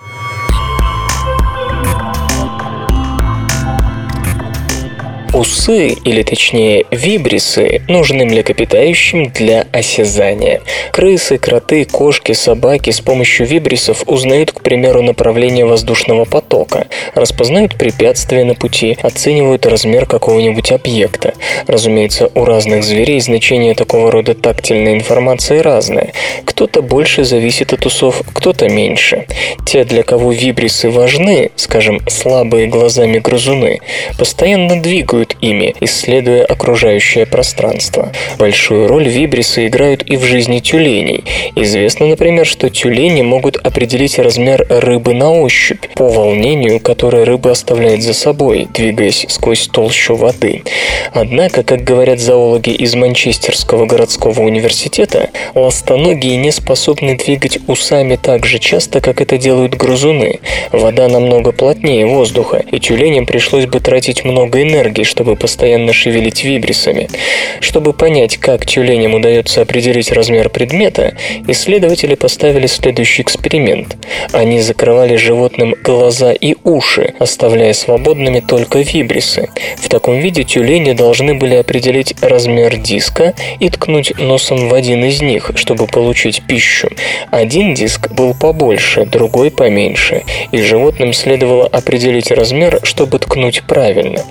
Усы, 5.35 5.89
или 5.89 6.23
точнее 6.23 6.85
вибрисы, 6.91 7.81
нужны 7.89 8.23
млекопитающим 8.23 9.31
для 9.31 9.67
осязания. 9.73 10.61
Крысы, 10.93 11.37
кроты, 11.37 11.83
кошки, 11.83 12.31
собаки 12.31 12.91
с 12.91 13.01
помощью 13.01 13.45
вибрисов 13.45 14.03
узнают, 14.07 14.53
к 14.53 14.61
примеру, 14.61 15.01
направление 15.01 15.65
воздушного 15.65 16.23
потока, 16.23 16.87
распознают 17.15 17.75
препятствия 17.75 18.45
на 18.45 18.55
пути, 18.55 18.97
оценивают 19.01 19.65
размер 19.65 20.05
какого-нибудь 20.05 20.71
объекта. 20.71 21.33
Разумеется, 21.67 22.31
у 22.33 22.45
разных 22.45 22.85
зверей 22.85 23.19
значение 23.19 23.75
такого 23.75 24.11
рода 24.11 24.35
тактильной 24.35 24.93
информации 24.93 25.59
разное. 25.59 26.13
Кто-то 26.45 26.81
больше 26.81 27.25
зависит 27.25 27.73
от 27.73 27.85
усов, 27.85 28.21
кто-то 28.33 28.69
меньше. 28.69 29.25
Те, 29.65 29.83
для 29.83 30.03
кого 30.03 30.31
вибрисы 30.31 30.89
важны, 30.89 31.51
скажем, 31.57 31.99
слабые 32.07 32.67
глазами 32.67 33.19
грызуны, 33.19 33.81
постоянно 34.17 34.81
двигают 34.81 35.24
ими, 35.41 35.75
исследуя 35.79 36.45
окружающее 36.45 37.25
пространство. 37.25 38.11
Большую 38.37 38.87
роль 38.87 39.07
вибрисы 39.07 39.67
играют 39.67 40.03
и 40.03 40.17
в 40.17 40.23
жизни 40.23 40.59
тюленей. 40.59 41.23
Известно, 41.55 42.07
например, 42.07 42.45
что 42.45 42.69
тюлени 42.69 43.21
могут 43.21 43.57
определить 43.57 44.19
размер 44.19 44.65
рыбы 44.69 45.13
на 45.13 45.31
ощупь 45.31 45.85
по 45.95 46.07
волнению, 46.09 46.79
которое 46.79 47.25
рыба 47.25 47.51
оставляет 47.51 48.01
за 48.01 48.13
собой, 48.13 48.67
двигаясь 48.73 49.25
сквозь 49.29 49.67
толщу 49.67 50.15
воды. 50.15 50.63
Однако, 51.13 51.63
как 51.63 51.83
говорят 51.83 52.19
зоологи 52.19 52.69
из 52.69 52.95
Манчестерского 52.95 53.85
городского 53.85 54.41
университета, 54.41 55.29
ластоногие 55.53 56.37
не 56.37 56.51
способны 56.51 57.17
двигать 57.17 57.59
усами 57.67 58.15
так 58.15 58.45
же 58.45 58.59
часто, 58.59 59.01
как 59.01 59.21
это 59.21 59.37
делают 59.37 59.75
грызуны. 59.75 60.39
Вода 60.71 61.07
намного 61.07 61.51
плотнее 61.51 62.05
воздуха, 62.05 62.63
и 62.71 62.79
тюленям 62.79 63.25
пришлось 63.25 63.65
бы 63.65 63.79
тратить 63.79 64.25
много 64.25 64.61
энергии, 64.61 65.03
чтобы 65.15 65.37
постоянно 65.37 65.93
шевелить 65.93 66.43
вибрисами. 66.43 67.07
Чтобы 67.61 67.93
понять, 67.93 68.35
как 68.35 68.65
тюленям 68.65 69.13
удается 69.13 69.61
определить 69.61 70.11
размер 70.11 70.49
предмета, 70.49 71.13
исследователи 71.47 72.15
поставили 72.15 72.67
следующий 72.67 73.21
эксперимент. 73.21 73.95
Они 74.33 74.59
закрывали 74.59 75.15
животным 75.15 75.73
глаза 75.81 76.33
и 76.33 76.57
уши, 76.65 77.13
оставляя 77.17 77.71
свободными 77.71 78.41
только 78.41 78.79
вибрисы. 78.79 79.47
В 79.77 79.87
таком 79.87 80.19
виде 80.19 80.43
тюлени 80.43 80.91
должны 80.91 81.33
были 81.33 81.55
определить 81.55 82.13
размер 82.21 82.75
диска 82.75 83.33
и 83.61 83.69
ткнуть 83.69 84.19
носом 84.19 84.67
в 84.67 84.73
один 84.73 85.05
из 85.05 85.21
них, 85.21 85.51
чтобы 85.55 85.87
получить 85.87 86.41
пищу. 86.45 86.89
Один 87.31 87.73
диск 87.73 88.11
был 88.11 88.33
побольше, 88.33 89.05
другой 89.05 89.49
поменьше, 89.49 90.23
и 90.51 90.57
животным 90.57 91.13
следовало 91.13 91.67
определить 91.67 92.31
размер, 92.31 92.81
чтобы 92.83 93.17
ткнуть 93.19 93.63
правильно. 93.63 94.21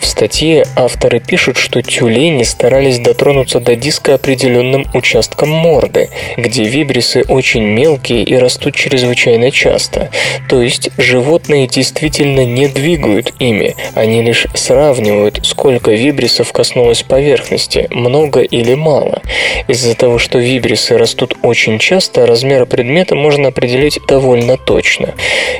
В 0.00 0.06
статье 0.06 0.31
авторы 0.76 1.20
пишут, 1.20 1.58
что 1.58 1.82
тюлени 1.82 2.42
старались 2.42 2.98
дотронуться 2.98 3.60
до 3.60 3.76
диска 3.76 4.14
определенным 4.14 4.86
участком 4.94 5.50
морды, 5.50 6.08
где 6.36 6.64
вибрисы 6.64 7.22
очень 7.28 7.62
мелкие 7.62 8.22
и 8.22 8.36
растут 8.36 8.74
чрезвычайно 8.74 9.50
часто. 9.50 10.10
То 10.48 10.62
есть 10.62 10.90
животные 10.96 11.66
действительно 11.66 12.44
не 12.44 12.68
двигают 12.68 13.34
ими, 13.38 13.76
они 13.94 14.22
лишь 14.22 14.46
сравнивают, 14.54 15.40
сколько 15.44 15.90
вибрисов 15.90 16.52
коснулось 16.52 17.02
поверхности, 17.02 17.86
много 17.90 18.40
или 18.40 18.74
мало. 18.74 19.20
Из-за 19.68 19.94
того, 19.94 20.18
что 20.18 20.38
вибрисы 20.38 20.96
растут 20.96 21.36
очень 21.42 21.78
часто, 21.78 22.26
размер 22.26 22.64
предмета 22.66 23.14
можно 23.14 23.48
определить 23.48 24.00
довольно 24.08 24.56
точно. 24.56 25.14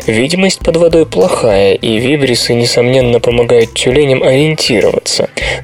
Видимость 0.06 0.60
под 0.60 0.76
водой 0.78 1.04
плохая, 1.04 1.74
и 1.74 1.98
вибрисы, 1.98 2.54
несомненно, 2.54 3.20
помогают 3.20 3.74
тюленям 3.74 4.22
ориентироваться. 4.22 4.61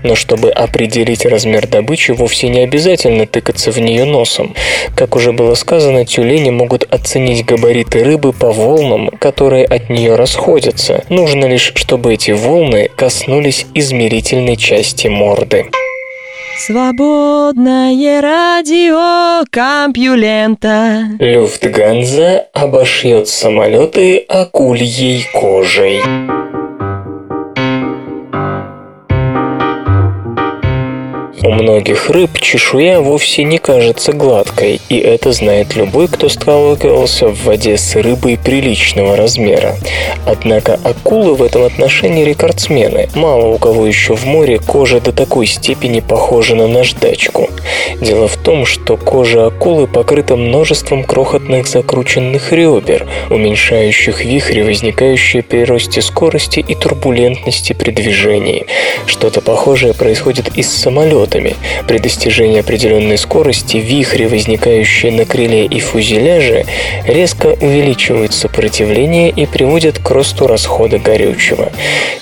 Но 0.02 0.14
чтобы 0.14 0.50
определить 0.50 1.24
размер 1.26 1.66
добычи, 1.66 2.12
вовсе 2.12 2.48
не 2.48 2.60
обязательно 2.60 3.26
тыкаться 3.26 3.70
в 3.70 3.78
нее 3.78 4.04
носом. 4.04 4.54
Как 4.96 5.16
уже 5.16 5.32
было 5.32 5.54
сказано, 5.54 6.04
тюлени 6.04 6.50
могут 6.50 6.84
оценить 6.92 7.44
габариты 7.44 8.04
рыбы 8.04 8.32
по 8.32 8.52
волнам, 8.52 9.08
которые 9.18 9.64
от 9.64 9.90
нее 9.90 10.14
расходятся. 10.14 11.04
Нужно 11.08 11.46
лишь, 11.46 11.72
чтобы 11.74 12.14
эти 12.14 12.32
волны 12.32 12.90
коснулись 12.96 13.66
измерительной 13.74 14.56
части 14.56 15.08
морды. 15.08 15.66
Свободное 16.58 18.20
радио 18.20 19.44
Компьюлента. 19.48 21.04
Люфтганза 21.20 22.48
обошьет 22.52 23.28
самолеты 23.28 24.24
акульей 24.28 25.24
кожей. 25.32 26.02
У 31.48 31.50
многих 31.50 32.10
рыб 32.10 32.38
чешуя 32.38 33.00
вовсе 33.00 33.42
не 33.42 33.56
кажется 33.56 34.12
гладкой, 34.12 34.82
и 34.90 34.98
это 34.98 35.32
знает 35.32 35.76
любой, 35.76 36.06
кто 36.06 36.28
сталкивался 36.28 37.28
в 37.28 37.44
воде 37.44 37.78
с 37.78 37.96
рыбой 37.96 38.36
приличного 38.36 39.16
размера. 39.16 39.74
Однако 40.26 40.78
акулы 40.84 41.34
в 41.34 41.42
этом 41.42 41.62
отношении 41.62 42.22
рекордсмены. 42.22 43.08
Мало 43.14 43.46
у 43.46 43.56
кого 43.56 43.86
еще 43.86 44.14
в 44.14 44.26
море 44.26 44.58
кожа 44.58 45.00
до 45.00 45.10
такой 45.10 45.46
степени 45.46 46.00
похожа 46.00 46.54
на 46.54 46.68
наждачку. 46.68 47.48
Дело 47.98 48.28
в 48.28 48.36
том, 48.36 48.66
что 48.66 48.98
кожа 48.98 49.46
акулы 49.46 49.86
покрыта 49.86 50.36
множеством 50.36 51.02
крохотных 51.02 51.66
закрученных 51.66 52.52
ребер, 52.52 53.06
уменьшающих 53.30 54.22
вихри, 54.22 54.60
возникающие 54.60 55.42
при 55.42 55.64
росте 55.64 56.02
скорости 56.02 56.60
и 56.60 56.74
турбулентности 56.74 57.72
при 57.72 57.90
движении. 57.90 58.66
Что-то 59.06 59.40
похожее 59.40 59.94
происходит 59.94 60.48
и 60.54 60.62
с 60.62 60.68
самолетом 60.68 61.37
самолетами. 61.38 61.56
При 61.86 61.98
достижении 61.98 62.60
определенной 62.60 63.18
скорости 63.18 63.78
вихри, 63.78 64.26
возникающие 64.26 65.12
на 65.12 65.24
крыле 65.24 65.66
и 65.66 65.80
фюзеляже, 65.80 66.64
резко 67.06 67.56
увеличивают 67.60 68.34
сопротивление 68.34 69.30
и 69.30 69.46
приводят 69.46 69.98
к 69.98 70.10
росту 70.10 70.46
расхода 70.46 70.98
горючего. 70.98 71.70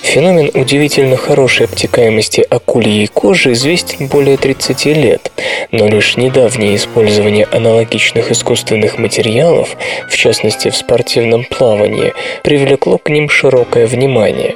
Феномен 0.01 0.51
удивительно 0.53 1.17
хорошей 1.17 1.65
обтекаемости 1.65 2.45
акульей 2.49 3.07
кожи 3.07 3.53
известен 3.53 4.07
более 4.07 4.37
30 4.37 4.85
лет, 4.85 5.31
но 5.71 5.87
лишь 5.87 6.17
недавнее 6.17 6.75
использование 6.75 7.45
аналогичных 7.51 8.31
искусственных 8.31 8.97
материалов, 8.97 9.75
в 10.09 10.15
частности 10.15 10.69
в 10.69 10.75
спортивном 10.75 11.43
плавании, 11.43 12.13
привлекло 12.43 12.97
к 12.97 13.09
ним 13.09 13.29
широкое 13.29 13.87
внимание. 13.87 14.55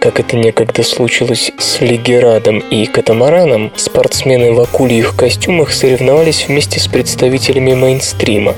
Как 0.00 0.20
это 0.20 0.36
некогда 0.36 0.82
случилось 0.82 1.52
с 1.58 1.80
лигерадом 1.80 2.58
и 2.58 2.86
катамараном, 2.86 3.72
спортсмены 3.92 4.54
в 4.54 4.60
акульих 4.60 5.14
костюмах 5.14 5.70
соревновались 5.70 6.46
вместе 6.48 6.80
с 6.80 6.86
представителями 6.88 7.74
мейнстрима. 7.74 8.54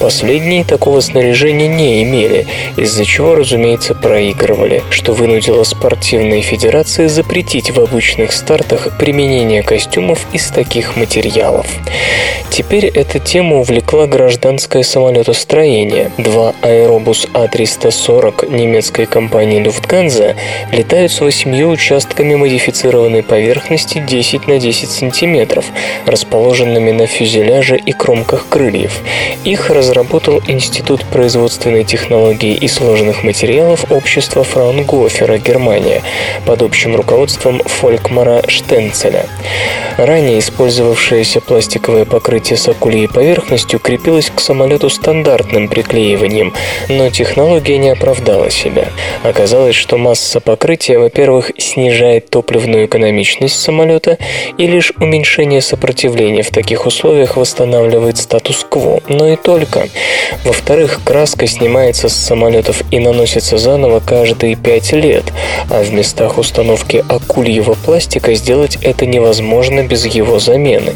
Последние 0.00 0.64
такого 0.64 1.00
снаряжения 1.00 1.68
не 1.68 2.02
имели, 2.02 2.46
из-за 2.78 3.04
чего, 3.04 3.34
разумеется, 3.34 3.94
проигрывали, 3.94 4.82
что 4.88 5.12
вынудило 5.12 5.62
спортивные 5.64 6.40
федерации 6.40 7.06
запретить 7.06 7.70
в 7.70 7.78
обычных 7.78 8.32
стартах 8.32 8.96
применение 8.98 9.62
костюмов 9.62 10.26
из 10.32 10.48
таких 10.48 10.96
материалов. 10.96 11.66
Теперь 12.50 12.86
эта 12.86 13.18
тема 13.18 13.58
увлекла 13.58 14.06
гражданское 14.06 14.82
самолетостроение. 14.82 16.10
Два 16.16 16.54
аэробус 16.62 17.28
А340 17.34 18.50
немецкой 18.50 19.04
компании 19.06 19.62
Lufthansa 19.62 20.34
летают 20.72 21.12
с 21.12 21.20
восемью 21.20 21.68
участками 21.68 22.34
модифицированной 22.34 23.22
поверхности 23.22 23.98
10 23.98 24.48
на 24.48 24.58
10 24.58 24.77
10 24.78 24.90
сантиметров, 24.90 25.64
расположенными 26.06 26.92
на 26.92 27.06
фюзеляже 27.06 27.76
и 27.76 27.92
кромках 27.92 28.48
крыльев. 28.48 29.00
Их 29.44 29.70
разработал 29.70 30.40
Институт 30.46 31.04
производственной 31.04 31.84
технологии 31.84 32.54
и 32.54 32.68
сложных 32.68 33.24
материалов 33.24 33.90
общества 33.90 34.44
Фраунгофера, 34.44 35.38
Германия, 35.38 36.02
под 36.46 36.62
общим 36.62 36.94
руководством 36.94 37.60
Фолькмара 37.64 38.42
Штенцеля. 38.48 39.26
Ранее 39.96 40.38
использовавшееся 40.38 41.40
пластиковое 41.40 42.04
покрытие 42.04 42.56
с 42.56 42.68
акульей 42.68 43.08
поверхностью 43.08 43.80
крепилось 43.80 44.30
к 44.32 44.40
самолету 44.40 44.90
стандартным 44.90 45.68
приклеиванием, 45.68 46.54
но 46.88 47.10
технология 47.10 47.78
не 47.78 47.90
оправдала 47.90 48.48
себя. 48.50 48.90
Оказалось, 49.24 49.74
что 49.74 49.98
масса 49.98 50.40
покрытия, 50.40 50.98
во-первых, 50.98 51.50
снижает 51.58 52.30
топливную 52.30 52.86
экономичность 52.86 53.60
самолета 53.60 54.18
и 54.56 54.67
лишь 54.68 54.92
уменьшение 55.00 55.60
сопротивления 55.60 56.42
в 56.42 56.50
таких 56.50 56.86
условиях 56.86 57.36
восстанавливает 57.36 58.18
статус-кво, 58.18 59.00
но 59.08 59.28
и 59.28 59.36
только. 59.36 59.88
Во-вторых, 60.44 61.00
краска 61.04 61.46
снимается 61.46 62.08
с 62.08 62.14
самолетов 62.14 62.82
и 62.90 62.98
наносится 62.98 63.58
заново 63.58 64.00
каждые 64.00 64.54
пять 64.54 64.92
лет, 64.92 65.24
а 65.70 65.82
в 65.82 65.92
местах 65.92 66.38
установки 66.38 67.04
акульего 67.08 67.74
пластика 67.74 68.34
сделать 68.34 68.78
это 68.82 69.06
невозможно 69.06 69.82
без 69.82 70.06
его 70.06 70.38
замены. 70.38 70.94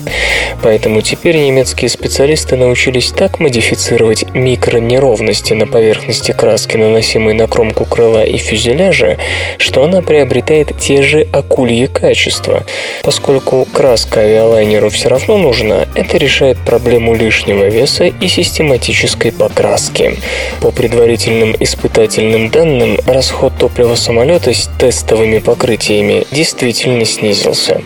Поэтому 0.62 1.00
теперь 1.00 1.36
немецкие 1.36 1.88
специалисты 1.88 2.56
научились 2.56 3.10
так 3.10 3.40
модифицировать 3.40 4.24
микронеровности 4.34 5.54
на 5.54 5.66
поверхности 5.66 6.32
краски, 6.32 6.76
наносимой 6.76 7.34
на 7.34 7.48
кромку 7.48 7.84
крыла 7.84 8.24
и 8.24 8.36
фюзеляжа, 8.36 9.18
что 9.58 9.84
она 9.84 10.02
приобретает 10.02 10.78
те 10.78 11.02
же 11.02 11.26
акульи 11.32 11.86
качества. 11.86 12.64
Поскольку 13.02 13.61
краска 13.64 14.20
авиалайнеру 14.20 14.90
все 14.90 15.08
равно 15.08 15.36
нужна, 15.36 15.86
это 15.94 16.16
решает 16.16 16.58
проблему 16.58 17.14
лишнего 17.14 17.68
веса 17.68 18.04
и 18.04 18.28
систематической 18.28 19.32
покраски. 19.32 20.18
По 20.60 20.70
предварительным 20.70 21.54
испытательным 21.58 22.50
данным, 22.50 22.98
расход 23.06 23.52
топлива 23.58 23.94
самолета 23.94 24.52
с 24.52 24.70
тестовыми 24.78 25.38
покрытиями 25.38 26.26
действительно 26.30 27.04
снизился. 27.04 27.80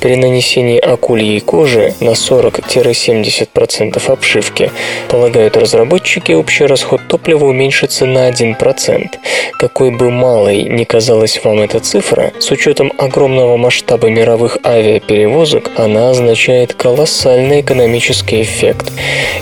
При 0.00 0.16
нанесении 0.16 0.78
акульей 0.78 1.40
кожи 1.40 1.94
на 2.00 2.10
40-70% 2.10 4.10
обшивки, 4.10 4.70
полагают 5.08 5.56
разработчики, 5.56 6.32
общий 6.32 6.66
расход 6.66 7.00
топлива 7.08 7.46
уменьшится 7.46 8.06
на 8.06 8.30
1%. 8.30 9.08
Какой 9.58 9.90
бы 9.90 10.10
малой 10.10 10.62
ни 10.62 10.84
казалась 10.84 11.40
вам 11.42 11.60
эта 11.60 11.80
цифра, 11.80 12.32
с 12.38 12.50
учетом 12.50 12.92
огромного 12.98 13.56
масштаба 13.56 14.08
мировых 14.08 14.58
авиаперевозок, 14.64 15.17
она 15.76 16.10
означает 16.10 16.74
колоссальный 16.74 17.60
экономический 17.60 18.42
эффект. 18.42 18.92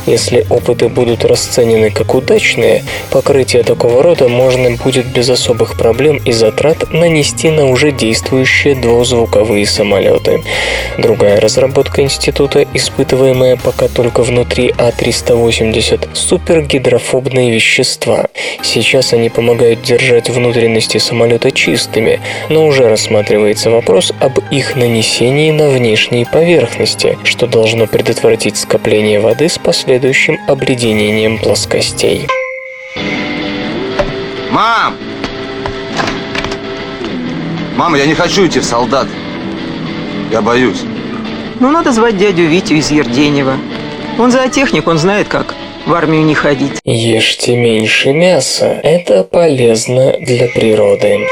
Если 0.07 0.47
опыты 0.51 0.89
будут 0.89 1.25
расценены 1.25 1.91
как 1.91 2.15
удачные, 2.15 2.85
покрытие 3.11 3.63
такого 3.63 4.03
рода 4.03 4.29
можно 4.29 4.71
будет 4.77 5.07
без 5.07 5.29
особых 5.29 5.77
проблем 5.77 6.19
и 6.25 6.33
затрат 6.33 6.93
нанести 6.93 7.51
на 7.51 7.69
уже 7.69 7.93
действующие 7.93 8.75
двузвуковые 8.75 9.67
самолеты. 9.67 10.43
Другая 10.99 11.41
разработка 11.41 12.03
института, 12.03 12.65
испытываемая 12.73 13.57
пока 13.57 13.89
только 13.89 14.23
внутри 14.23 14.69
А380, 14.69 16.11
супергидрофобные 16.15 17.51
вещества. 17.51 18.27
Сейчас 18.63 19.13
они 19.13 19.29
помогают 19.29 19.83
держать 19.83 20.31
внутренности 20.31 20.99
самолета 20.99 21.51
чистыми, 21.51 22.21
но 22.49 22.67
уже 22.67 22.89
рассматривается 22.89 23.71
вопрос 23.71 24.13
об 24.21 24.39
их 24.51 24.77
нанесении 24.77 25.51
на 25.51 25.66
внешние 25.69 26.27
поверхности, 26.27 27.19
что 27.25 27.47
должно 27.47 27.87
предотвратить 27.87 28.57
скопление 28.57 29.21
воды 29.21 29.49
с 29.49 29.59
последующим 29.59 30.39
обледенением 30.49 31.39
плоскостей. 31.39 32.27
Мам! 34.51 34.97
Мама, 37.77 37.99
я 37.99 38.07
не 38.07 38.15
хочу 38.15 38.47
идти 38.47 38.61
в 38.61 38.65
солдат. 38.65 39.07
Я 40.31 40.41
боюсь. 40.41 40.83
Ну, 41.61 41.71
надо 41.71 41.93
звать 41.93 42.17
дядю 42.17 42.45
Витю 42.45 42.75
из 42.75 42.91
Ерденева. 42.91 43.59
Он 44.19 44.31
зоотехник, 44.31 44.87
он 44.87 44.99
знает, 44.99 45.29
как 45.29 45.55
в 45.87 45.93
армию 45.95 46.25
не 46.25 46.35
ходить. 46.35 46.81
Ешьте 46.85 47.57
меньше 47.57 48.13
мяса. 48.13 48.81
Это 48.83 49.25
полезно 49.25 50.15
для 50.21 50.49
природы. 50.49 51.29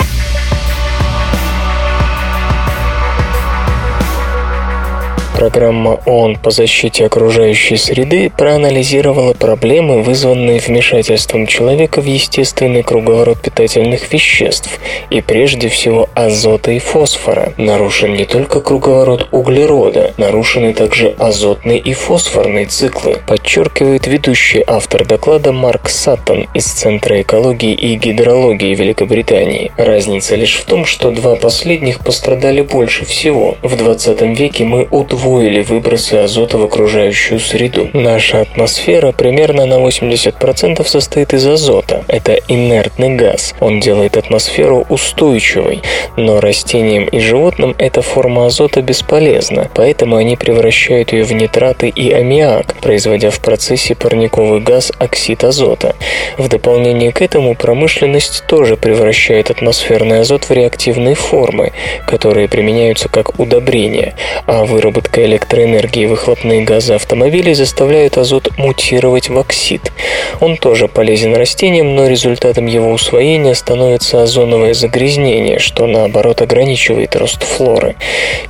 Программа 5.35 5.99
ООН 6.07 6.37
по 6.37 6.53
защите 6.53 7.07
окружающей 7.07 7.77
среды 7.77 8.31
проанализировала 8.31 9.35
проблемы, 9.35 10.01
вызванные 10.01 10.61
вмешательством 10.61 11.49
человека 11.49 12.01
в 12.01 12.05
естественный 12.05 12.85
круговорот 12.85 13.40
питательных 13.40 14.12
веществ, 14.12 14.79
и 15.11 15.20
прежде 15.20 15.68
всего 15.68 16.09
азота 16.14 16.71
и 16.71 16.79
фосфора. 16.79 17.52
Нарушен 17.56 18.15
не 18.15 18.27
только 18.27 18.61
круговорот 18.61 19.27
углерода, 19.33 20.15
нарушены 20.19 20.73
также 20.73 21.08
азотный 21.19 21.79
и 21.79 21.94
фосфорный 21.94 22.67
циклы, 22.67 23.17
подчеркивает 23.27 24.06
ведущий 24.06 24.63
автор 24.65 25.04
доклада 25.04 25.52
Марк 25.52 25.88
Саттон 25.88 26.46
из 26.54 26.67
Центра 26.67 27.21
экологии 27.21 27.75
и 27.75 27.96
гидрологии 27.96 28.73
Великобритании. 28.73 29.73
Разница 29.77 30.37
лишь 30.37 30.54
в 30.54 30.65
том, 30.65 30.85
что 30.85 31.11
два 31.11 31.35
последних 31.35 31.98
пострадали 31.98 32.61
больше 32.61 33.04
всего. 33.04 33.56
В 33.63 33.77
20 33.77 34.38
веке 34.38 34.63
мы 34.65 34.87
удвоили 34.92 35.23
удвоили 35.25 35.62
выбросы 35.62 36.14
азота 36.14 36.58
в 36.58 36.64
окружающую 36.64 37.40
среду. 37.40 37.88
Наша 37.94 38.42
атмосфера 38.42 39.12
примерно 39.12 39.64
на 39.64 39.75
80% 39.75 40.87
состоит 40.87 41.33
из 41.33 41.46
азота. 41.46 42.04
Это 42.08 42.38
инертный 42.48 43.16
газ. 43.16 43.54
Он 43.60 43.81
делает 43.81 44.18
атмосферу 44.18 44.85
устойчивой. 44.90 45.81
Но 46.16 46.40
растениям 46.40 47.04
и 47.04 47.20
животным 47.20 47.75
эта 47.79 48.02
форма 48.02 48.46
азота 48.46 48.83
бесполезна, 48.83 49.70
поэтому 49.75 50.16
они 50.16 50.37
превращают 50.37 51.12
ее 51.12 51.25
в 51.25 51.33
нитраты 51.33 51.88
и 51.88 52.12
аммиак, 52.12 52.75
производя 52.81 53.31
в 53.31 53.40
процессе 53.40 53.94
парниковый 53.94 54.60
газ 54.60 54.92
оксид 54.98 55.42
азота. 55.44 55.96
В 56.37 56.48
дополнение 56.48 57.12
к 57.12 57.22
этому 57.22 57.54
промышленность 57.54 58.44
тоже 58.46 58.77
превращает 58.77 59.50
атмосферный 59.50 60.20
азот 60.20 60.44
в 60.44 60.50
реактивные 60.50 61.14
формы, 61.14 61.72
которые 62.06 62.46
применяются 62.48 63.08
как 63.08 63.38
удобрения, 63.40 64.14
а 64.46 64.64
выработка 64.64 65.13
выработка 65.15 65.25
электроэнергии 65.25 66.06
выхлопные 66.06 66.62
газы 66.62 66.94
автомобилей 66.94 67.54
заставляют 67.54 68.19
азот 68.19 68.58
мутировать 68.58 69.29
в 69.29 69.38
оксид. 69.38 69.92
Он 70.40 70.56
тоже 70.56 70.88
полезен 70.88 71.35
растениям, 71.37 71.94
но 71.94 72.08
результатом 72.08 72.67
его 72.67 72.90
усвоения 72.90 73.54
становится 73.54 74.23
озоновое 74.23 74.75
загрязнение, 74.75 75.58
что 75.58 75.87
наоборот 75.87 76.42
ограничивает 76.42 77.17
рост 77.17 77.42
флоры. 77.42 77.94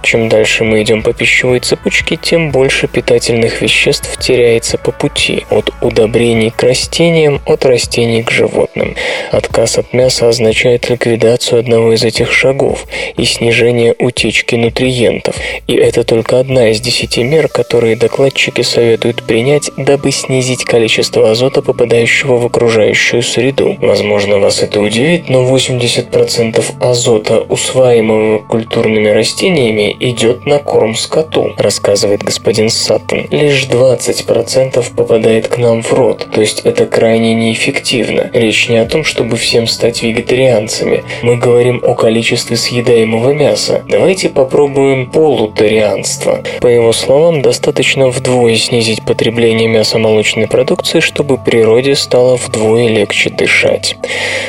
Чем 0.02 0.28
дальше 0.28 0.64
мы 0.64 0.82
идем 0.82 1.02
по 1.02 1.12
пищевой 1.12 1.60
цепочке, 1.60 2.16
тем 2.16 2.50
больше 2.50 2.86
питательных 2.86 3.62
веществ 3.62 4.18
теряется 4.18 4.78
по 4.78 4.92
пути, 4.92 5.44
от 5.50 5.70
удобрений 5.80 6.50
к 6.50 6.62
растениям, 6.62 7.40
от 7.46 7.64
растений 7.64 8.22
к 8.22 8.30
животным. 8.30 8.96
Отказ 9.32 9.78
от 9.78 9.92
мяса 9.92 10.28
означает 10.28 10.90
ликвидацию 10.90 11.60
одного 11.60 11.92
из 11.92 12.04
этих 12.04 12.32
шагов 12.32 12.86
и 13.16 13.24
снижение 13.24 13.94
утечки 13.98 14.54
нутриентов. 14.56 15.36
И 15.66 15.74
это 15.74 16.04
только 16.04 16.40
одна 16.40 16.53
одна 16.54 16.70
из 16.70 16.80
десяти 16.80 17.24
мер, 17.24 17.48
которые 17.48 17.96
докладчики 17.96 18.62
советуют 18.62 19.24
принять, 19.24 19.72
дабы 19.76 20.12
снизить 20.12 20.64
количество 20.64 21.32
азота, 21.32 21.62
попадающего 21.62 22.36
в 22.36 22.46
окружающую 22.46 23.24
среду. 23.24 23.76
Возможно, 23.80 24.38
вас 24.38 24.62
это 24.62 24.80
удивит, 24.80 25.28
но 25.28 25.42
80% 25.52 26.62
азота, 26.78 27.40
усваиваемого 27.40 28.38
культурными 28.38 29.08
растениями, 29.08 29.96
идет 29.98 30.46
на 30.46 30.60
корм 30.60 30.94
скоту, 30.94 31.54
рассказывает 31.58 32.22
господин 32.22 32.68
Саттон. 32.68 33.26
Лишь 33.32 33.64
20% 33.64 34.94
попадает 34.94 35.48
к 35.48 35.58
нам 35.58 35.82
в 35.82 35.92
рот, 35.92 36.28
то 36.32 36.40
есть 36.40 36.60
это 36.60 36.86
крайне 36.86 37.34
неэффективно. 37.34 38.30
Речь 38.32 38.68
не 38.68 38.76
о 38.76 38.86
том, 38.86 39.02
чтобы 39.02 39.38
всем 39.38 39.66
стать 39.66 40.04
вегетарианцами. 40.04 41.02
Мы 41.22 41.36
говорим 41.36 41.82
о 41.84 41.96
количестве 41.96 42.56
съедаемого 42.56 43.32
мяса. 43.32 43.82
Давайте 43.88 44.28
попробуем 44.28 45.10
полутарианство. 45.10 46.43
По 46.60 46.66
его 46.66 46.92
словам, 46.92 47.42
достаточно 47.42 48.08
вдвое 48.08 48.56
снизить 48.56 49.04
потребление 49.04 49.68
мясомолочной 49.68 50.46
продукции, 50.46 51.00
чтобы 51.00 51.38
природе 51.38 51.94
стало 51.94 52.36
вдвое 52.36 52.88
легче 52.88 53.30
дышать. 53.30 53.96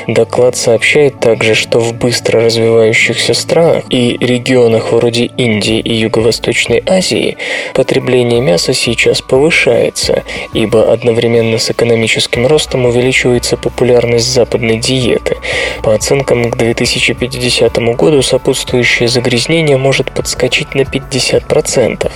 Доклад 0.07 0.55
сообщает 0.55 1.19
также, 1.19 1.55
что 1.55 1.79
в 1.79 1.93
быстро 1.93 2.41
развивающихся 2.41 3.33
странах 3.33 3.83
и 3.89 4.17
регионах 4.19 4.91
вроде 4.91 5.25
Индии 5.25 5.79
и 5.79 5.93
Юго-Восточной 5.93 6.83
Азии 6.85 7.37
потребление 7.73 8.41
мяса 8.41 8.73
сейчас 8.73 9.21
повышается, 9.21 10.23
ибо 10.53 10.91
одновременно 10.91 11.57
с 11.57 11.69
экономическим 11.71 12.47
ростом 12.47 12.85
увеличивается 12.85 13.57
популярность 13.57 14.31
западной 14.31 14.77
диеты. 14.77 15.37
По 15.83 15.93
оценкам 15.93 16.49
к 16.49 16.57
2050 16.57 17.77
году 17.95 18.21
сопутствующее 18.21 19.07
загрязнение 19.07 19.77
может 19.77 20.11
подскочить 20.11 20.75
на 20.75 20.81
50%, 20.81 21.84
100%. 21.85 22.11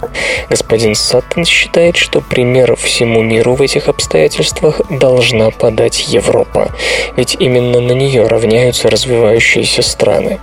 Господин 0.49 0.95
Саттон 0.95 1.45
считает, 1.45 1.95
что 1.95 2.21
пример 2.21 2.75
всему 2.75 3.21
миру 3.21 3.55
в 3.55 3.61
этих 3.61 3.87
обстоятельствах 3.87 4.81
должна 4.89 5.51
подать 5.51 6.07
Европа, 6.09 6.71
ведь 7.15 7.37
именно 7.39 7.79
на 7.79 7.91
нее 7.91 8.25
равняются 8.27 8.89
развивающиеся 8.89 9.81
страны. 9.81 10.39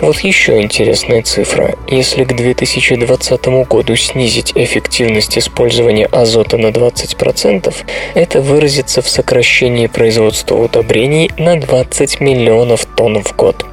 Вот 0.00 0.20
еще 0.20 0.60
интересная 0.60 1.22
цифра. 1.22 1.76
Если 1.88 2.24
к 2.24 2.34
2020 2.34 3.46
году 3.68 3.96
снизить 3.96 4.52
эффективность 4.54 5.38
использования 5.38 6.06
азота 6.06 6.56
на 6.56 6.68
20%, 6.68 7.74
это 8.14 8.40
выразится 8.40 9.02
в 9.02 9.08
сокращении 9.08 9.86
производства 9.86 10.56
удобрений 10.56 11.30
на 11.36 11.56
20 11.56 12.20
миллионов 12.20 12.86
тонн 12.86 13.22
в 13.22 13.36
год. 13.36 13.64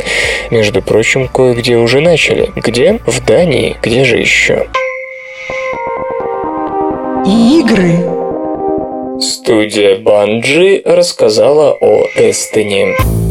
Между 0.51 0.81
прочим, 0.81 1.27
кое-где 1.27 1.77
уже 1.77 1.99
начали. 2.01 2.51
Где? 2.55 2.99
В 3.05 3.23
Дании. 3.23 3.77
Где 3.81 4.03
же 4.05 4.17
еще? 4.17 4.67
Игры. 7.25 8.17
Студия 9.19 9.97
Банджи 9.99 10.81
рассказала 10.85 11.73
о 11.73 12.03
Эстене. 12.15 13.26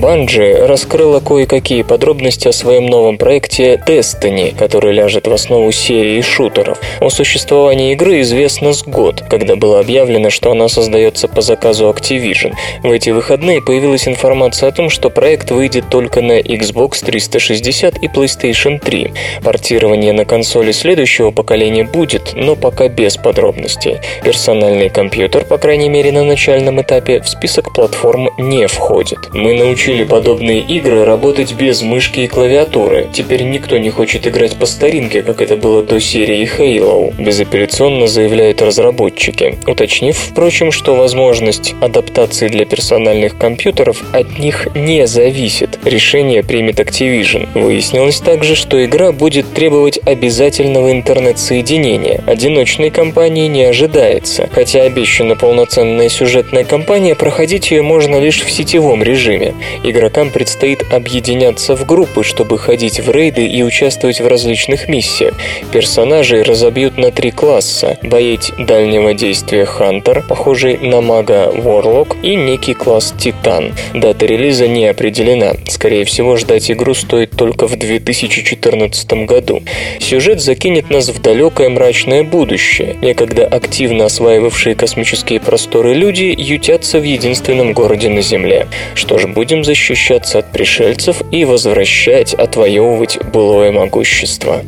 Bungie 0.00 0.64
раскрыла 0.64 1.20
кое-какие 1.20 1.82
подробности 1.82 2.48
о 2.48 2.52
своем 2.52 2.86
новом 2.86 3.18
проекте 3.18 3.78
Destiny, 3.86 4.56
который 4.56 4.94
ляжет 4.94 5.26
в 5.26 5.32
основу 5.32 5.70
серии 5.72 6.22
шутеров. 6.22 6.78
О 7.00 7.10
существовании 7.10 7.92
игры 7.92 8.22
известно 8.22 8.72
с 8.72 8.82
год, 8.82 9.22
когда 9.28 9.56
было 9.56 9.78
объявлено, 9.78 10.30
что 10.30 10.52
она 10.52 10.68
создается 10.68 11.28
по 11.28 11.42
заказу 11.42 11.90
Activision. 11.90 12.54
В 12.82 12.90
эти 12.90 13.10
выходные 13.10 13.60
появилась 13.60 14.08
информация 14.08 14.70
о 14.70 14.72
том, 14.72 14.88
что 14.88 15.10
проект 15.10 15.50
выйдет 15.50 15.90
только 15.90 16.22
на 16.22 16.40
Xbox 16.40 17.04
360 17.04 17.98
и 18.02 18.06
PlayStation 18.06 18.78
3. 18.78 19.12
Портирование 19.44 20.14
на 20.14 20.24
консоли 20.24 20.72
следующего 20.72 21.30
поколения 21.30 21.84
будет, 21.84 22.32
но 22.34 22.56
пока 22.56 22.88
без 22.88 23.18
подробностей. 23.18 23.98
Персональный 24.24 24.88
компьютер, 24.88 25.44
по 25.44 25.58
крайней 25.58 25.90
мере 25.90 26.10
на 26.10 26.24
начальном 26.24 26.80
этапе, 26.80 27.20
в 27.20 27.28
список 27.28 27.74
платформ 27.74 28.30
не 28.38 28.66
входит. 28.66 29.18
Мы 29.34 29.52
научились 29.52 29.89
научили 29.90 30.04
подобные 30.04 30.60
игры 30.60 31.04
работать 31.04 31.54
без 31.54 31.82
мышки 31.82 32.20
и 32.20 32.26
клавиатуры. 32.28 33.08
Теперь 33.12 33.42
никто 33.42 33.76
не 33.76 33.90
хочет 33.90 34.26
играть 34.26 34.56
по 34.56 34.66
старинке, 34.66 35.22
как 35.22 35.40
это 35.40 35.56
было 35.56 35.82
до 35.82 36.00
серии 36.00 36.48
Halo, 36.58 37.12
безапелляционно 37.18 38.06
заявляют 38.06 38.62
разработчики, 38.62 39.58
уточнив, 39.66 40.16
впрочем, 40.16 40.70
что 40.70 40.94
возможность 40.94 41.74
адаптации 41.80 42.48
для 42.48 42.64
персональных 42.66 43.36
компьютеров 43.36 44.02
от 44.12 44.38
них 44.38 44.68
не 44.76 45.06
зависит. 45.08 45.78
Решение 45.84 46.44
примет 46.44 46.78
Activision. 46.78 47.48
Выяснилось 47.54 48.20
также, 48.20 48.54
что 48.54 48.84
игра 48.84 49.10
будет 49.10 49.52
требовать 49.52 49.98
обязательного 50.04 50.92
интернет-соединения. 50.92 52.22
Одиночной 52.26 52.90
кампании 52.90 53.48
не 53.48 53.64
ожидается, 53.64 54.48
хотя 54.52 54.82
обещана 54.82 55.34
полноценная 55.34 56.08
сюжетная 56.08 56.64
кампания, 56.64 57.16
проходить 57.16 57.72
ее 57.72 57.82
можно 57.82 58.20
лишь 58.20 58.42
в 58.42 58.50
сетевом 58.50 59.02
режиме. 59.02 59.54
Игрокам 59.82 60.30
предстоит 60.30 60.84
объединяться 60.92 61.74
в 61.74 61.86
группы, 61.86 62.22
чтобы 62.22 62.58
ходить 62.58 63.00
в 63.00 63.10
рейды 63.10 63.46
и 63.46 63.62
участвовать 63.62 64.20
в 64.20 64.26
различных 64.26 64.88
миссиях. 64.88 65.34
Персонажей 65.72 66.42
разобьют 66.42 66.98
на 66.98 67.10
три 67.10 67.30
класса– 67.30 67.98
боец 68.02 68.52
дальнего 68.58 69.14
действия 69.14 69.64
Хантер, 69.64 70.22
похожий 70.28 70.76
на 70.76 71.00
мага 71.00 71.50
Ворлок, 71.54 72.16
и 72.22 72.34
некий 72.36 72.74
класс 72.74 73.14
Титан. 73.18 73.72
Дата 73.94 74.26
релиза 74.26 74.68
не 74.68 74.86
определена. 74.86 75.54
Скорее 75.66 76.04
всего, 76.04 76.36
ждать 76.36 76.70
игру 76.70 76.92
стоит 76.92 77.30
только 77.30 77.66
в 77.66 77.76
2014 77.76 79.12
году. 79.24 79.62
Сюжет 79.98 80.40
закинет 80.40 80.90
нас 80.90 81.08
в 81.08 81.22
далекое 81.22 81.70
мрачное 81.70 82.22
будущее. 82.22 82.96
Некогда 83.00 83.46
активно 83.46 84.04
осваивавшие 84.04 84.74
космические 84.74 85.40
просторы 85.40 85.94
люди 85.94 86.34
ютятся 86.36 86.98
в 86.98 87.04
единственном 87.04 87.72
городе 87.72 88.10
на 88.10 88.20
Земле. 88.20 88.66
Что 88.94 89.18
ж, 89.18 89.26
будем 89.26 89.64
защищаться 89.70 90.40
от 90.40 90.50
пришельцев 90.50 91.22
и 91.30 91.44
возвращать, 91.44 92.34
отвоевывать 92.34 93.24
былое 93.32 93.70
могущество. 93.70 94.64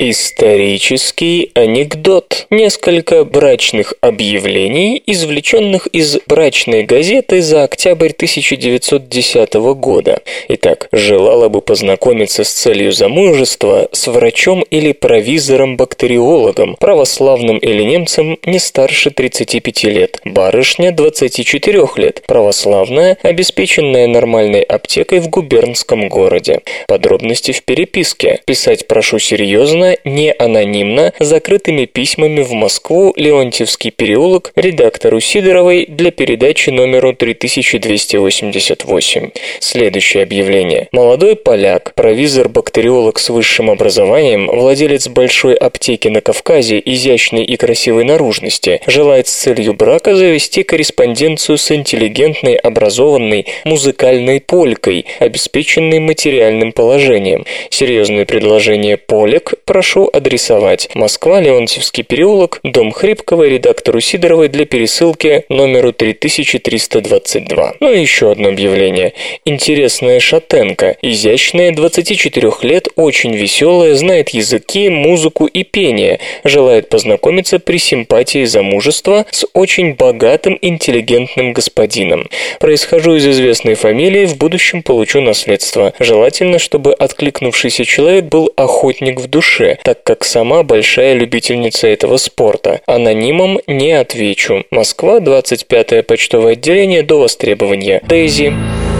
Исторический 0.00 1.50
анекдот. 1.54 2.46
Несколько 2.50 3.24
брачных 3.24 3.94
объявлений, 4.00 5.02
извлеченных 5.04 5.88
из 5.88 6.18
брачной 6.24 6.84
газеты 6.84 7.42
за 7.42 7.64
октябрь 7.64 8.12
1910 8.12 9.54
года. 9.74 10.22
Итак, 10.50 10.88
желала 10.92 11.48
бы 11.48 11.60
познакомиться 11.60 12.44
с 12.44 12.48
целью 12.48 12.92
замужества 12.92 13.88
с 13.90 14.06
врачом 14.06 14.62
или 14.70 14.92
провизором-бактериологом, 14.92 16.76
православным 16.76 17.58
или 17.58 17.82
немцем 17.82 18.38
не 18.44 18.60
старше 18.60 19.10
35 19.10 19.84
лет. 19.84 20.20
Барышня 20.24 20.92
24 20.92 21.88
лет, 21.96 22.22
православная, 22.24 23.18
обеспеченная 23.22 24.06
нормальной 24.06 24.62
аптекой 24.62 25.18
в 25.18 25.28
губернском 25.28 26.08
городе. 26.08 26.60
Подробности 26.86 27.50
в 27.50 27.64
переписке. 27.64 28.40
Писать 28.46 28.86
прошу 28.86 29.18
серьезно 29.18 29.87
не 30.04 30.32
анонимно, 30.32 31.12
закрытыми 31.18 31.86
письмами 31.86 32.42
в 32.42 32.52
Москву, 32.52 33.12
Леонтьевский 33.16 33.90
переулок, 33.90 34.52
редактору 34.56 35.20
Сидоровой 35.20 35.86
для 35.86 36.10
передачи 36.10 36.70
номеру 36.70 37.14
3288. 37.14 39.30
Следующее 39.60 40.22
объявление. 40.22 40.88
Молодой 40.92 41.36
поляк, 41.36 41.92
провизор-бактериолог 41.94 43.18
с 43.18 43.30
высшим 43.30 43.70
образованием, 43.70 44.46
владелец 44.46 45.08
большой 45.08 45.54
аптеки 45.54 46.08
на 46.08 46.20
Кавказе, 46.20 46.80
изящной 46.84 47.44
и 47.44 47.56
красивой 47.56 48.04
наружности, 48.04 48.80
желает 48.86 49.28
с 49.28 49.32
целью 49.32 49.74
брака 49.74 50.14
завести 50.14 50.62
корреспонденцию 50.62 51.58
с 51.58 51.70
интеллигентной, 51.70 52.56
образованной, 52.56 53.46
музыкальной 53.64 54.40
полькой, 54.40 55.06
обеспеченной 55.18 55.98
материальным 55.98 56.72
положением. 56.72 57.44
Серьезное 57.70 58.24
предложение 58.24 58.96
полек 58.96 59.54
прошу 59.78 60.10
адресовать 60.12 60.88
Москва, 60.96 61.40
Леонтьевский 61.40 62.02
переулок, 62.02 62.58
дом 62.64 62.90
Хрипкова, 62.90 63.44
редактору 63.46 64.00
Сидоровой 64.00 64.48
для 64.48 64.64
пересылки 64.64 65.44
номеру 65.48 65.92
3322. 65.92 67.74
Ну 67.78 67.92
и 67.92 68.00
еще 68.00 68.32
одно 68.32 68.48
объявление. 68.48 69.12
Интересная 69.44 70.18
шатенка, 70.18 70.96
изящная, 71.00 71.72
24 71.72 72.50
лет, 72.62 72.88
очень 72.96 73.36
веселая, 73.36 73.94
знает 73.94 74.30
языки, 74.30 74.88
музыку 74.88 75.46
и 75.46 75.62
пение, 75.62 76.18
желает 76.42 76.88
познакомиться 76.88 77.60
при 77.60 77.78
симпатии 77.78 78.46
замужества 78.46 79.26
с 79.30 79.46
очень 79.52 79.94
богатым, 79.94 80.58
интеллигентным 80.60 81.52
господином. 81.52 82.28
Происхожу 82.58 83.14
из 83.14 83.28
известной 83.28 83.74
фамилии, 83.74 84.26
в 84.26 84.36
будущем 84.38 84.82
получу 84.82 85.20
наследство. 85.20 85.92
Желательно, 86.00 86.58
чтобы 86.58 86.94
откликнувшийся 86.94 87.84
человек 87.84 88.24
был 88.24 88.52
охотник 88.56 89.20
в 89.20 89.28
душе, 89.28 89.67
так 89.82 90.02
как 90.02 90.24
сама 90.24 90.62
большая 90.62 91.14
любительница 91.14 91.88
этого 91.88 92.16
спорта. 92.16 92.80
Анонимом 92.86 93.58
не 93.66 93.92
отвечу. 93.92 94.64
Москва, 94.70 95.20
25 95.20 96.06
почтовое 96.06 96.52
отделение 96.52 97.02
до 97.02 97.20
востребования. 97.20 98.00
Дейзи. 98.08 98.52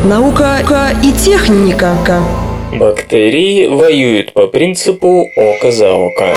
Наука 0.04 0.58
и 1.02 1.12
техника. 1.12 1.94
Бактерии 2.72 3.66
воюют 3.66 4.32
по 4.32 4.46
принципу 4.46 5.26
око 5.36 5.72
за 5.72 5.92
око. 5.92 6.34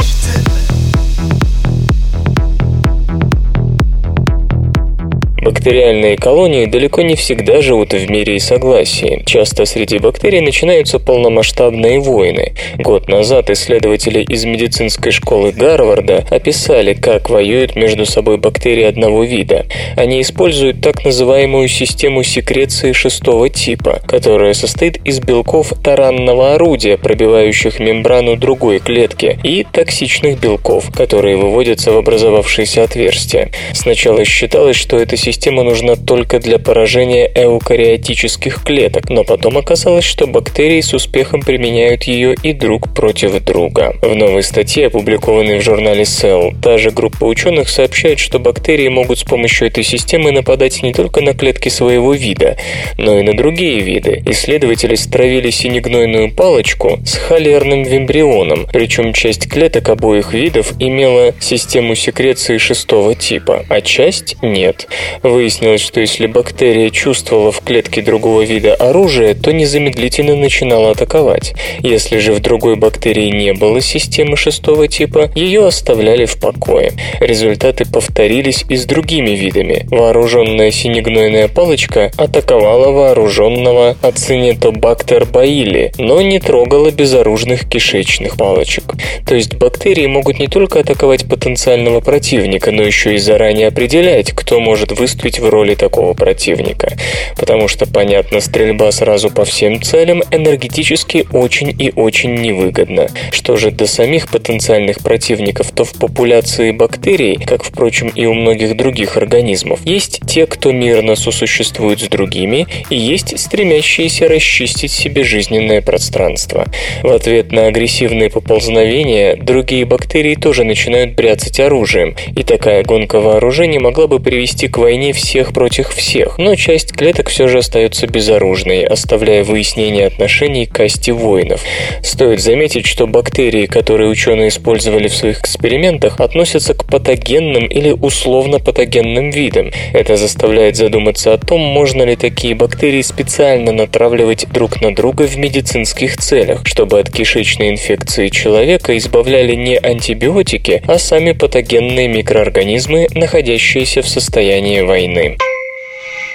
Бактериальные 5.41 6.17
колонии 6.17 6.67
далеко 6.67 7.01
не 7.01 7.15
всегда 7.15 7.61
живут 7.61 7.93
в 7.93 8.09
мире 8.11 8.35
и 8.35 8.39
согласии. 8.39 9.23
Часто 9.25 9.65
среди 9.65 9.97
бактерий 9.97 10.39
начинаются 10.39 10.99
полномасштабные 10.99 11.99
войны. 11.99 12.53
Год 12.77 13.09
назад 13.09 13.49
исследователи 13.49 14.21
из 14.21 14.45
медицинской 14.45 15.11
школы 15.11 15.51
Гарварда 15.51 16.27
описали, 16.29 16.93
как 16.93 17.31
воюют 17.31 17.75
между 17.75 18.05
собой 18.05 18.37
бактерии 18.37 18.83
одного 18.83 19.23
вида. 19.23 19.65
Они 19.97 20.21
используют 20.21 20.81
так 20.81 21.03
называемую 21.03 21.67
систему 21.69 22.21
секреции 22.21 22.91
шестого 22.91 23.49
типа, 23.49 23.99
которая 24.07 24.53
состоит 24.53 24.97
из 25.05 25.19
белков 25.21 25.73
таранного 25.83 26.53
орудия, 26.53 26.97
пробивающих 26.97 27.79
мембрану 27.79 28.35
другой 28.35 28.77
клетки, 28.77 29.39
и 29.43 29.65
токсичных 29.71 30.39
белков, 30.39 30.91
которые 30.95 31.37
выводятся 31.37 31.91
в 31.91 31.97
образовавшееся 31.97 32.83
отверстие. 32.83 33.49
Сначала 33.73 34.23
считалось, 34.23 34.75
что 34.75 34.97
эта 34.97 35.17
система 35.17 35.30
система 35.31 35.63
нужна 35.63 35.95
только 35.95 36.39
для 36.39 36.59
поражения 36.59 37.31
эукариотических 37.33 38.63
клеток, 38.63 39.09
но 39.09 39.23
потом 39.23 39.57
оказалось, 39.57 40.03
что 40.03 40.27
бактерии 40.27 40.81
с 40.81 40.93
успехом 40.93 41.41
применяют 41.41 42.03
ее 42.03 42.35
и 42.43 42.51
друг 42.51 42.93
против 42.93 43.41
друга. 43.45 43.95
В 44.01 44.13
новой 44.13 44.43
статье, 44.43 44.87
опубликованной 44.87 45.59
в 45.59 45.63
журнале 45.63 46.03
Cell, 46.03 46.53
та 46.61 46.77
же 46.77 46.91
группа 46.91 47.23
ученых 47.23 47.69
сообщает, 47.69 48.19
что 48.19 48.39
бактерии 48.39 48.89
могут 48.89 49.19
с 49.19 49.23
помощью 49.23 49.69
этой 49.69 49.85
системы 49.85 50.33
нападать 50.33 50.83
не 50.83 50.91
только 50.91 51.21
на 51.21 51.33
клетки 51.33 51.69
своего 51.69 52.13
вида, 52.13 52.57
но 52.97 53.17
и 53.17 53.23
на 53.23 53.33
другие 53.33 53.79
виды. 53.79 54.21
Исследователи 54.25 54.95
стравили 54.95 55.49
синегнойную 55.49 56.35
палочку 56.35 56.99
с 57.05 57.15
холерным 57.15 57.83
вимбрионом, 57.83 58.67
причем 58.73 59.13
часть 59.13 59.49
клеток 59.49 59.87
обоих 59.87 60.33
видов 60.33 60.73
имела 60.77 61.33
систему 61.39 61.95
секреции 61.95 62.57
шестого 62.57 63.15
типа, 63.15 63.65
а 63.69 63.79
часть 63.79 64.35
нет. 64.41 64.87
Выяснилось, 65.23 65.81
что 65.81 65.99
если 65.99 66.25
бактерия 66.25 66.89
чувствовала 66.89 67.51
в 67.51 67.61
клетке 67.61 68.01
другого 68.01 68.41
вида 68.41 68.73
оружие, 68.73 69.35
то 69.35 69.53
незамедлительно 69.53 70.35
начинала 70.35 70.91
атаковать. 70.91 71.53
Если 71.79 72.17
же 72.17 72.33
в 72.33 72.39
другой 72.39 72.75
бактерии 72.75 73.29
не 73.29 73.53
было 73.53 73.81
системы 73.81 74.35
шестого 74.35 74.87
типа, 74.87 75.29
ее 75.35 75.67
оставляли 75.67 76.25
в 76.25 76.39
покое. 76.39 76.93
Результаты 77.19 77.85
повторились 77.85 78.65
и 78.67 78.75
с 78.75 78.85
другими 78.85 79.31
видами. 79.31 79.85
Вооруженная 79.91 80.71
синегнойная 80.71 81.47
палочка 81.47 82.11
атаковала 82.17 82.91
вооруженного 82.91 83.95
ацинетобактер 84.01 85.25
баили, 85.25 85.91
но 85.99 86.21
не 86.21 86.39
трогала 86.39 86.89
безоружных 86.89 87.69
кишечных 87.69 88.37
палочек. 88.37 88.93
То 89.27 89.35
есть 89.35 89.55
бактерии 89.55 90.07
могут 90.07 90.39
не 90.39 90.47
только 90.47 90.79
атаковать 90.79 91.29
потенциального 91.29 91.99
противника, 91.99 92.71
но 92.71 92.81
еще 92.81 93.13
и 93.13 93.19
заранее 93.19 93.67
определять, 93.67 94.31
кто 94.31 94.59
может 94.59 94.91
выступить 94.91 95.10
выступить 95.11 95.39
в 95.39 95.49
роли 95.49 95.75
такого 95.75 96.13
противника. 96.13 96.93
Потому 97.37 97.67
что, 97.67 97.85
понятно, 97.85 98.39
стрельба 98.39 98.91
сразу 98.91 99.29
по 99.29 99.43
всем 99.43 99.81
целям 99.81 100.23
энергетически 100.31 101.25
очень 101.33 101.69
и 101.77 101.91
очень 101.95 102.35
невыгодна. 102.35 103.07
Что 103.31 103.57
же 103.57 103.71
до 103.71 103.87
самих 103.87 104.29
потенциальных 104.29 104.99
противников, 104.99 105.71
то 105.71 105.83
в 105.83 105.93
популяции 105.93 106.71
бактерий, 106.71 107.35
как, 107.35 107.63
впрочем, 107.63 108.07
и 108.09 108.25
у 108.25 108.33
многих 108.33 108.77
других 108.77 109.17
организмов, 109.17 109.79
есть 109.85 110.21
те, 110.27 110.45
кто 110.45 110.71
мирно 110.71 111.15
сосуществует 111.15 111.99
с 111.99 112.07
другими, 112.07 112.67
и 112.89 112.95
есть 112.95 113.37
стремящиеся 113.37 114.29
расчистить 114.29 114.91
себе 114.91 115.23
жизненное 115.23 115.81
пространство. 115.81 116.65
В 117.03 117.11
ответ 117.11 117.51
на 117.51 117.67
агрессивные 117.67 118.29
поползновения 118.29 119.35
другие 119.35 119.85
бактерии 119.85 120.35
тоже 120.35 120.63
начинают 120.63 121.15
бряцать 121.15 121.59
оружием, 121.59 122.15
и 122.35 122.43
такая 122.43 122.83
гонка 122.83 123.19
вооружений 123.19 123.79
могла 123.79 124.07
бы 124.07 124.19
привести 124.19 124.67
к 124.67 124.77
войне 124.77 125.00
в 125.01 125.13
всех 125.13 125.53
против 125.53 125.89
всех, 125.89 126.37
но 126.37 126.55
часть 126.55 126.93
клеток 126.93 127.29
все 127.29 127.47
же 127.47 127.59
остается 127.59 128.07
безоружной, 128.07 128.83
оставляя 128.83 129.43
выяснение 129.43 130.07
отношений 130.07 130.65
к 130.67 130.73
касте 130.73 131.11
воинов. 131.11 131.63
Стоит 132.03 132.39
заметить, 132.39 132.85
что 132.85 133.07
бактерии, 133.07 133.65
которые 133.65 134.09
ученые 134.09 134.49
использовали 134.49 135.07
в 135.07 135.15
своих 135.15 135.39
экспериментах, 135.39 136.19
относятся 136.19 136.73
к 136.73 136.85
патогенным 136.85 137.65
или 137.65 137.91
условно 137.91 138.59
патогенным 138.59 139.31
видам. 139.31 139.71
Это 139.93 140.17
заставляет 140.17 140.75
задуматься 140.75 141.33
о 141.33 141.37
том, 141.37 141.61
можно 141.61 142.03
ли 142.03 142.15
такие 142.15 142.53
бактерии 142.53 143.01
специально 143.01 143.71
натравливать 143.71 144.45
друг 144.51 144.81
на 144.81 144.93
друга 144.93 145.23
в 145.23 145.37
медицинских 145.37 146.17
целях, 146.17 146.61
чтобы 146.65 146.99
от 146.99 147.09
кишечной 147.09 147.69
инфекции 147.69 148.29
человека 148.29 148.97
избавляли 148.97 149.55
не 149.55 149.77
антибиотики, 149.77 150.83
а 150.87 150.99
сами 150.99 151.31
патогенные 151.31 152.07
микроорганизмы, 152.07 153.07
находящиеся 153.15 154.01
в 154.01 154.07
состоянии 154.07 154.81
войны. 154.91 155.37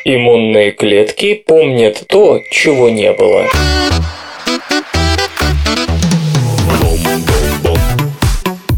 Иммунные 0.06 0.70
клетки 0.72 1.34
помнят 1.34 2.04
то, 2.08 2.42
чего 2.50 2.88
не 2.88 3.12
было. 3.12 3.44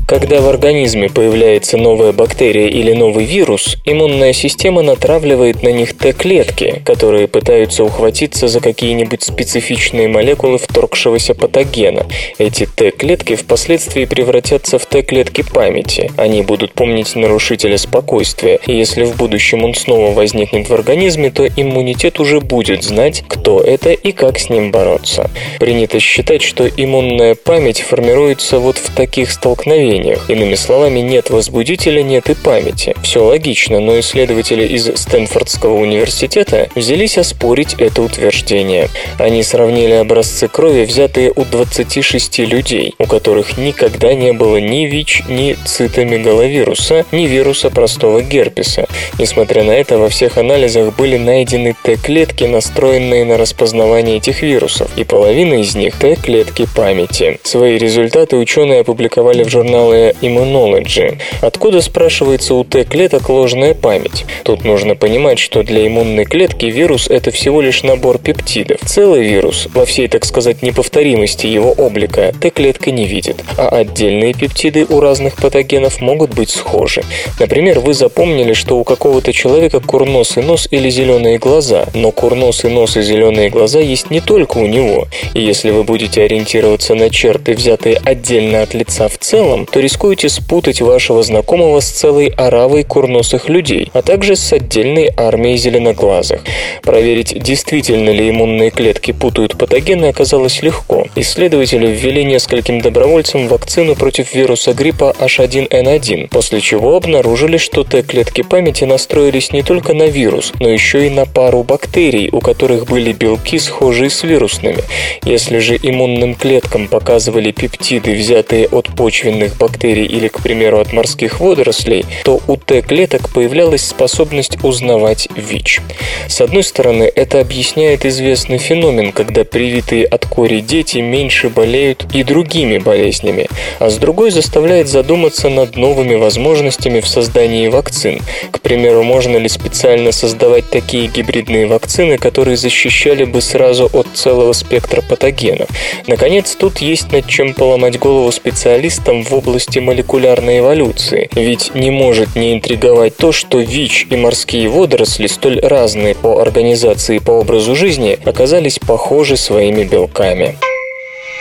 Когда 0.09 0.41
в 0.41 0.49
организме 0.49 1.11
появляется 1.11 1.77
новая 1.77 2.13
бактерия 2.13 2.67
или 2.67 2.95
новый 2.95 3.27
вирус, 3.27 3.77
иммунная 3.85 4.33
система 4.33 4.81
натравливает 4.81 5.63
на 5.63 5.69
них 5.69 5.99
Т-клетки, 5.99 6.81
которые 6.87 7.29
пытаются 7.29 7.85
ухватиться 7.85 8.49
за 8.49 8.61
какие-нибудь 8.61 9.23
специфичные 9.23 10.09
молекулы 10.09 10.57
вторгшегося 10.57 11.35
патогена. 11.35 12.07
Эти 12.39 12.65
Т-клетки 12.65 13.37
впоследствии 13.37 14.07
превратятся 14.07 14.79
в 14.79 14.87
Т-клетки 14.87 15.43
памяти. 15.43 16.11
Они 16.17 16.41
будут 16.41 16.73
помнить 16.73 17.15
нарушителя 17.15 17.77
спокойствия, 17.77 18.61
и 18.67 18.75
если 18.75 19.05
в 19.05 19.15
будущем 19.15 19.63
он 19.63 19.75
снова 19.75 20.15
возникнет 20.15 20.71
в 20.71 20.73
организме, 20.73 21.31
то 21.31 21.47
иммунитет 21.47 22.19
уже 22.19 22.41
будет 22.41 22.83
знать, 22.83 23.25
кто 23.29 23.61
это 23.61 23.91
и 23.91 24.13
как 24.13 24.39
с 24.39 24.49
ним 24.49 24.71
бороться. 24.71 25.31
Принято 25.61 26.01
считать, 26.01 26.41
что 26.41 26.67
иммунная 26.67 27.35
память 27.35 27.83
формируется 27.83 28.59
вот 28.59 28.79
в 28.79 28.95
таких 28.95 29.31
столкновениях 29.31 29.98
явлениях. 29.99 30.31
Иными 30.31 30.55
словами, 30.55 31.01
нет 31.01 31.31
возбудителя, 31.31 32.03
нет 32.03 32.31
и 32.31 32.35
памяти. 32.35 32.95
Все 33.03 33.25
логично, 33.25 33.81
но 33.81 33.99
исследователи 34.01 34.67
из 34.67 34.87
Стэнфордского 34.97 35.75
университета 35.75 36.69
взялись 36.75 37.19
оспорить 37.19 37.75
это 37.79 38.03
утверждение. 38.03 38.89
Они 39.19 39.43
сравнили 39.43 39.93
образцы 39.93 40.49
крови, 40.49 40.85
взятые 40.85 41.33
у 41.35 41.45
26 41.45 42.39
людей, 42.41 42.95
у 42.99 43.07
которых 43.07 43.59
никогда 43.59 44.15
не 44.15 44.33
было 44.33 44.59
ни 44.59 44.87
ВИЧ, 44.87 45.25
ни 45.29 45.57
цитомегаловируса, 45.65 47.05
ни 47.13 47.27
вируса 47.27 47.71
простого 47.71 48.23
герпеса. 48.23 48.87
Несмотря 49.19 49.65
на 49.65 49.73
это, 49.73 49.99
во 49.99 50.09
всех 50.09 50.39
анализах 50.39 50.97
были 50.97 51.17
найдены 51.17 51.75
Т-клетки, 51.83 52.45
настроенные 52.45 53.25
на 53.25 53.37
распознавание 53.37 54.17
этих 54.19 54.43
вирусов, 54.43 54.91
и 54.97 55.05
половина 55.05 55.55
из 55.55 55.75
них– 55.75 55.95
Т-клетки 55.99 56.67
памяти. 56.75 57.41
Свои 57.43 57.79
результаты 57.79 58.37
ученые 58.37 58.81
опубликовали 58.81 59.43
в 59.43 59.49
журнале 59.49 59.88
журналы 59.89 60.15
Immunology. 60.21 61.19
Откуда, 61.41 61.81
спрашивается, 61.81 62.55
у 62.55 62.65
Т-клеток 62.65 63.29
ложная 63.29 63.75
память? 63.75 64.25
Тут 64.45 64.65
нужно 64.65 64.95
понимать, 64.95 65.39
что 65.39 65.63
для 65.63 65.87
иммунной 65.87 66.25
клетки 66.25 66.67
вирус– 66.67 67.09
это 67.11 67.31
всего 67.31 67.61
лишь 67.61 67.83
набор 67.83 68.19
пептидов. 68.19 68.79
Целый 68.85 69.25
вирус, 69.25 69.69
во 69.75 69.85
всей, 69.85 70.09
так 70.09 70.25
сказать, 70.25 70.63
неповторимости 70.63 71.47
его 71.47 71.73
облика, 71.73 72.35
Т-клетка 72.41 72.91
не 72.91 73.07
видит, 73.07 73.43
а 73.57 73.69
отдельные 73.69 74.35
пептиды 74.35 74.87
у 74.89 75.01
разных 75.01 75.37
патогенов 75.37 76.01
могут 76.01 76.35
быть 76.35 76.51
схожи. 76.51 77.03
Например, 77.41 77.81
вы 77.81 77.95
запомнили, 77.95 78.53
что 78.53 78.79
у 78.79 78.85
какого-то 78.85 79.33
человека 79.33 79.81
курносый 79.81 80.43
нос 80.43 80.69
или 80.71 80.91
зеленые 80.91 81.39
глаза, 81.39 81.87
но 81.95 82.11
курносый 82.11 82.71
нос 82.71 82.97
и 82.97 83.03
зеленые 83.03 83.51
глаза 83.51 83.81
есть 83.81 84.11
не 84.11 84.21
только 84.21 84.59
у 84.59 84.67
него. 84.67 85.07
И 85.35 85.41
если 85.41 85.71
вы 85.71 85.85
будете 85.85 86.23
ориентироваться 86.23 86.95
на 86.95 87.11
черты, 87.11 87.55
взятые 87.55 87.97
отдельно 88.05 88.63
от 88.63 88.75
лица 88.75 89.09
в 89.09 89.19
целом, 89.19 89.67
то 89.67 89.78
рискуете 89.81 90.29
спутать 90.29 90.81
вашего 90.81 91.23
знакомого 91.23 91.81
с 91.81 91.89
целой 91.89 92.29
оравой 92.29 92.85
курносых 92.85 93.49
людей, 93.49 93.91
а 93.93 94.03
также 94.03 94.37
с 94.37 94.53
отдельной 94.53 95.11
армией 95.17 95.57
зеленоглазых. 95.57 96.41
Проверить, 96.83 97.43
действительно 97.43 98.11
ли 98.11 98.31
иммунные 98.31 98.71
клетки 98.71 99.13
путают 99.13 99.57
патогены, 99.59 100.07
оказалось 100.07 100.63
легко. 100.63 101.07
Исследователи 101.17 101.87
ввели 101.87 102.25
нескольким 102.25 102.81
добровольцам 102.81 103.49
вакцину 103.49 103.95
против 103.95 104.35
вируса 104.35 104.73
гриппа 104.73 105.15
H1N1, 105.19 106.29
после 106.29 106.61
чего 106.61 106.97
обнаружили, 106.97 107.57
что 107.57 107.85
Т-клетки 107.85 108.43
памяти 108.43 108.85
настроились 108.85 109.53
не 109.53 109.63
только 109.63 109.95
на 109.95 110.05
вирус, 110.05 110.53
но 110.61 110.69
еще 110.69 111.07
и 111.07 111.11
на 111.11 111.27
пару 111.27 111.63
бактерий, 111.63 112.29
у 112.31 112.41
которых 112.41 112.87
были 112.87 113.13
белки, 113.13 113.59
схожие 113.59 114.11
с 114.11 114.23
вирусными. 114.23 114.83
Если 115.25 115.59
же 115.59 115.79
иммунным 115.81 116.35
клеткам 116.35 116.89
показывали 116.89 117.53
пептиды, 117.53 118.15
взятые 118.15 118.67
от 118.69 118.89
почвенных 118.89 119.57
бактерий, 119.57 119.68
бактерий 119.69 120.07
или, 120.07 120.29
к 120.29 120.43
примеру, 120.43 120.81
от 120.81 120.93
морских 120.93 121.41
водорослей, 121.41 122.05
то 122.25 122.41
у 122.47 122.57
Т-клеток 122.57 123.29
появлялась 123.29 123.85
способность 123.85 124.63
узнавать 124.65 125.29
ВИЧ. 125.37 125.81
С 126.27 126.41
одной 126.41 126.63
стороны, 126.63 127.11
это 127.15 127.41
объясняет 127.41 128.05
известный 128.05 128.59
феномен, 128.59 129.13
когда 129.13 129.45
привитые 129.45 130.05
от 130.05 130.27
кори 130.27 130.61
дети 130.61 130.99
меньше 130.99 131.49
болеют 131.49 132.07
и 132.13 132.23
другими 132.23 132.79
болезнями, 132.79 133.49
а 133.79 133.91
с 133.91 133.97
другой 133.97 134.31
заставляет 134.31 134.89
задуматься 134.89 135.49
над 135.49 135.77
новыми 135.77 136.15
возможностями 136.15 137.01
в 137.01 137.09
создании 137.09 137.69
вакцин. 137.69 138.21
К 138.51 138.61
примеру, 138.61 139.03
можно 139.03 139.37
ли 139.37 139.49
специально 139.49 140.13
создавать 140.13 140.71
такие 140.71 141.09
гибридные 141.09 141.67
вакцины, 141.67 142.19
которые 142.19 142.57
защищали 142.57 143.25
бы 143.25 143.41
сразу 143.41 143.89
от 143.93 144.07
целого 144.15 144.53
спектра 144.53 145.03
патогенов. 145.03 145.69
Наконец, 146.07 146.57
тут 146.59 146.79
есть 146.79 147.13
над 147.13 147.27
чем 147.27 147.55
поломать 147.55 147.99
голову 147.99 148.33
специалистам 148.33 149.23
в 149.23 149.33
области 149.35 149.58
области 149.59 149.81
молекулярной 149.81 150.61
эволюции, 150.61 151.29
ведь 151.35 151.75
не 151.75 151.91
может 151.91 152.37
не 152.37 152.55
интриговать 152.55 153.17
то, 153.17 153.33
что 153.33 153.59
ВИЧ 153.59 154.07
и 154.09 154.17
морские 154.17 154.69
водоросли, 154.69 155.27
столь 155.27 155.59
разные 155.59 156.15
по 156.15 156.41
организации 156.41 157.17
и 157.17 157.19
по 157.19 157.33
образу 157.33 157.75
жизни, 157.75 158.17
оказались 158.25 158.79
похожи 158.79 159.37
своими 159.37 159.83
белками. 159.83 160.55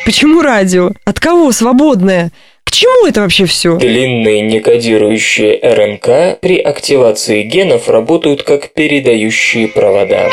Почему 0.04 0.42
радио? 0.42 0.94
От 1.06 1.20
кого 1.20 1.52
свободное? 1.52 2.32
К 2.64 2.72
чему 2.72 3.06
это 3.06 3.22
вообще 3.22 3.46
все? 3.46 3.78
Длинные 3.78 4.42
некодирующие 4.42 5.60
РНК 5.62 6.40
при 6.42 6.58
активации 6.58 7.44
генов 7.44 7.88
работают 7.88 8.42
как 8.42 8.72
передающие 8.72 9.68
провода. 9.68 10.32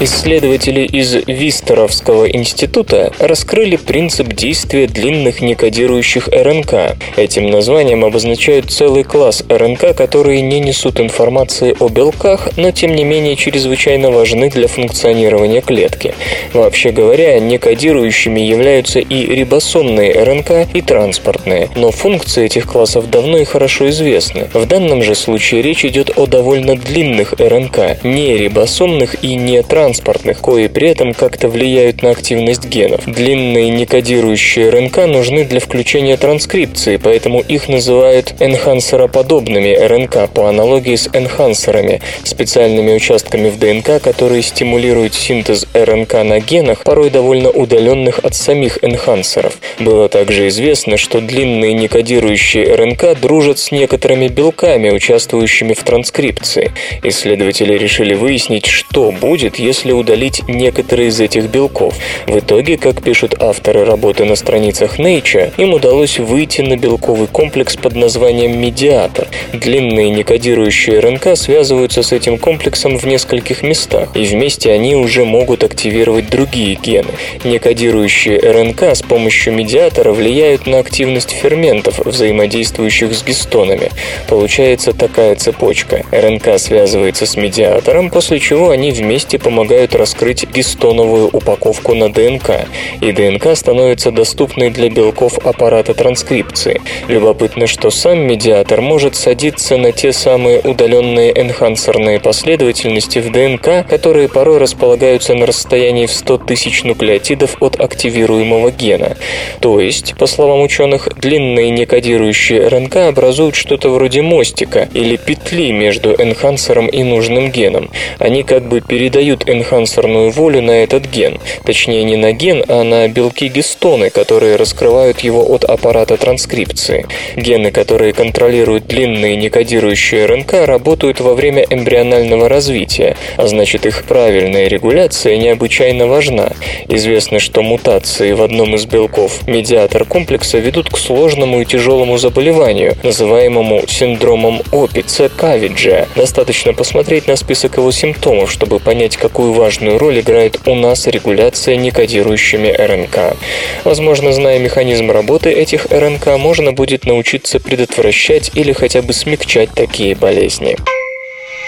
Исследователи 0.00 0.82
из 0.82 1.16
Вистеровского 1.26 2.30
института 2.30 3.12
раскрыли 3.18 3.74
принцип 3.74 4.28
действия 4.32 4.86
длинных 4.86 5.40
некодирующих 5.40 6.28
РНК. 6.28 6.96
Этим 7.16 7.50
названием 7.50 8.04
обозначают 8.04 8.70
целый 8.70 9.02
класс 9.02 9.42
РНК, 9.48 9.96
которые 9.96 10.40
не 10.42 10.60
несут 10.60 11.00
информации 11.00 11.74
о 11.80 11.88
белках, 11.88 12.50
но 12.56 12.70
тем 12.70 12.94
не 12.94 13.02
менее 13.02 13.34
чрезвычайно 13.34 14.12
важны 14.12 14.50
для 14.50 14.68
функционирования 14.68 15.62
клетки. 15.62 16.14
Вообще 16.52 16.92
говоря, 16.92 17.40
некодирующими 17.40 18.38
являются 18.38 19.00
и 19.00 19.26
рибосомные 19.34 20.12
РНК, 20.12 20.72
и 20.74 20.80
транспортные, 20.80 21.70
но 21.74 21.90
функции 21.90 22.44
этих 22.44 22.66
классов 22.66 23.10
давно 23.10 23.38
и 23.38 23.44
хорошо 23.44 23.88
известны. 23.88 24.46
В 24.54 24.64
данном 24.64 25.02
же 25.02 25.16
случае 25.16 25.62
речь 25.62 25.84
идет 25.84 26.16
о 26.16 26.26
довольно 26.26 26.76
длинных 26.76 27.32
РНК, 27.32 28.04
не 28.04 28.36
рибосомных 28.36 29.24
и 29.24 29.34
не 29.34 29.60
транспортных, 29.64 29.87
транспортных, 29.88 30.40
кои 30.40 30.66
при 30.66 30.90
этом 30.90 31.14
как-то 31.14 31.48
влияют 31.48 32.02
на 32.02 32.10
активность 32.10 32.66
генов. 32.66 33.06
Длинные 33.06 33.70
некодирующие 33.70 34.68
РНК 34.68 35.06
нужны 35.06 35.44
для 35.44 35.60
включения 35.60 36.18
транскрипции, 36.18 36.98
поэтому 36.98 37.40
их 37.40 37.68
называют 37.68 38.34
энхансероподобными 38.38 39.74
РНК 39.74 40.30
по 40.30 40.48
аналогии 40.50 40.96
с 40.96 41.08
энхансерами, 41.14 42.02
специальными 42.24 42.94
участками 42.94 43.48
в 43.48 43.58
ДНК, 43.58 44.02
которые 44.02 44.42
стимулируют 44.42 45.14
синтез 45.14 45.66
РНК 45.72 46.24
на 46.24 46.40
генах, 46.40 46.84
порой 46.84 47.08
довольно 47.08 47.50
удаленных 47.50 48.18
от 48.18 48.34
самих 48.34 48.84
энхансеров. 48.84 49.56
Было 49.78 50.10
также 50.10 50.48
известно, 50.48 50.98
что 50.98 51.22
длинные 51.22 51.72
некодирующие 51.72 52.74
РНК 52.74 53.18
дружат 53.18 53.58
с 53.58 53.72
некоторыми 53.72 54.28
белками, 54.28 54.90
участвующими 54.90 55.72
в 55.72 55.82
транскрипции. 55.82 56.72
Исследователи 57.02 57.72
решили 57.72 58.12
выяснить, 58.12 58.66
что 58.66 59.12
будет, 59.12 59.58
если 59.58 59.77
если 59.78 59.92
удалить 59.92 60.42
некоторые 60.48 61.08
из 61.08 61.20
этих 61.20 61.44
белков. 61.44 61.94
В 62.26 62.36
итоге, 62.36 62.76
как 62.76 63.00
пишут 63.00 63.36
авторы 63.38 63.84
работы 63.84 64.24
на 64.24 64.34
страницах 64.34 64.98
Nature, 64.98 65.52
им 65.56 65.72
удалось 65.72 66.18
выйти 66.18 66.62
на 66.62 66.76
белковый 66.76 67.28
комплекс 67.28 67.76
под 67.76 67.94
названием 67.94 68.60
медиатор. 68.60 69.28
Длинные 69.52 70.10
некодирующие 70.10 70.98
РНК 70.98 71.36
связываются 71.36 72.02
с 72.02 72.10
этим 72.10 72.38
комплексом 72.38 72.98
в 72.98 73.04
нескольких 73.06 73.62
местах, 73.62 74.08
и 74.16 74.24
вместе 74.24 74.72
они 74.72 74.96
уже 74.96 75.24
могут 75.24 75.62
активировать 75.62 76.28
другие 76.28 76.74
гены. 76.74 77.12
Некодирующие 77.44 78.40
РНК 78.40 78.82
с 78.96 79.02
помощью 79.02 79.54
медиатора 79.54 80.12
влияют 80.12 80.66
на 80.66 80.80
активность 80.80 81.30
ферментов, 81.30 82.00
взаимодействующих 82.04 83.14
с 83.14 83.22
гистонами. 83.22 83.92
Получается 84.26 84.92
такая 84.92 85.36
цепочка. 85.36 86.04
РНК 86.10 86.58
связывается 86.58 87.26
с 87.26 87.36
медиатором, 87.36 88.10
после 88.10 88.40
чего 88.40 88.70
они 88.70 88.90
вместе 88.90 89.38
помогают 89.38 89.67
раскрыть 89.94 90.46
гистоновую 90.48 91.28
упаковку 91.28 91.94
на 91.94 92.12
ДНК, 92.12 92.66
и 93.00 93.12
ДНК 93.12 93.56
становится 93.56 94.10
доступной 94.10 94.70
для 94.70 94.88
белков 94.88 95.38
аппарата 95.38 95.94
транскрипции. 95.94 96.80
Любопытно, 97.08 97.66
что 97.66 97.90
сам 97.90 98.20
медиатор 98.20 98.80
может 98.80 99.16
садиться 99.16 99.76
на 99.76 99.92
те 99.92 100.12
самые 100.12 100.60
удаленные 100.60 101.32
энхансерные 101.40 102.20
последовательности 102.20 103.18
в 103.18 103.30
ДНК, 103.30 103.88
которые 103.88 104.28
порой 104.28 104.58
располагаются 104.58 105.34
на 105.34 105.46
расстоянии 105.46 106.06
в 106.06 106.12
100 106.12 106.38
тысяч 106.38 106.84
нуклеотидов 106.84 107.56
от 107.60 107.80
активируемого 107.80 108.70
гена. 108.70 109.16
То 109.60 109.80
есть, 109.80 110.14
по 110.16 110.26
словам 110.26 110.62
ученых, 110.62 111.08
длинные 111.16 111.70
некодирующие 111.70 112.68
РНК 112.68 112.96
образуют 112.96 113.54
что-то 113.54 113.90
вроде 113.90 114.22
мостика 114.22 114.88
или 114.94 115.16
петли 115.16 115.72
между 115.72 116.12
энхансером 116.12 116.86
и 116.86 117.02
нужным 117.02 117.50
геном. 117.50 117.90
Они 118.18 118.42
как 118.42 118.68
бы 118.68 118.80
передают 118.80 119.48
энхансерную 119.58 120.30
волю 120.30 120.62
на 120.62 120.82
этот 120.82 121.06
ген. 121.06 121.38
Точнее, 121.64 122.04
не 122.04 122.16
на 122.16 122.32
ген, 122.32 122.64
а 122.68 122.82
на 122.82 123.08
белки 123.08 123.48
гистоны, 123.48 124.10
которые 124.10 124.56
раскрывают 124.56 125.20
его 125.20 125.42
от 125.42 125.64
аппарата 125.64 126.16
транскрипции. 126.16 127.06
Гены, 127.36 127.70
которые 127.70 128.12
контролируют 128.12 128.86
длинные 128.86 129.36
некодирующие 129.36 130.26
РНК, 130.26 130.66
работают 130.66 131.20
во 131.20 131.34
время 131.34 131.64
эмбрионального 131.68 132.48
развития, 132.48 133.16
а 133.36 133.46
значит 133.46 133.86
их 133.86 134.04
правильная 134.04 134.68
регуляция 134.68 135.36
необычайно 135.36 136.06
важна. 136.06 136.52
Известно, 136.88 137.38
что 137.38 137.62
мутации 137.62 138.32
в 138.32 138.42
одном 138.42 138.74
из 138.74 138.86
белков 138.86 139.46
медиатор 139.46 140.04
комплекса 140.04 140.58
ведут 140.58 140.90
к 140.90 140.98
сложному 140.98 141.60
и 141.60 141.64
тяжелому 141.64 142.18
заболеванию, 142.18 142.96
называемому 143.02 143.82
синдромом 143.86 144.62
Опица 144.72 145.28
Кавиджа. 145.28 146.06
Достаточно 146.16 146.72
посмотреть 146.72 147.26
на 147.28 147.36
список 147.36 147.76
его 147.76 147.90
симптомов, 147.90 148.50
чтобы 148.50 148.78
понять, 148.78 149.16
какую 149.48 149.64
важную 149.64 149.98
роль 149.98 150.20
играет 150.20 150.58
у 150.66 150.74
нас 150.74 151.06
регуляция 151.06 151.76
некодирующими 151.76 152.68
РНК. 152.68 153.36
Возможно, 153.84 154.32
зная 154.32 154.58
механизм 154.58 155.10
работы 155.10 155.50
этих 155.50 155.86
РНК, 155.90 156.38
можно 156.38 156.72
будет 156.72 157.06
научиться 157.06 157.58
предотвращать 157.58 158.50
или 158.54 158.72
хотя 158.72 159.00
бы 159.00 159.12
смягчать 159.12 159.70
такие 159.74 160.14
болезни. 160.14 160.76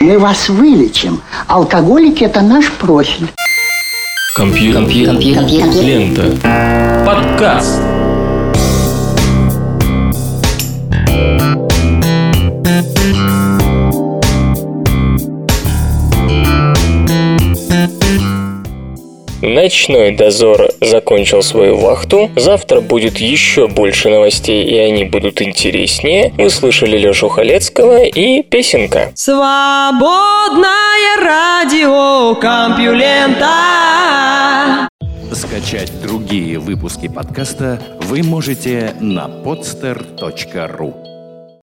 Мы 0.01 0.19
вас 0.19 0.49
вылечим. 0.49 1.23
Алкоголики– 1.47 2.25
это 2.25 2.43
наш 2.43 2.71
профиль. 2.73 3.29
Компьютер. 4.37 4.83
Компьютер. 4.83 5.15
Компьютер. 5.35 5.83
Лента. 5.83 7.05
Подкаст. 7.07 8.00
Ночной 19.43 20.15
дозор 20.15 20.69
закончил 20.81 21.43
свою 21.43 21.79
вахту. 21.79 22.31
Завтра 22.37 22.81
будет 22.81 23.19
еще 23.19 23.69
больше 23.69 24.11
новостей, 24.11 24.65
и 24.65 24.77
они 24.77 25.05
будут 25.05 25.41
интереснее. 25.41 26.33
Вы 26.37 26.51
слышали 26.51 26.99
Лешу 26.99 27.29
Халецкого 27.29 28.05
и 28.05 28.43
песенка. 28.43 29.13
Свободное 29.15 30.71
радио 31.23 32.35
Компьюлента. 32.35 33.49
Скачать 35.33 35.91
другие 36.03 36.59
выпуски 36.59 37.09
подкаста 37.09 37.81
вы 38.03 38.23
можете 38.23 38.95
на 39.01 39.27
podster.ru 39.27 41.10